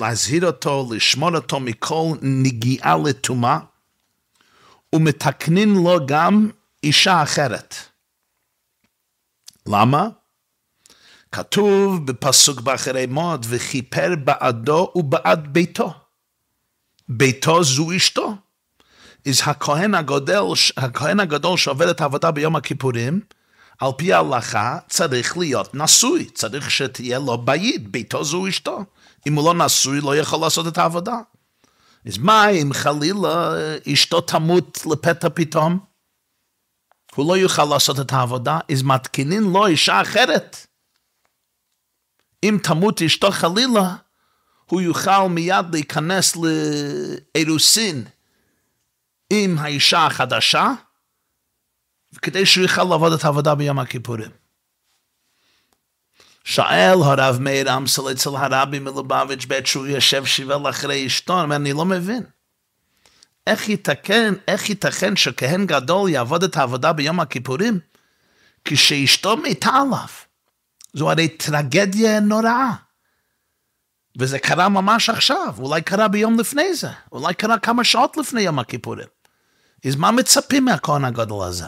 להזהיר 0.00 0.46
אותו, 0.46 0.88
לשמור 0.92 1.34
אותו 1.34 1.60
מכל 1.60 2.06
נגיעה 2.22 2.96
לטומאה, 3.04 3.58
ומתקנין 4.94 5.74
לו 5.74 6.06
גם 6.06 6.50
אישה 6.82 7.22
אחרת. 7.22 7.74
למה? 9.66 10.08
כתוב 11.32 12.06
בפסוק 12.06 12.60
באחרי 12.60 13.06
מות, 13.06 13.40
וכיפר 13.48 14.14
בעדו 14.24 14.92
ובעד 14.94 15.52
ביתו. 15.52 15.94
ביתו 17.08 17.64
זו 17.64 17.96
אשתו. 17.96 18.34
אז 19.26 19.40
הכהן 19.44 19.94
הגדול, 19.94 20.56
הכהן 20.76 21.20
הגדול 21.20 21.56
שעובד 21.56 21.88
את 21.88 22.00
העבודה 22.00 22.30
ביום 22.30 22.56
הכיפורים, 22.56 23.20
על 23.78 23.90
פי 23.96 24.12
ההלכה 24.12 24.78
צריך 24.88 25.38
להיות 25.38 25.74
נשוי, 25.74 26.24
צריך 26.24 26.70
שתהיה 26.70 27.18
לו 27.18 27.38
בית, 27.38 27.88
ביתו 27.88 28.24
זו 28.24 28.48
אשתו. 28.48 28.84
אם 29.26 29.34
הוא 29.34 29.44
לא 29.44 29.64
נשוי, 29.64 30.00
לא 30.00 30.16
יכול 30.16 30.40
לעשות 30.40 30.66
את 30.66 30.78
העבודה. 30.78 31.16
אז 32.06 32.18
מה 32.18 32.48
אם 32.48 32.70
חלילה 32.72 33.52
אשתו 33.92 34.20
תמות 34.20 34.86
לפתע 34.90 35.28
פתאום? 35.34 35.78
הוא 37.14 37.28
לא 37.28 37.36
יוכל 37.38 37.64
לעשות 37.64 38.00
את 38.00 38.12
העבודה, 38.12 38.58
אז 38.72 38.82
מתקינין 38.82 39.42
לו 39.42 39.66
אישה 39.66 40.00
אחרת. 40.00 40.66
אם 42.42 42.58
תמות 42.62 43.02
אשתו 43.02 43.30
חלילה, 43.30 43.94
הוא 44.66 44.80
יוכל 44.80 45.26
מיד 45.28 45.66
להיכנס 45.72 46.36
לאירוסין 46.36 48.04
עם 49.30 49.58
האישה 49.58 50.06
החדשה, 50.06 50.72
כדי 52.22 52.46
שהוא 52.46 52.62
יוכל 52.62 52.84
לעבוד 52.84 53.12
את 53.12 53.24
העבודה 53.24 53.54
ביום 53.54 53.78
הכיפורים. 53.78 54.30
שואל 56.44 56.98
הרב 57.02 57.38
מאיר 57.40 57.76
אמסל 57.76 58.12
אצל 58.12 58.30
הרבי 58.36 58.78
מלובביץ' 58.78 59.44
בעת 59.44 59.66
שהוא 59.66 59.86
יושב 59.86 60.24
שיבל 60.24 60.70
אחרי 60.70 61.06
אשתו, 61.06 61.42
אני 61.44 61.72
לא 61.72 61.84
מבין. 61.84 62.22
איך 63.46 63.68
ייתכן, 63.68 64.34
איך 64.48 64.68
ייתכן 64.68 65.16
שכהן 65.16 65.66
גדול 65.66 66.10
יעבוד 66.10 66.44
את 66.44 66.56
העבודה 66.56 66.92
ביום 66.92 67.20
הכיפורים 67.20 67.78
כשאשתו 68.64 69.36
מתה 69.36 69.70
עליו? 69.70 70.31
זו 70.92 71.10
הרי 71.10 71.28
טרגדיה 71.28 72.20
נוראה. 72.20 72.72
וזה 74.18 74.38
קרה 74.38 74.68
ממש 74.68 75.10
עכשיו, 75.10 75.54
אולי 75.58 75.82
קרה 75.82 76.08
ביום 76.08 76.38
לפני 76.38 76.74
זה, 76.74 76.88
אולי 77.12 77.34
קרה 77.34 77.58
כמה 77.58 77.84
שעות 77.84 78.16
לפני 78.16 78.40
יום 78.40 78.58
הכיפורים. 78.58 79.06
אז 79.86 79.96
מה 79.96 80.10
מצפים 80.10 80.64
מהכהן 80.64 81.04
הגדול 81.04 81.46
הזה? 81.46 81.66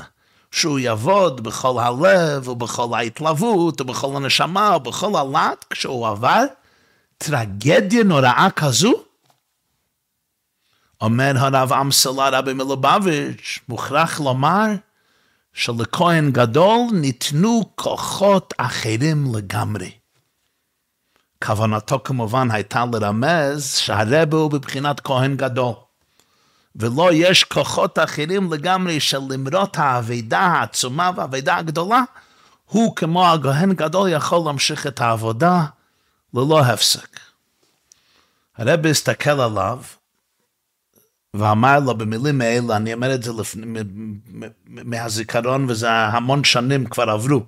שהוא 0.50 0.78
יעבוד 0.78 1.40
בכל 1.40 1.80
הלב 1.80 2.48
ובכל 2.48 2.88
ההתלהבות 2.94 3.80
ובכל 3.80 4.16
הנשמה 4.16 4.76
ובכל 4.76 5.12
הלט 5.16 5.64
כשהוא 5.70 6.08
עבר 6.08 6.44
טרגדיה 7.18 8.04
נוראה 8.04 8.48
כזו? 8.56 9.04
אומר 11.00 11.32
הרב 11.36 11.72
אמסלה 11.72 12.28
רבי 12.28 12.52
מלובביץ', 12.52 13.58
מוכרח 13.68 14.20
לומר 14.20 14.66
שלכהן 15.54 16.30
גדול 16.30 16.80
ניתנו 16.92 17.62
כוחות 17.74 18.54
אחרים 18.56 19.34
לגמרי. 19.34 19.90
כוונתו 21.44 22.00
כמובן 22.04 22.50
הייתה 22.50 22.84
לרמז 22.92 23.74
שהרבה 23.76 24.36
הוא 24.36 24.50
בבחינת 24.50 25.00
כהן 25.00 25.36
גדול. 25.36 25.74
ולא 26.76 27.12
יש 27.12 27.44
כוחות 27.44 27.98
אחרים 27.98 28.52
לגמרי 28.52 29.00
של 29.00 29.20
למרות 29.30 29.78
האבידה 29.78 30.40
העצומה 30.40 31.10
והאבידה 31.16 31.56
הגדולה, 31.56 32.02
הוא 32.64 32.96
כמו 32.96 33.28
הכהן 33.28 33.72
גדול 33.72 34.08
יכול 34.08 34.38
להמשיך 34.46 34.86
את 34.86 35.00
העבודה 35.00 35.64
ללא 36.34 36.60
הפסק. 36.60 37.20
הרבי 38.56 38.90
הסתכל 38.90 39.40
עליו 39.40 39.78
ואמר 41.34 41.78
לו 41.80 41.98
במילים 41.98 42.40
האלה, 42.40 42.76
אני 42.76 42.94
אומר 42.94 43.14
את 43.14 43.22
זה 43.22 43.32
לפני, 43.32 43.80
מהזיכרון, 44.66 45.70
וזה 45.70 45.90
המון 45.90 46.44
שנים 46.44 46.86
כבר 46.86 47.10
עברו. 47.10 47.46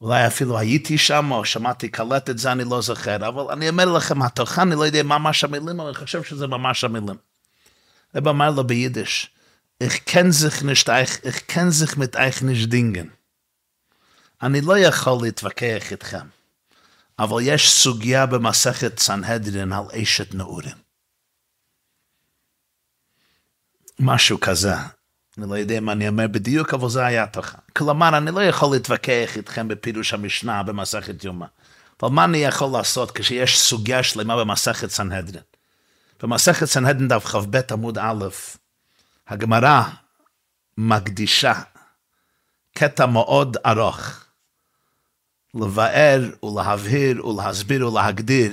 אולי 0.00 0.26
אפילו 0.26 0.58
הייתי 0.58 0.98
שם, 0.98 1.32
או 1.32 1.44
שמעתי 1.44 1.88
קלט 1.88 2.30
את 2.30 2.38
זה, 2.38 2.52
אני 2.52 2.64
לא 2.64 2.80
זוכר, 2.82 3.28
אבל 3.28 3.52
אני 3.52 3.68
אומר 3.68 3.84
לכם, 3.84 4.22
התוכן, 4.22 4.60
אני 4.60 4.74
לא 4.74 4.86
יודע 4.86 5.02
מה 5.02 5.18
ממש 5.18 5.44
המילים, 5.44 5.80
אבל 5.80 5.88
אני 5.88 5.96
חושב 5.96 6.22
שזה 6.22 6.46
ממש 6.46 6.84
המילים. 6.84 7.16
רב 8.14 8.28
אמר 8.28 8.50
לו 8.50 8.66
ביידיש, 8.66 9.30
איך 9.80 9.98
כן 10.06 10.30
זיך 10.30 10.62
nicht 10.62 10.88
איך 10.88 11.18
ich 11.24 11.52
kenn 11.52 11.70
sich 11.70 11.96
mit 11.96 12.16
euch 12.16 12.42
nicht 12.42 12.70
dingen. 12.70 13.08
אני 14.42 14.60
לא 14.60 14.78
יכול 14.78 15.18
להתווכח 15.22 15.92
איתכם. 15.92 16.26
אבל 17.18 17.36
יש 17.42 17.70
סוגיה 17.70 18.26
במסכת 18.26 18.98
סנהדרין 18.98 19.72
על 19.72 19.84
אשת 20.02 20.34
נעורים. 20.34 20.76
משהו 24.00 24.40
כזה. 24.40 24.74
אני 25.38 25.50
לא 25.50 25.54
יודע 25.54 25.80
מה 25.80 25.92
אני 25.92 26.08
אומר 26.08 26.26
בדיוק, 26.26 26.74
אבל 26.74 26.88
זה 26.88 27.06
היה 27.06 27.26
תוכה. 27.26 27.58
כלומר, 27.76 28.16
אני 28.18 28.30
לא 28.30 28.40
יכול 28.40 28.68
להתווכח 28.72 29.36
איתכם 29.36 29.68
בפירוש 29.68 30.14
המשנה 30.14 30.62
במסכת 30.62 31.24
יומא. 31.24 31.46
אבל 32.02 32.10
מה 32.10 32.24
אני 32.24 32.38
יכול 32.38 32.68
לעשות 32.72 33.10
כשיש 33.10 33.60
סוגיה 33.60 34.02
שלמה 34.02 34.36
במסכת 34.36 34.90
סנהדרין? 34.90 35.42
במסכת 36.22 36.66
סנהדרין 36.66 37.08
דף 37.08 37.24
כ"ב 37.24 37.60
עמוד 37.70 37.98
א', 37.98 38.24
הגמרא 39.28 39.82
מקדישה 40.78 41.52
קטע 42.78 43.06
מאוד 43.06 43.56
ארוך 43.66 44.23
לבאר 45.54 46.20
ולהבהיר 46.42 47.26
ולהסביר 47.26 47.88
ולהגדיר 47.88 48.52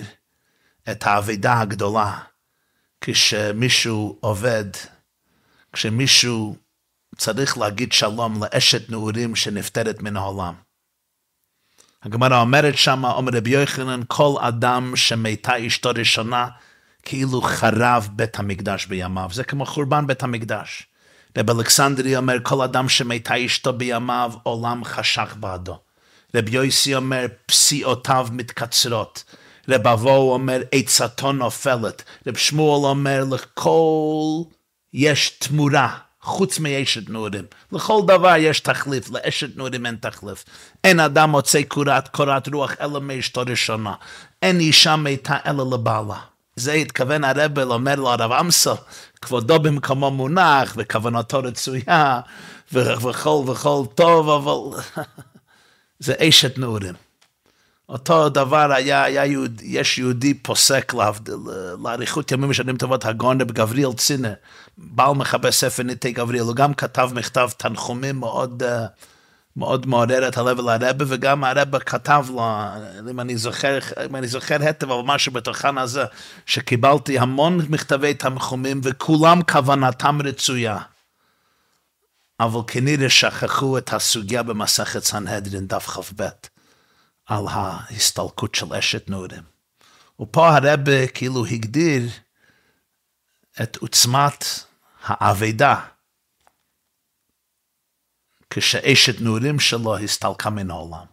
את 0.91 1.07
האבידה 1.07 1.59
הגדולה 1.59 2.19
כשמישהו 3.01 4.17
עובד, 4.19 4.65
כשמישהו 5.73 6.55
צריך 7.17 7.57
להגיד 7.57 7.91
שלום 7.91 8.43
לאשת 8.43 8.89
נעורים 8.89 9.35
שנפטרת 9.35 10.01
מן 10.01 10.17
העולם. 10.17 10.53
הגמרא 12.03 12.41
אומרת 12.41 12.77
שמה, 12.77 13.11
אומר 13.11 13.31
רבי 13.35 13.49
יוחנן, 13.49 14.01
כל 14.07 14.35
אדם 14.39 14.95
שמתה 14.95 15.67
אשתו 15.67 15.89
ראשונה, 15.95 16.47
כאילו 17.03 17.41
חרב 17.41 18.09
בית 18.11 18.39
המקדש 18.39 18.85
בימיו. 18.85 19.29
זה 19.33 19.43
כמו 19.43 19.65
חורבן 19.65 20.07
בית 20.07 20.23
המקדש. 20.23 20.87
רב 21.37 21.49
אלכסנדרי 21.49 22.17
אומר, 22.17 22.37
כל 22.43 22.61
אדם 22.61 22.89
שמתה 22.89 23.45
אשתו 23.45 23.73
בימיו, 23.73 24.33
עולם 24.43 24.83
חשך 24.83 25.35
בעדו. 25.39 25.79
רב 26.35 26.49
יויסי 26.49 26.95
אומר, 26.95 27.25
פסיעותיו 27.45 28.27
מתקצרות. 28.31 29.23
רב 29.69 29.87
אבו 29.87 30.33
אומר, 30.33 30.61
עצתו 30.71 31.31
נופלת. 31.31 32.03
רב 32.27 32.37
שמואל 32.37 32.85
אומר, 32.85 33.23
לכל 33.31 34.41
יש 34.93 35.29
תמורה. 35.29 35.97
חוץ 36.21 36.59
מאשת 36.59 37.09
נעורים. 37.09 37.45
לכל 37.71 38.01
דבר 38.07 38.33
יש 38.37 38.59
תחליף, 38.59 39.09
לאשת 39.09 39.57
נעורים 39.57 39.85
אין 39.85 39.95
תחליף. 39.95 40.45
אין 40.83 40.99
אדם 40.99 41.29
מוצא 41.29 41.61
קורת, 41.67 42.07
קורת 42.07 42.47
רוח 42.47 42.71
אלא 42.81 43.01
מאשתו 43.01 43.41
ראשונה. 43.47 43.93
אין 44.41 44.59
אישה 44.59 44.95
מתה 44.95 45.37
אלא 45.45 45.65
לבעלה. 45.73 46.19
זה 46.55 46.73
התכוון 46.73 47.23
הרב 47.23 47.59
לומר 47.59 47.95
לו 47.95 48.09
הרב 48.09 48.31
אמסו, 48.31 48.75
כבודו 49.21 49.59
במקומו 49.59 50.11
מונח, 50.11 50.73
וכוונתו 50.77 51.39
רצויה, 51.39 52.19
וכל 52.71 53.43
וכל 53.47 53.83
טוב, 53.95 54.29
אבל 54.29 54.81
זה 56.01 56.13
אשת 56.19 56.57
נעורים. 56.57 56.93
אותו 57.89 58.29
דבר 58.29 58.71
היה, 58.71 59.03
היה 59.03 59.25
יהוד, 59.25 59.61
יש 59.63 59.97
יהודי 59.97 60.33
פוסק 60.33 60.93
להבדיל, 60.93 61.35
לאריכות 61.83 62.31
ימים 62.31 62.49
משנים 62.49 62.77
טובות, 62.77 63.05
הגאון 63.05 63.41
רב 63.41 63.51
גבריאל 63.51 63.93
צינר, 63.93 64.33
בעל 64.77 65.13
מכבה 65.15 65.51
ספר 65.51 65.83
ניטי 65.83 66.11
גבריאל, 66.11 66.43
הוא 66.43 66.55
גם 66.55 66.73
כתב 66.73 67.09
מכתב 67.15 67.49
תנחומים 67.57 68.19
מאוד, 68.19 68.63
מאוד 69.57 69.87
מעורר 69.87 70.27
את 70.27 70.37
הלב 70.37 70.59
אל 70.59 70.69
הרבה, 70.69 71.05
וגם 71.07 71.43
הרבה 71.43 71.79
כתב 71.79 72.25
לו, 72.29 72.43
אם 73.09 73.19
אני 73.19 73.37
זוכר, 73.37 73.79
אם 74.09 74.15
אני 74.15 74.27
זוכר 74.27 74.57
היטב, 74.61 74.91
אבל 74.91 75.03
משהו 75.05 75.31
בתוכן 75.31 75.77
הזה, 75.77 76.03
שקיבלתי 76.45 77.19
המון 77.19 77.59
מכתבי 77.69 78.13
תנחומים, 78.13 78.81
וכולם 78.83 79.41
כוונתם 79.51 80.19
רצויה. 80.23 80.77
אבל 82.41 82.59
כנראה 82.67 83.09
שכחו 83.09 83.77
את 83.77 83.93
הסוגיה 83.93 84.43
במסכת 84.43 85.03
סנהדרין 85.03 85.67
דף 85.67 85.87
כ"ב, 85.87 86.27
על 87.25 87.45
ההסתלקות 87.49 88.55
של 88.55 88.73
אשת 88.73 89.09
נעורים. 89.09 89.43
ופה 90.19 90.49
הרבה 90.49 91.07
כאילו 91.07 91.45
הגדיר 91.45 92.09
את 93.63 93.77
עוצמת 93.77 94.45
האבדה 95.03 95.85
כשאשת 98.49 99.21
נעורים 99.21 99.59
שלו 99.59 99.97
הסתלקה 99.97 100.49
מן 100.49 100.71
העולם. 100.71 101.05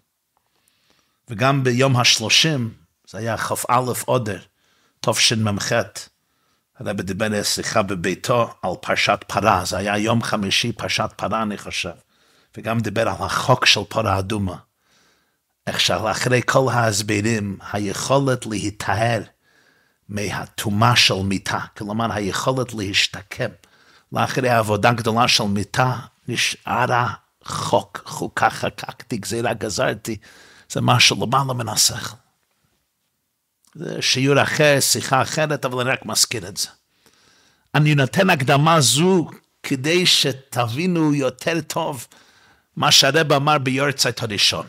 וגם 1.31 1.65
ביום 1.65 1.97
השלושים, 1.97 2.75
זה 3.09 3.19
היה 3.19 3.39
כ"א 3.39 3.81
אודר, 4.09 4.41
תשמ"ח, 5.01 5.73
הרב 6.81 7.01
דיבר 7.01 7.43
שיחה 7.43 7.83
בביתו 7.83 8.55
על 8.63 8.71
פרשת 8.81 9.25
פרה, 9.27 9.65
זה 9.65 9.79
היה 9.79 9.99
יום 9.99 10.23
חמישי 10.23 10.73
פרשת 10.73 11.11
פרה 11.17 11.43
אני 11.43 11.59
חושב, 11.59 11.91
וגם 12.57 12.81
דיבר 12.81 13.09
על 13.09 13.15
החוק 13.21 13.67
של 13.67 13.81
פרה 13.89 14.19
אדומה. 14.19 14.57
איך 15.67 15.81
שאחרי 15.81 16.41
כל 16.47 16.69
ההסברים, 16.73 17.59
היכולת 17.73 18.47
להיטהר 18.47 19.23
מהטומאה 20.09 20.97
של 20.97 21.23
מיתה, 21.23 21.59
כלומר 21.77 22.13
היכולת 22.13 22.75
להשתקם 22.75 23.51
לאחרי 24.13 24.49
העבודה 24.49 24.93
גדולה 24.93 25.29
של 25.29 25.45
מיתה, 25.45 25.97
נשארה 26.29 27.13
חוק, 27.45 28.03
חוקה 28.07 28.51
חקקתי, 28.51 29.17
גזירה 29.17 29.55
גזרתי, 29.55 30.17
זה 30.71 30.81
משהו 30.81 31.27
למעלה 31.27 31.53
מן 31.53 31.69
השכל. 31.69 32.17
שיעור 34.01 34.43
אחר, 34.43 34.77
שיחה 34.81 35.23
אחרת, 35.23 35.65
אבל 35.65 35.81
אני 35.81 35.91
רק 35.91 36.07
מזכיר 36.07 36.49
את 36.49 36.57
זה. 36.57 36.69
אני 37.75 37.95
נותן 37.95 38.31
הקדמה 38.31 38.81
זו 38.81 39.29
כדי 39.63 40.07
שתבינו 40.07 41.15
יותר 41.15 41.61
טוב 41.61 42.07
מה 42.77 42.93
שהרב 42.93 43.33
אמר 43.33 43.59
ביורצייט 43.59 44.23
הראשון. 44.23 44.67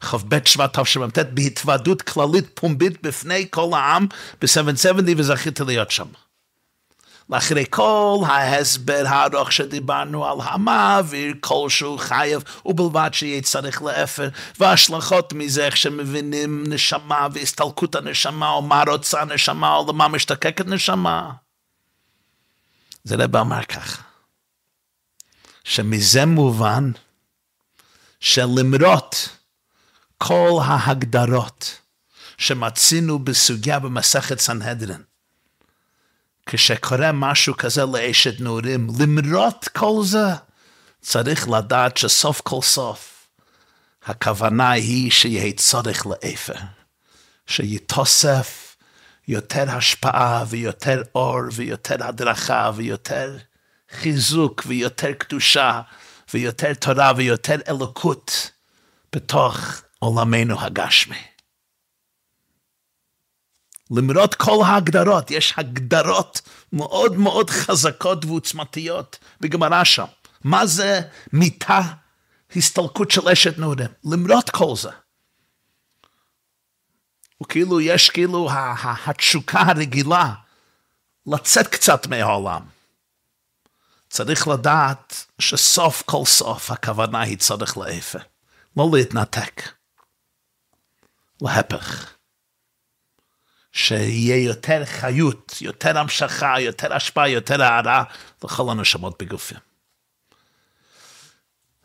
כ"ב 0.00 0.44
שבט 0.44 0.78
תשמ"ט 0.78 1.18
בהתוועדות 1.18 2.02
כללית 2.02 2.46
פומבית 2.54 3.02
בפני 3.02 3.46
כל 3.50 3.70
העם 3.74 4.06
ב-770 4.42 5.14
וזכיתי 5.16 5.64
להיות 5.64 5.90
שם. 5.90 6.06
לאחרי 7.30 7.64
כל 7.70 8.18
ההסבר 8.26 9.02
הארוך 9.06 9.52
שדיברנו 9.52 10.26
על 10.26 10.38
המעביר 10.42 11.34
כלשהו 11.40 11.98
חייב 11.98 12.42
ובלבד 12.66 13.10
שיהיה 13.12 13.42
צריך 13.42 13.82
לאפר 13.82 14.28
וההשלכות 14.58 15.32
מזה 15.32 15.66
איך 15.66 15.76
שמבינים 15.76 16.64
נשמה 16.66 17.28
והסתלקות 17.32 17.94
הנשמה 17.94 18.50
או 18.50 18.62
מה 18.62 18.82
רוצה 18.86 19.24
נשמה 19.24 19.74
או 19.74 19.86
למה 19.88 20.08
משתקקת 20.08 20.66
נשמה. 20.66 21.32
זה 23.04 23.16
רב 23.16 23.36
אמר 23.36 23.62
ככה, 23.62 24.02
שמזה 25.64 26.26
מובן 26.26 26.90
שלמרות 28.20 29.28
כל 30.18 30.58
ההגדרות 30.64 31.78
שמצינו 32.38 33.18
בסוגיה 33.18 33.78
במסכת 33.78 34.40
סנהדרין, 34.40 35.02
כשקורה 36.46 37.12
משהו 37.12 37.56
כזה 37.56 37.84
לאשת 37.84 38.40
נעורים, 38.40 38.88
למרות 39.00 39.68
כל 39.76 40.00
זה, 40.02 40.26
צריך 41.00 41.48
לדעת 41.48 41.96
שסוף 41.96 42.40
כל 42.40 42.62
סוף, 42.62 43.28
הכוונה 44.04 44.70
היא 44.70 45.10
שיהיה 45.10 45.52
צורך 45.52 46.06
לאפר, 46.06 46.54
שיתוסף 47.46 48.76
יותר 49.28 49.70
השפעה 49.70 50.44
ויותר 50.48 51.02
אור 51.14 51.40
ויותר 51.52 52.06
הדרכה 52.06 52.70
ויותר 52.74 53.36
חיזוק 53.90 54.62
ויותר 54.66 55.12
קדושה 55.12 55.80
ויותר 56.34 56.74
תורה 56.74 57.12
ויותר 57.16 57.56
אלוקות 57.68 58.50
בתוך 59.12 59.82
עולמנו 59.98 60.60
הגשמי. 60.60 61.35
למרות 63.90 64.34
כל 64.34 64.64
ההגדרות, 64.66 65.30
יש 65.30 65.54
הגדרות 65.56 66.40
מאוד 66.72 67.16
מאוד 67.16 67.50
חזקות 67.50 68.24
ועוצמתיות 68.24 69.18
בגמרא 69.40 69.84
שם. 69.84 70.04
מה 70.44 70.66
זה 70.66 71.00
מיתה, 71.32 71.80
הסתלקות 72.56 73.10
של 73.10 73.28
אשת 73.28 73.58
נעורים? 73.58 73.88
למרות 74.04 74.50
כל 74.50 74.72
זה. 74.76 74.90
וכאילו 77.42 77.80
יש 77.80 78.10
כאילו 78.10 78.48
התשוקה 79.06 79.60
הרגילה 79.60 80.34
לצאת 81.26 81.66
קצת 81.66 82.06
מהעולם. 82.06 82.62
צריך 84.08 84.48
לדעת 84.48 85.26
שסוף 85.38 86.02
כל 86.02 86.24
סוף 86.24 86.70
הכוונה 86.70 87.20
היא 87.20 87.38
צריך 87.38 87.78
לאפר, 87.78 88.18
לא 88.76 88.90
להתנתק. 88.92 89.62
להפך. 91.40 92.15
שיהיה 93.76 94.36
יותר 94.44 94.84
חיות, 94.84 95.58
יותר 95.60 95.98
המשכה, 95.98 96.60
יותר 96.60 96.94
השפעה, 96.94 97.28
יותר 97.28 97.62
הערה 97.62 98.02
לכל 98.44 98.70
הנשמות 98.70 99.22
בגופים. 99.22 99.58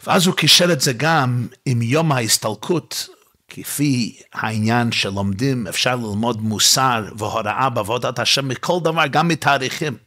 ואז 0.05 0.27
הוא 0.27 0.35
קישר 0.35 0.71
את 0.71 0.81
זה 0.81 0.93
גם 0.93 1.47
עם 1.65 1.81
יום 1.81 2.11
ההסתלקות, 2.11 3.09
כפי 3.47 4.19
העניין 4.33 4.91
שלומדים, 4.91 5.67
אפשר 5.67 5.95
ללמוד 5.95 6.41
מוסר 6.41 7.05
והוראה 7.17 7.69
בעבודת 7.69 8.19
השם 8.19 8.47
מכל 8.47 8.79
דבר, 8.83 9.07
גם 9.07 9.27
מתאריכים 9.27 9.97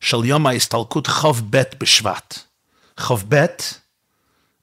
של 0.00 0.24
יום 0.24 0.46
ההסתלקות 0.46 1.06
חוב 1.06 1.42
ב' 1.50 1.62
בשבט. 1.78 2.38
חוב 3.00 3.24
ב' 3.28 3.46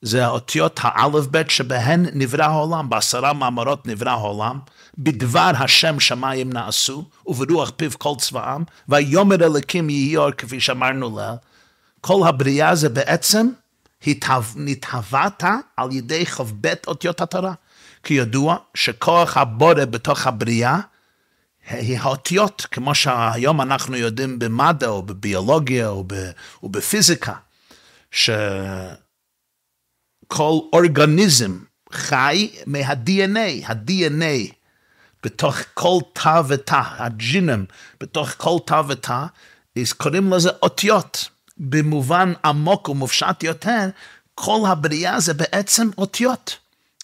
זה 0.02 0.26
האותיות 0.26 0.80
האלף 0.84 1.26
בית 1.28 1.50
שבהן 1.50 2.06
נברא 2.14 2.44
העולם, 2.44 2.90
בעשרה 2.90 3.34
מאמרות 3.34 3.88
נברא 3.88 4.10
העולם, 4.10 4.60
בדבר 4.98 5.52
השם 5.60 6.00
שמיים 6.00 6.54
נעשו, 6.54 7.10
וברוח 7.28 7.72
פיו 7.76 7.92
כל 7.98 8.14
צבאם, 8.18 8.64
ויאמר 8.90 9.36
אלוקים 9.36 9.90
יהי 9.90 10.18
אור 10.18 10.32
כפי 10.32 10.60
שאמרנו 10.60 11.18
לה, 11.18 11.36
כל 12.02 12.28
הבריאה 12.28 12.76
זה 12.76 12.90
בעצם 12.90 13.48
נתהוות 14.56 15.44
על 15.78 15.92
ידי 15.92 16.26
כ"ב 16.26 16.74
אותיות 16.88 17.22
התורה. 17.22 17.54
כי 18.04 18.14
ידוע 18.14 18.58
שכוח 18.74 19.38
הבורא 19.38 19.86
בתוך 19.86 20.28
הבריאה 20.28 20.80
היא 21.70 22.00
האותיות, 22.00 22.68
כמו 22.72 22.96
שהיום 22.96 23.62
אנחנו 23.62 23.96
יודעים 23.96 24.40
במדע 24.40 24.88
או 24.88 25.02
בביולוגיה 25.04 25.90
או, 25.90 26.04
בפיזיקה, 26.64 27.34
ש... 28.12 28.30
כל 30.28 30.60
אורגניזם 30.74 31.60
חי 31.92 32.50
מה-DNA, 32.66 33.66
ה-DNA 33.68 34.54
בתוך 35.24 35.56
כל 35.74 35.98
תא 36.14 36.42
ותא, 36.48 36.82
הג'ינם 36.98 37.66
בתוך 38.00 38.30
כל 38.38 38.58
תא 38.66 38.82
ותא, 38.88 39.26
אז 39.82 39.94
קוראים 39.94 40.34
לזה 40.34 40.50
אותיות. 40.62 41.30
במובן 41.58 42.34
עמוק 42.46 42.90
ומופשט 42.90 43.44
יותר, 43.44 43.90
כל 44.36 44.60
הבריאה 44.68 45.20
זה 45.20 45.34
בעצם 45.34 45.90
אותיות. 45.98 46.58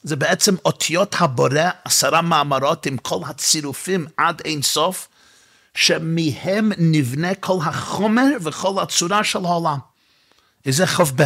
זה 0.04 0.16
בעצם 0.16 0.56
אותיות 0.66 1.16
הבורא, 1.20 1.70
עשרה 1.86 2.22
מאמרות 2.22 2.86
עם 2.86 2.98
כל 2.98 3.20
הצירופים 3.26 4.08
עד 4.18 4.42
אין 4.46 4.62
סוף, 4.62 5.08
שמהם 5.76 6.72
נבנה 6.78 7.36
כל 7.36 7.58
החומר 7.66 8.28
וכל 8.42 8.82
הצורה 8.82 9.24
של 9.24 9.46
העולם. 9.46 9.78
איזה 10.66 10.88
כ"ב. 10.88 11.24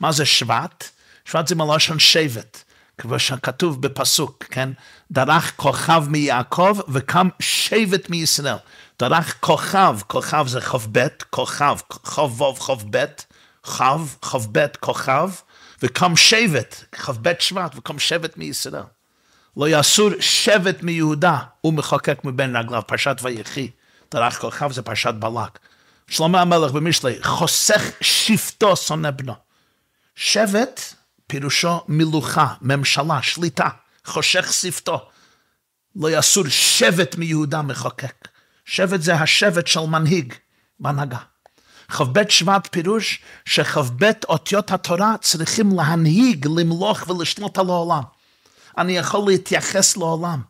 מה 0.00 0.12
זה 0.12 0.26
שבט? 0.26 0.84
שבט 1.24 1.46
זה 1.46 1.54
מלשון 1.54 1.98
שבט, 1.98 2.64
כמו 2.98 3.18
שכתוב 3.18 3.82
בפסוק, 3.82 4.44
כן? 4.50 4.70
דרך 5.10 5.52
כוכב 5.56 6.04
מיעקב 6.08 6.78
וקם 6.88 7.28
שבט 7.40 8.10
מישראל. 8.10 8.56
דרך 8.98 9.36
כוכב, 9.40 9.98
כוכב 10.06 10.46
זה 10.48 10.60
כ"ב, 10.60 11.06
כוכב, 11.30 11.76
כ"ו 11.88 12.54
כ"ב, 12.54 13.04
כ"ו, 13.62 14.06
כ"ב, 14.22 14.66
כוכב, 14.80 15.30
וקם 15.82 16.16
שבט, 16.16 16.84
כ"ב 16.92 17.32
שבט, 17.38 17.76
וקם 17.76 17.98
שבט 17.98 18.36
מישראל. 18.36 18.82
לא 19.56 19.66
יסור 19.68 20.10
שבט 20.20 20.82
מיהודה, 20.82 21.38
הוא 21.60 21.74
מחוקק 21.74 22.24
מבין 22.24 22.56
רגליו, 22.56 22.82
פרשת 22.86 23.16
ויחי. 23.22 23.70
דרך 24.10 24.40
כוכב 24.40 24.72
זה 24.72 24.82
פרשת 24.82 25.14
בלק. 25.14 25.58
שלמה 26.08 26.40
המלך 26.40 26.72
במשלי, 26.72 27.22
חוסך 27.22 27.82
שבטו 28.00 28.76
שונא 28.76 29.10
בנו. 29.10 29.34
שבט 30.16 30.94
פירושו 31.28 31.80
מלוכה, 31.88 32.54
ממשלה, 32.62 33.22
שליטה, 33.22 33.68
חושך 34.04 34.52
שפתו. 34.52 35.08
לא 35.96 36.18
יסור 36.18 36.44
שבט 36.48 37.16
מיהודה 37.16 37.62
מחוקק. 37.62 38.28
שבט 38.64 39.00
זה 39.00 39.14
השבט 39.14 39.66
של 39.66 39.80
מנהיג, 39.80 40.34
בהנהגה. 40.80 41.18
כ"ב 41.88 42.28
שבט 42.28 42.68
פירוש 42.70 43.20
שכ"ב 43.44 44.10
אותיות 44.28 44.70
התורה 44.70 45.14
צריכים 45.20 45.76
להנהיג, 45.76 46.46
למלוך 46.46 47.08
ולשלוט 47.08 47.58
על 47.58 47.68
העולם. 47.68 48.02
אני 48.78 48.92
יכול 48.96 49.30
להתייחס 49.30 49.96
לעולם. 49.96 50.42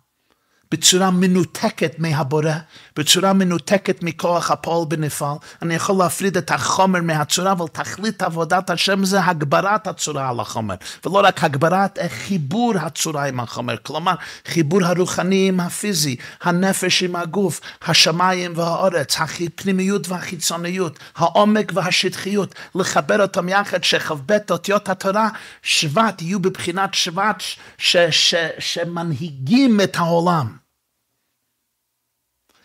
בצורה 0.70 1.10
מנותקת 1.10 1.98
מהבורא, 1.98 2.52
בצורה 2.99 3.32
מנותקת 3.32 4.03
מכוח 4.03 4.51
הפועל 4.51 4.86
בנפעל. 4.88 5.36
אני 5.62 5.74
יכול 5.74 5.96
להפריד 5.99 6.36
את 6.36 6.51
החומר 6.51 7.01
מהצורה, 7.03 7.53
אבל 7.53 7.66
תכלית 7.66 8.22
עבודת 8.22 8.70
השם 8.70 9.05
זה 9.05 9.24
הגברת 9.24 9.86
הצורה 9.86 10.28
על 10.28 10.40
החומר. 10.40 10.74
ולא 11.05 11.20
רק 11.24 11.44
הגברת, 11.44 11.99
חיבור 12.09 12.72
הצורה 12.76 13.24
עם 13.24 13.40
החומר. 13.40 13.76
כלומר, 13.82 14.14
חיבור 14.46 14.84
הרוחני 14.84 15.49
עם 15.49 15.61
הפיזי, 15.61 16.16
הנפש 16.42 17.03
עם 17.03 17.16
הגוף, 17.16 17.61
השמיים 17.82 18.53
והאורץ, 18.57 19.16
הפנימיות 19.20 20.09
והחיצוניות, 20.09 20.99
העומק 21.16 21.72
והשטחיות, 21.74 22.55
לחבר 22.74 23.22
אותם 23.22 23.49
יחד, 23.49 23.84
שכ"ב 23.84 24.32
אותיות 24.51 24.88
התורה, 24.88 25.28
שבט, 25.62 26.22
יהיו 26.22 26.40
בבחינת 26.40 26.94
שבט 26.94 27.42
ש- 27.78 27.96
ש- 28.11 28.34
שמנהיגים 28.59 29.80
את 29.80 29.96
העולם. 29.96 30.67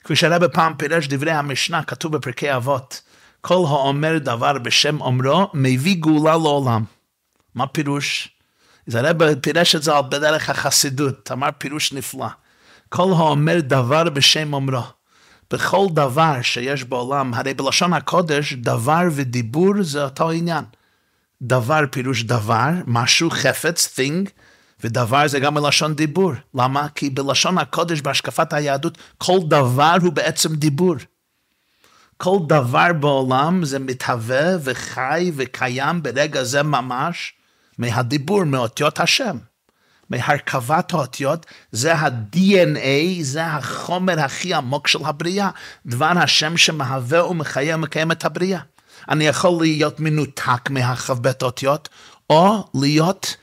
כפי 0.03 0.15
שהרבא 0.15 0.47
פעם 0.47 0.73
פירש 0.77 1.07
דברי 1.07 1.31
המשנה, 1.31 1.83
כתוב 1.83 2.17
בפרקי 2.17 2.55
אבות, 2.55 3.01
כל 3.41 3.63
האומר 3.67 4.17
דבר 4.17 4.57
בשם 4.57 5.01
אומרו, 5.01 5.49
מביא 5.53 5.95
גאולה 5.95 6.31
לעולם. 6.31 6.83
מה 7.55 7.67
פירוש? 7.67 8.29
אז 8.87 8.95
הרבא 8.95 9.25
פירש 9.41 9.75
את 9.75 9.83
זה 9.83 9.95
על 9.95 10.03
בדרך 10.09 10.49
החסידות, 10.49 11.31
אמר 11.31 11.49
פירוש 11.57 11.93
נפלא. 11.93 12.27
כל 12.89 13.11
האומר 13.17 13.59
דבר 13.59 14.09
בשם 14.09 14.53
אומרו. 14.53 14.83
בכל 15.51 15.87
דבר 15.93 16.41
שיש 16.41 16.83
בעולם, 16.83 17.33
הרי 17.33 17.53
בלשון 17.53 17.93
הקודש, 17.93 18.53
דבר 18.53 19.01
ודיבור 19.11 19.73
זה 19.81 20.03
אותו 20.03 20.29
עניין. 20.29 20.63
דבר 21.41 21.81
פירוש 21.91 22.23
דבר, 22.23 22.69
משהו, 22.87 23.29
חפץ, 23.29 23.99
thing, 23.99 24.29
ודבר 24.83 25.27
זה 25.27 25.39
גם 25.39 25.53
מלשון 25.53 25.95
דיבור. 25.95 26.31
למה? 26.55 26.87
כי 26.95 27.09
בלשון 27.09 27.57
הקודש, 27.57 28.01
בהשקפת 28.01 28.53
היהדות, 28.53 28.97
כל 29.17 29.39
דבר 29.47 29.95
הוא 30.01 30.13
בעצם 30.13 30.55
דיבור. 30.55 30.95
כל 32.17 32.37
דבר 32.47 32.93
בעולם 32.99 33.65
זה 33.65 33.79
מתהווה 33.79 34.55
וחי 34.63 35.31
וקיים 35.35 36.03
ברגע 36.03 36.43
זה 36.43 36.63
ממש 36.63 37.33
מהדיבור, 37.77 38.43
מאותיות 38.43 38.99
השם. 38.99 39.37
מהרכבת 40.09 40.93
האותיות, 40.93 41.45
זה 41.71 41.93
ה-DNA, 41.95 43.21
זה 43.21 43.45
החומר 43.45 44.19
הכי 44.19 44.53
עמוק 44.53 44.87
של 44.87 44.99
הבריאה. 45.05 45.49
דבר 45.85 46.11
השם 46.15 46.57
שמהווה 46.57 47.25
ומחיה 47.25 47.75
ומקיים 47.75 48.11
את 48.11 48.25
הבריאה. 48.25 48.59
אני 49.09 49.27
יכול 49.27 49.61
להיות 49.61 49.99
מנותק 49.99 50.69
מהכ"ב 50.69 51.31
אותיות, 51.43 51.89
או 52.29 52.67
להיות 52.73 53.35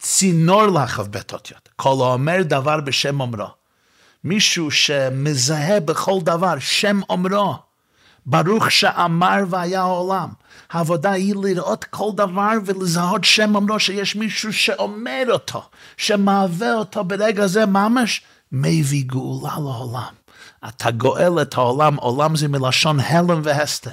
צינור 0.00 0.66
לכ"ב 0.66 1.16
אותיות. 1.32 1.68
כל 1.76 1.96
האומר 2.00 2.36
דבר 2.42 2.80
בשם 2.80 3.20
אומרו. 3.20 3.46
מישהו 4.24 4.70
שמזהה 4.70 5.80
בכל 5.80 6.18
דבר 6.22 6.54
שם 6.58 7.00
אומרו. 7.10 7.54
ברוך 8.26 8.70
שאמר 8.70 9.38
והיה 9.48 9.80
העולם. 9.80 10.28
העבודה 10.70 11.10
היא 11.10 11.34
לראות 11.42 11.84
כל 11.84 12.10
דבר 12.14 12.52
ולזהות 12.64 13.24
שם 13.24 13.54
אומרו 13.54 13.80
שיש 13.80 14.16
מישהו 14.16 14.52
שאומר 14.52 15.22
אותו, 15.28 15.62
שמהווה 15.96 16.74
אותו 16.74 17.04
ברגע 17.04 17.46
זה 17.46 17.66
ממש, 17.66 18.22
מביא 18.52 19.04
גאולה 19.06 19.54
לעולם. 19.54 20.14
אתה 20.68 20.90
גואל 20.90 21.42
את 21.42 21.54
העולם, 21.54 21.96
עולם 21.96 22.36
זה 22.36 22.48
מלשון 22.48 23.00
הלם 23.00 23.40
והסתר. 23.44 23.90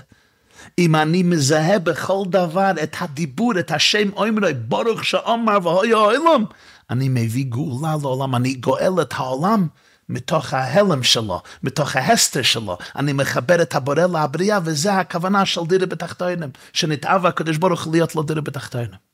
אם 0.80 0.96
אני 0.96 1.24
מזהה 1.24 1.80
בכל 1.80 2.24
דבר 2.30 2.72
את 2.84 2.96
הדיבור, 3.00 3.60
את 3.60 3.72
השם 3.72 4.10
אומרי, 4.14 4.54
ברוך 4.54 5.06
שאומר 5.06 5.58
והוי 5.64 5.94
העולם, 5.94 6.46
אני 6.90 7.10
מביא 7.10 7.46
גאולה 7.46 7.96
לעולם, 8.02 8.36
אני 8.36 8.54
גואל 8.54 9.02
את 9.02 9.14
העולם 9.14 9.68
מתוך 10.10 10.54
ההלם 10.54 11.04
שלו, 11.04 11.42
מתוך 11.64 11.96
ההסתר 11.96 12.42
שלו. 12.42 12.78
אני 12.96 13.14
מחבר 13.14 13.62
את 13.62 13.76
הבורא 13.76 14.02
לבריאה, 14.02 14.60
וזה 14.64 14.94
הכוונה 14.94 15.46
של 15.46 15.62
דירה 15.68 15.86
בתחתינים, 15.86 16.50
שנתאב 16.74 17.26
הקדוש 17.26 17.58
ברוך 17.58 17.84
הוא 17.84 17.94
להיות 17.94 18.16
לו 18.16 18.24
דירה 18.24 18.42
בתחתינים. 18.42 19.08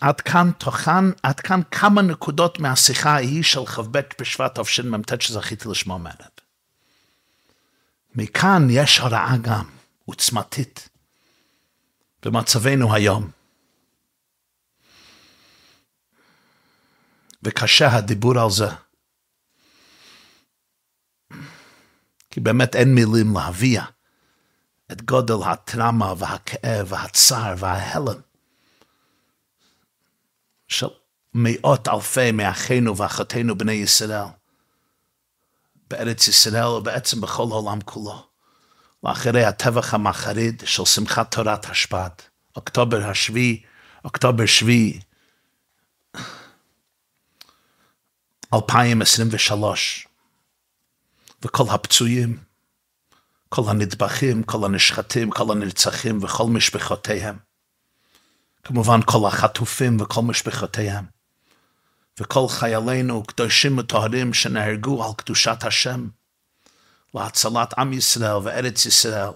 עד 0.00 0.20
כאן 0.20 0.50
תוכן, 0.58 1.04
עד 1.22 1.40
כאן 1.40 1.60
כמה 1.70 2.02
נקודות 2.02 2.58
מהשיחה 2.58 3.10
ההיא 3.10 3.42
של 3.42 3.66
כ"ב 3.66 4.00
בשבט 4.20 4.58
תשמ"ט 4.60 5.20
שזכיתי 5.20 5.68
לשמוע 5.68 5.98
מהרב. 5.98 6.35
מכאן 8.16 8.66
יש 8.70 8.98
הוראה 8.98 9.36
גם, 9.42 9.64
עוצמתית, 10.04 10.88
במצבנו 12.24 12.94
היום. 12.94 13.30
וקשה 17.42 17.96
הדיבור 17.96 18.38
על 18.38 18.50
זה. 18.50 18.68
כי 22.30 22.40
באמת 22.40 22.76
אין 22.76 22.94
מילים 22.94 23.34
להביע 23.34 23.84
את 24.92 25.02
גודל 25.02 25.34
הטראומה 25.44 26.14
והכאב 26.18 26.86
והצער 26.88 27.54
וההלם 27.58 28.20
של 30.68 30.86
מאות 31.34 31.88
אלפי 31.88 32.32
מאחינו 32.32 32.96
ואחיותינו 32.96 33.58
בני 33.58 33.72
ישראל. 33.72 34.35
בארץ 35.90 36.28
ישראל 36.28 36.66
ובעצם 36.66 37.20
בכל 37.20 37.46
העולם 37.50 37.80
כולו. 37.80 38.26
לאחרי 39.04 39.44
הטבח 39.44 39.94
המחריד 39.94 40.62
של 40.66 40.84
שמחת 40.84 41.34
תורת 41.34 41.64
השפד, 41.64 42.10
אוקטובר 42.56 43.10
השביעי, 43.10 43.62
אוקטובר 44.04 44.46
שביעי, 44.46 45.00
2023, 48.54 50.08
וכל 51.42 51.64
הפצועים, 51.70 52.38
כל 53.48 53.62
הנטבחים, 53.66 54.42
כל 54.42 54.64
הנשחטים, 54.64 55.30
כל 55.30 55.52
הנרצחים 55.52 56.24
וכל 56.24 56.46
משפחותיהם. 56.46 57.36
כמובן 58.64 59.00
כל 59.04 59.28
החטופים 59.28 60.00
וכל 60.00 60.22
משפחותיהם. 60.22 61.15
וכל 62.20 62.46
חיילינו 62.48 63.22
קדושים 63.22 63.78
וטהרים 63.78 64.34
שנהרגו 64.34 65.04
על 65.04 65.10
קדושת 65.16 65.58
השם, 65.62 66.08
להצלת 67.14 67.78
עם 67.78 67.92
ישראל 67.92 68.36
וארץ 68.42 68.86
ישראל, 68.86 69.30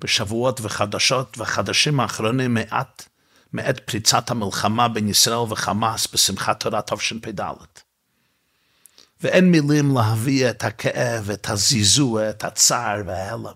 בשבועות 0.00 0.60
וחדשות 0.62 1.38
וחדשים 1.38 2.00
האחרונים 2.00 2.54
מעט, 2.54 3.08
מעת 3.52 3.80
פריצת 3.80 4.30
המלחמה 4.30 4.88
בין 4.88 5.08
ישראל 5.08 5.52
וחמאס 5.52 6.08
בשמחת 6.12 6.60
תורה 6.60 6.82
תשפ"ד. 6.82 7.40
ואין 9.20 9.50
מילים 9.50 9.94
להביא 9.94 10.50
את 10.50 10.64
הכאב, 10.64 11.30
את 11.30 11.50
הזיזוע, 11.50 12.30
את 12.30 12.44
הצער 12.44 13.02
וההלם. 13.06 13.52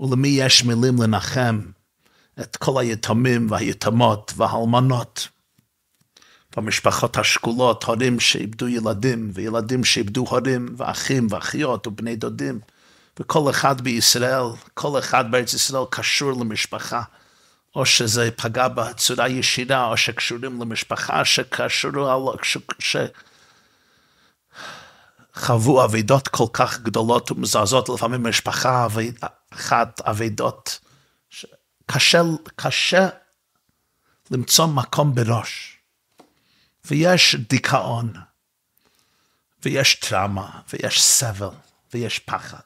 ולמי 0.00 0.28
יש 0.28 0.64
מילים 0.64 1.02
לנחם 1.02 1.60
את 2.40 2.56
כל 2.56 2.80
היתומים 2.80 3.50
והיתמות 3.50 4.32
והאלמנות 4.36 5.28
במשפחות 6.56 7.16
השכולות, 7.16 7.84
הורים 7.84 8.20
שאיבדו 8.20 8.68
ילדים, 8.68 9.30
וילדים 9.34 9.84
שאיבדו 9.84 10.24
הורים, 10.28 10.74
ואחים 10.76 11.26
ואחיות 11.30 11.86
ובני 11.86 12.16
דודים. 12.16 12.60
וכל 13.20 13.50
אחד 13.50 13.80
בישראל, 13.80 14.44
כל 14.74 14.98
אחד 14.98 15.30
בארץ 15.30 15.54
ישראל 15.54 15.84
קשור 15.90 16.32
למשפחה. 16.32 17.02
או 17.74 17.86
שזה 17.86 18.30
פגע 18.36 18.68
בצורה 18.68 19.28
ישירה, 19.28 19.86
או 19.86 19.96
שקשורים 19.96 20.60
למשפחה, 20.60 21.24
שקשורו, 21.24 22.32
שחוו 25.34 25.84
אבידות 25.84 26.28
כל 26.28 26.46
כך 26.52 26.80
גדולות 26.80 27.30
ומזעזעות, 27.30 27.88
לפעמים 27.88 28.22
משפחה 28.22 28.86
אחת 29.54 30.00
אבידות. 30.00 30.78
קשה, 31.86 32.22
קשה 32.56 33.08
למצוא 34.30 34.66
מקום 34.66 35.14
בראש. 35.14 35.73
ויש 36.84 37.36
דיכאון, 37.48 38.12
ויש 39.62 39.94
טראומה, 39.94 40.60
ויש 40.72 41.02
סבל, 41.02 41.48
ויש 41.94 42.18
פחד, 42.18 42.58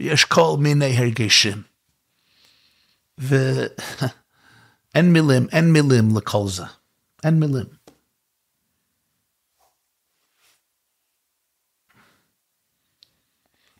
ויש 0.00 0.24
כל 0.24 0.56
מיני 0.60 0.98
הרגשים. 0.98 1.62
ואין 3.18 3.52
מילים, 5.12 5.46
אין 5.52 5.72
מילים 5.72 6.16
לכל 6.16 6.44
זה. 6.48 6.64
אין 7.24 7.40
מילים. 7.40 7.66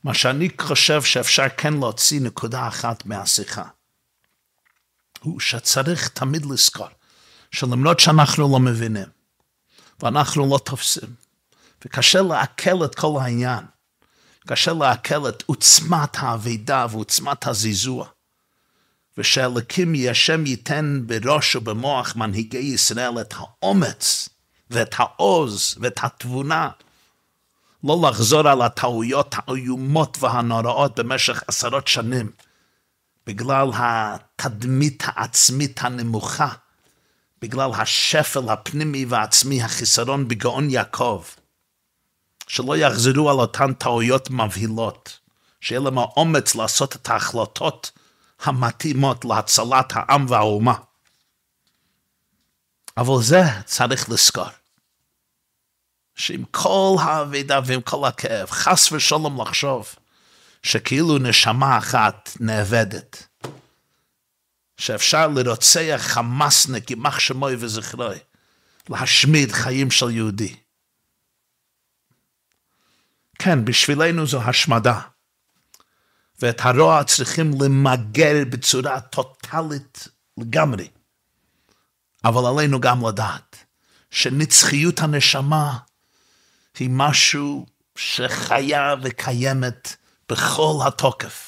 מה 0.05 0.15
שאני 0.15 0.49
חושב 0.61 1.03
שאפשר 1.03 1.49
כן 1.57 1.75
להוציא 1.75 2.21
נקודה 2.21 2.69
אחת 2.69 3.07
מהשיחה, 3.07 3.69
הוא 5.21 5.41
שצריך 5.41 6.09
תמיד 6.09 6.47
לזכור 6.47 6.89
שלמרות 7.51 8.01
שאנחנו 8.01 8.53
לא 8.53 8.59
מבינים, 8.59 9.18
ואנחנו 10.01 10.51
לא 10.51 10.59
תופסים. 10.59 11.15
וקשה 11.85 12.23
לעכל 12.23 12.85
את 12.85 12.95
כל 12.95 13.21
העניין. 13.21 13.65
קשה 14.47 14.73
לעכל 14.73 15.29
את 15.29 15.43
עוצמת 15.47 16.17
האבידה 16.17 16.87
ועוצמת 16.91 17.47
הזיזוע. 17.47 18.07
ושאלוקים 19.19 19.95
השם 20.11 20.47
ייתן 20.47 21.01
בראש 21.07 21.57
ובמוח 21.57 22.17
מנהיגי 22.17 22.59
ישראל 22.59 23.21
את 23.21 23.35
האומץ 23.37 24.29
ואת 24.71 24.95
העוז 24.99 25.75
ואת 25.81 25.99
התבונה 26.03 26.71
לא 27.85 28.09
לחזור 28.09 28.49
על 28.49 28.63
הטעויות 28.63 29.35
האיומות 29.39 30.17
והנוראות 30.21 30.99
במשך 30.99 31.43
עשרות 31.47 31.89
שנים 31.89 32.31
בגלל 33.27 33.71
התדמית 33.75 35.03
העצמית 35.07 35.81
הנמוכה, 35.83 36.49
בגלל 37.43 37.71
השפל 37.75 38.49
הפנימי 38.49 39.05
והעצמי, 39.05 39.63
החיסרון 39.63 40.29
בגאון 40.29 40.71
יעקב, 40.71 41.25
שלא 42.49 42.77
יחזרו 42.77 43.31
על 43.31 43.37
אותן 43.37 43.73
טעויות 43.73 44.31
מבהילות, 44.31 45.19
שיהיה 45.61 45.81
להם 45.81 45.99
האומץ 45.99 46.55
לעשות 46.55 46.97
את 46.97 47.09
ההחלטות 47.09 47.91
המתאימות 48.41 49.25
להצלת 49.25 49.93
העם 49.93 50.27
והאומה. 50.29 50.75
אבל 52.97 53.23
זה 53.23 53.43
צריך 53.65 54.09
לזכור. 54.11 54.49
שעם 56.15 56.45
כל 56.51 56.97
האבידה 57.01 57.61
ועם 57.67 57.81
כל 57.81 58.09
הכאב, 58.09 58.51
חס 58.51 58.93
ושלום 58.93 59.41
לחשוב 59.41 59.95
שכאילו 60.63 61.19
נשמה 61.19 61.79
אחת 61.79 62.31
נאבדת, 62.41 63.28
שאפשר 64.79 65.29
לרוצח 65.29 65.97
חמאסניק, 65.99 66.91
יימח 66.91 67.19
שמוי 67.19 67.57
וזכרוי, 67.59 68.19
להשמיד 68.89 69.53
חיים 69.53 69.91
של 69.91 70.11
יהודי. 70.11 70.57
כן, 73.39 73.65
בשבילנו 73.65 74.27
זו 74.27 74.43
השמדה. 74.43 75.01
ואת 76.43 76.61
הרוע 76.61 77.05
צריכים 77.05 77.51
למגר 77.61 78.35
בצורה 78.51 79.01
טוטאלית 79.01 80.09
לגמרי. 80.39 80.89
אבל 82.25 82.43
עלינו 82.47 82.81
גם 82.81 83.07
לדעת 83.07 83.57
שנצחיות 84.11 85.01
הנשמה 85.01 85.79
היא 86.79 86.91
משהו 86.93 87.67
שחיה 87.97 88.95
וקיימת 89.03 89.97
בכל 90.29 90.75
התוקף. 90.87 91.48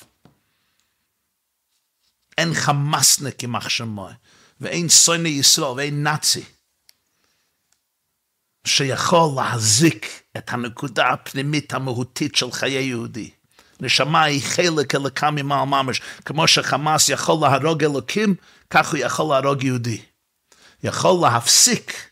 אין 2.41 2.55
חמאסניק 2.55 3.45
עם 3.45 3.53
מחשמוי, 3.53 4.13
ואין 4.61 4.89
שונא 4.89 5.29
ישראל, 5.29 5.73
ואין 5.77 6.03
נאצי, 6.03 6.45
שיכול 8.67 9.29
להזיק 9.37 10.23
את 10.37 10.53
הנקודה 10.53 11.09
הפנימית 11.09 11.75
המהותית 11.75 12.37
של 12.37 12.53
חיי 12.53 12.83
יהודי. 12.83 13.31
נשמה 13.81 14.23
היא 14.23 14.43
חלק 14.43 14.95
אלוקם 14.95 15.35
ממעל 15.35 15.65
ממש. 15.65 16.01
כמו 16.25 16.49
שחמאס 16.49 17.09
יכול 17.09 17.37
להרוג 17.41 17.85
אלוקים, 17.85 18.35
כך 18.71 18.91
הוא 18.91 18.99
יכול 18.99 19.35
להרוג 19.35 19.63
יהודי. 19.63 20.03
יכול 20.83 21.19
להפסיק 21.23 22.11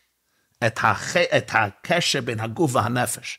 את, 0.67 0.79
הח... 0.83 1.17
את 1.17 1.51
הקשר 1.55 2.21
בין 2.21 2.41
הגוף 2.41 2.75
והנפש. 2.75 3.39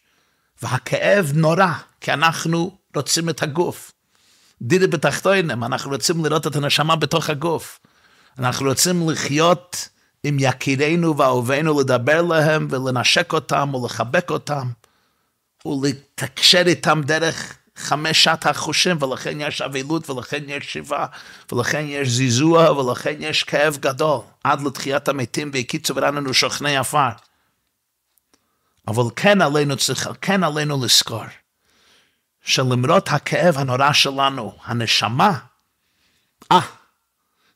והכאב 0.61 1.31
נורא, 1.33 1.73
כי 2.01 2.13
אנחנו 2.13 2.77
רוצים 2.95 3.29
את 3.29 3.43
הגוף. 3.43 3.91
דידי 4.61 4.87
בתחתונים, 4.87 5.63
אנחנו 5.63 5.91
רוצים 5.91 6.25
לראות 6.25 6.47
את 6.47 6.55
הנשמה 6.55 6.95
בתוך 6.95 7.29
הגוף. 7.29 7.79
אנחנו 8.39 8.65
רוצים 8.65 9.09
לחיות 9.09 9.89
עם 10.23 10.37
יקירינו 10.39 11.17
ואהובינו, 11.17 11.79
לדבר 11.79 12.21
להם 12.21 12.67
ולנשק 12.71 13.33
אותם 13.33 13.75
ולחבק 13.75 14.31
אותם 14.31 14.67
ולתקשר 15.65 16.63
איתם 16.65 17.01
דרך 17.05 17.57
חמשת 17.75 18.45
החושים, 18.45 19.03
ולכן 19.03 19.41
יש 19.41 19.61
אבילות, 19.61 20.09
ולכן 20.09 20.43
יש 20.47 20.73
שיבה, 20.73 21.05
ולכן 21.51 21.85
יש 21.87 22.09
זיזוע, 22.09 22.71
ולכן 22.71 23.15
יש 23.19 23.43
כאב 23.43 23.77
גדול, 23.79 24.19
עד 24.43 24.61
לתחיית 24.61 25.07
המתים, 25.07 25.51
והקיצו 25.53 25.95
ורננו 25.95 26.33
שוכני 26.33 26.77
עפר. 26.77 27.09
אבל 28.87 29.03
כן 29.15 29.41
עלינו 29.41 29.77
צריך, 29.77 30.09
כן 30.21 30.43
עלינו 30.43 30.85
לזכור, 30.85 31.23
שלמרות 32.43 33.09
הכאב 33.09 33.57
הנורא 33.57 33.93
שלנו, 33.93 34.55
הנשמה, 34.65 35.39
אה, 36.51 36.59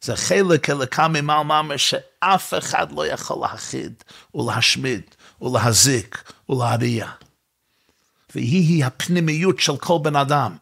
זה 0.02 0.16
חלק 0.16 0.70
אלוקה 0.70 1.08
ממעל 1.08 1.44
ממש 1.44 1.90
שאף 1.90 2.54
אחד 2.58 2.92
לא 2.92 3.08
יכול 3.08 3.38
להכחיד 3.42 3.94
ולהשמיד 4.36 5.02
ולהזיק 5.42 6.32
ולהריע. 6.50 7.08
והיא 8.36 8.86
הפנימיות 8.86 9.60
של 9.60 9.78
כל 9.78 9.98
בן 10.02 10.16
אדם. 10.16 10.58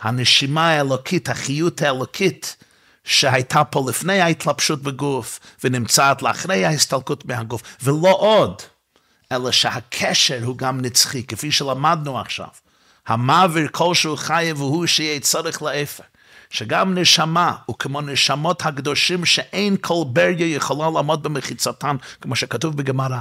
הנשימה 0.00 0.68
האלוקית, 0.68 1.28
החיות 1.28 1.82
האלוקית, 1.82 2.56
שהייתה 3.04 3.64
פה 3.64 3.84
לפני 3.88 4.20
ההתלבשות 4.20 4.82
בגוף, 4.82 5.40
ונמצאת 5.64 6.22
לאחרי 6.22 6.64
ההסתלקות 6.64 7.24
מהגוף, 7.24 7.62
ולא 7.82 8.16
עוד, 8.18 8.62
אלא 9.32 9.50
שהקשר 9.50 10.44
הוא 10.44 10.56
גם 10.56 10.80
נצחי, 10.80 11.22
כפי 11.26 11.52
שלמדנו 11.52 12.20
עכשיו. 12.20 12.48
המעביר 13.10 13.68
כלשהו 13.72 14.16
חי 14.16 14.52
והוא 14.56 14.86
שיהיה 14.86 15.20
צורך 15.20 15.62
לאפר. 15.62 16.02
שגם 16.50 16.98
נשמה 16.98 17.56
הוא 17.66 17.76
כמו 17.78 18.00
נשמות 18.00 18.66
הקדושים 18.66 19.24
שאין 19.24 19.76
כל 19.80 20.04
בריה 20.06 20.54
יכולה 20.56 20.90
לעמוד 20.94 21.22
במחיצתן, 21.22 21.96
כמו 22.20 22.36
שכתוב 22.36 22.76
בגמרא. 22.76 23.18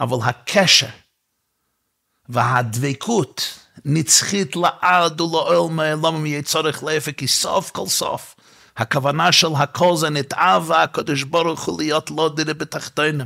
אבל 0.00 0.16
הקשר 0.28 0.86
והדבקות 2.28 3.58
נצחית 3.84 4.56
לעד 4.56 5.20
ולעול 5.20 5.72
מעולם 5.72 6.26
יהיה 6.26 6.42
צורך 6.42 6.82
לאפק, 6.82 7.18
כי 7.18 7.28
סוף 7.28 7.70
כל 7.70 7.86
סוף 7.86 8.34
הכוונה 8.76 9.32
של 9.32 9.54
הכל 9.56 9.96
זה 9.96 10.10
נתעב 10.10 10.72
הקדוש 10.72 11.22
ברוך 11.22 11.64
הוא 11.64 11.78
להיות 11.78 12.10
לא 12.10 12.30
דירה 12.36 12.54
בתחתינו. 12.54 13.24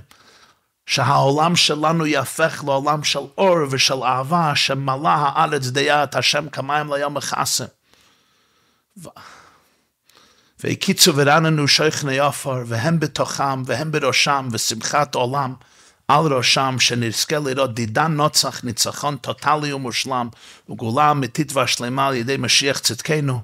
שהעולם 0.91 1.57
שלנו 1.57 2.07
יהפך 2.07 2.65
לעולם 2.67 3.05
של 3.05 3.19
אור 3.39 3.57
ושל 3.71 4.03
אהבה 4.03 4.53
שמלא 4.55 5.09
הארץ 5.09 5.67
דיית 5.67 6.17
השם 6.17 6.49
כמים 6.49 6.93
ליום 6.93 7.17
החסם. 7.17 7.65
ו... 9.03 9.09
והקיצו 10.65 11.13
ורננו 11.17 11.69
שייכני 11.69 12.21
עפר 12.21 12.63
והם 12.67 13.01
בתוכם 13.01 13.63
והם 13.67 13.93
בראשם 13.93 14.49
ושמחת 14.53 15.15
עולם 15.15 15.55
על 16.09 16.33
ראשם 16.33 16.77
שנזכה 16.79 17.39
לראות 17.39 17.75
דידן 17.75 18.13
נוצח 18.13 18.65
ניצחון 18.65 19.17
טוטאלי 19.17 19.73
ומושלם 19.73 20.29
וגאולה 20.71 21.11
אמיתית 21.11 21.53
והשלמה 21.53 22.07
על 22.07 22.15
ידי 22.15 22.37
משיח 22.37 22.79
צדקנו. 22.79 23.41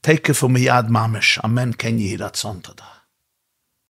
תקף 0.00 0.44
ומיד 0.44 0.86
ממש, 0.88 1.38
אמן 1.44 1.70
כן 1.78 1.98
יהי 1.98 2.16
רצון 2.16 2.60
תודה. 2.62 2.91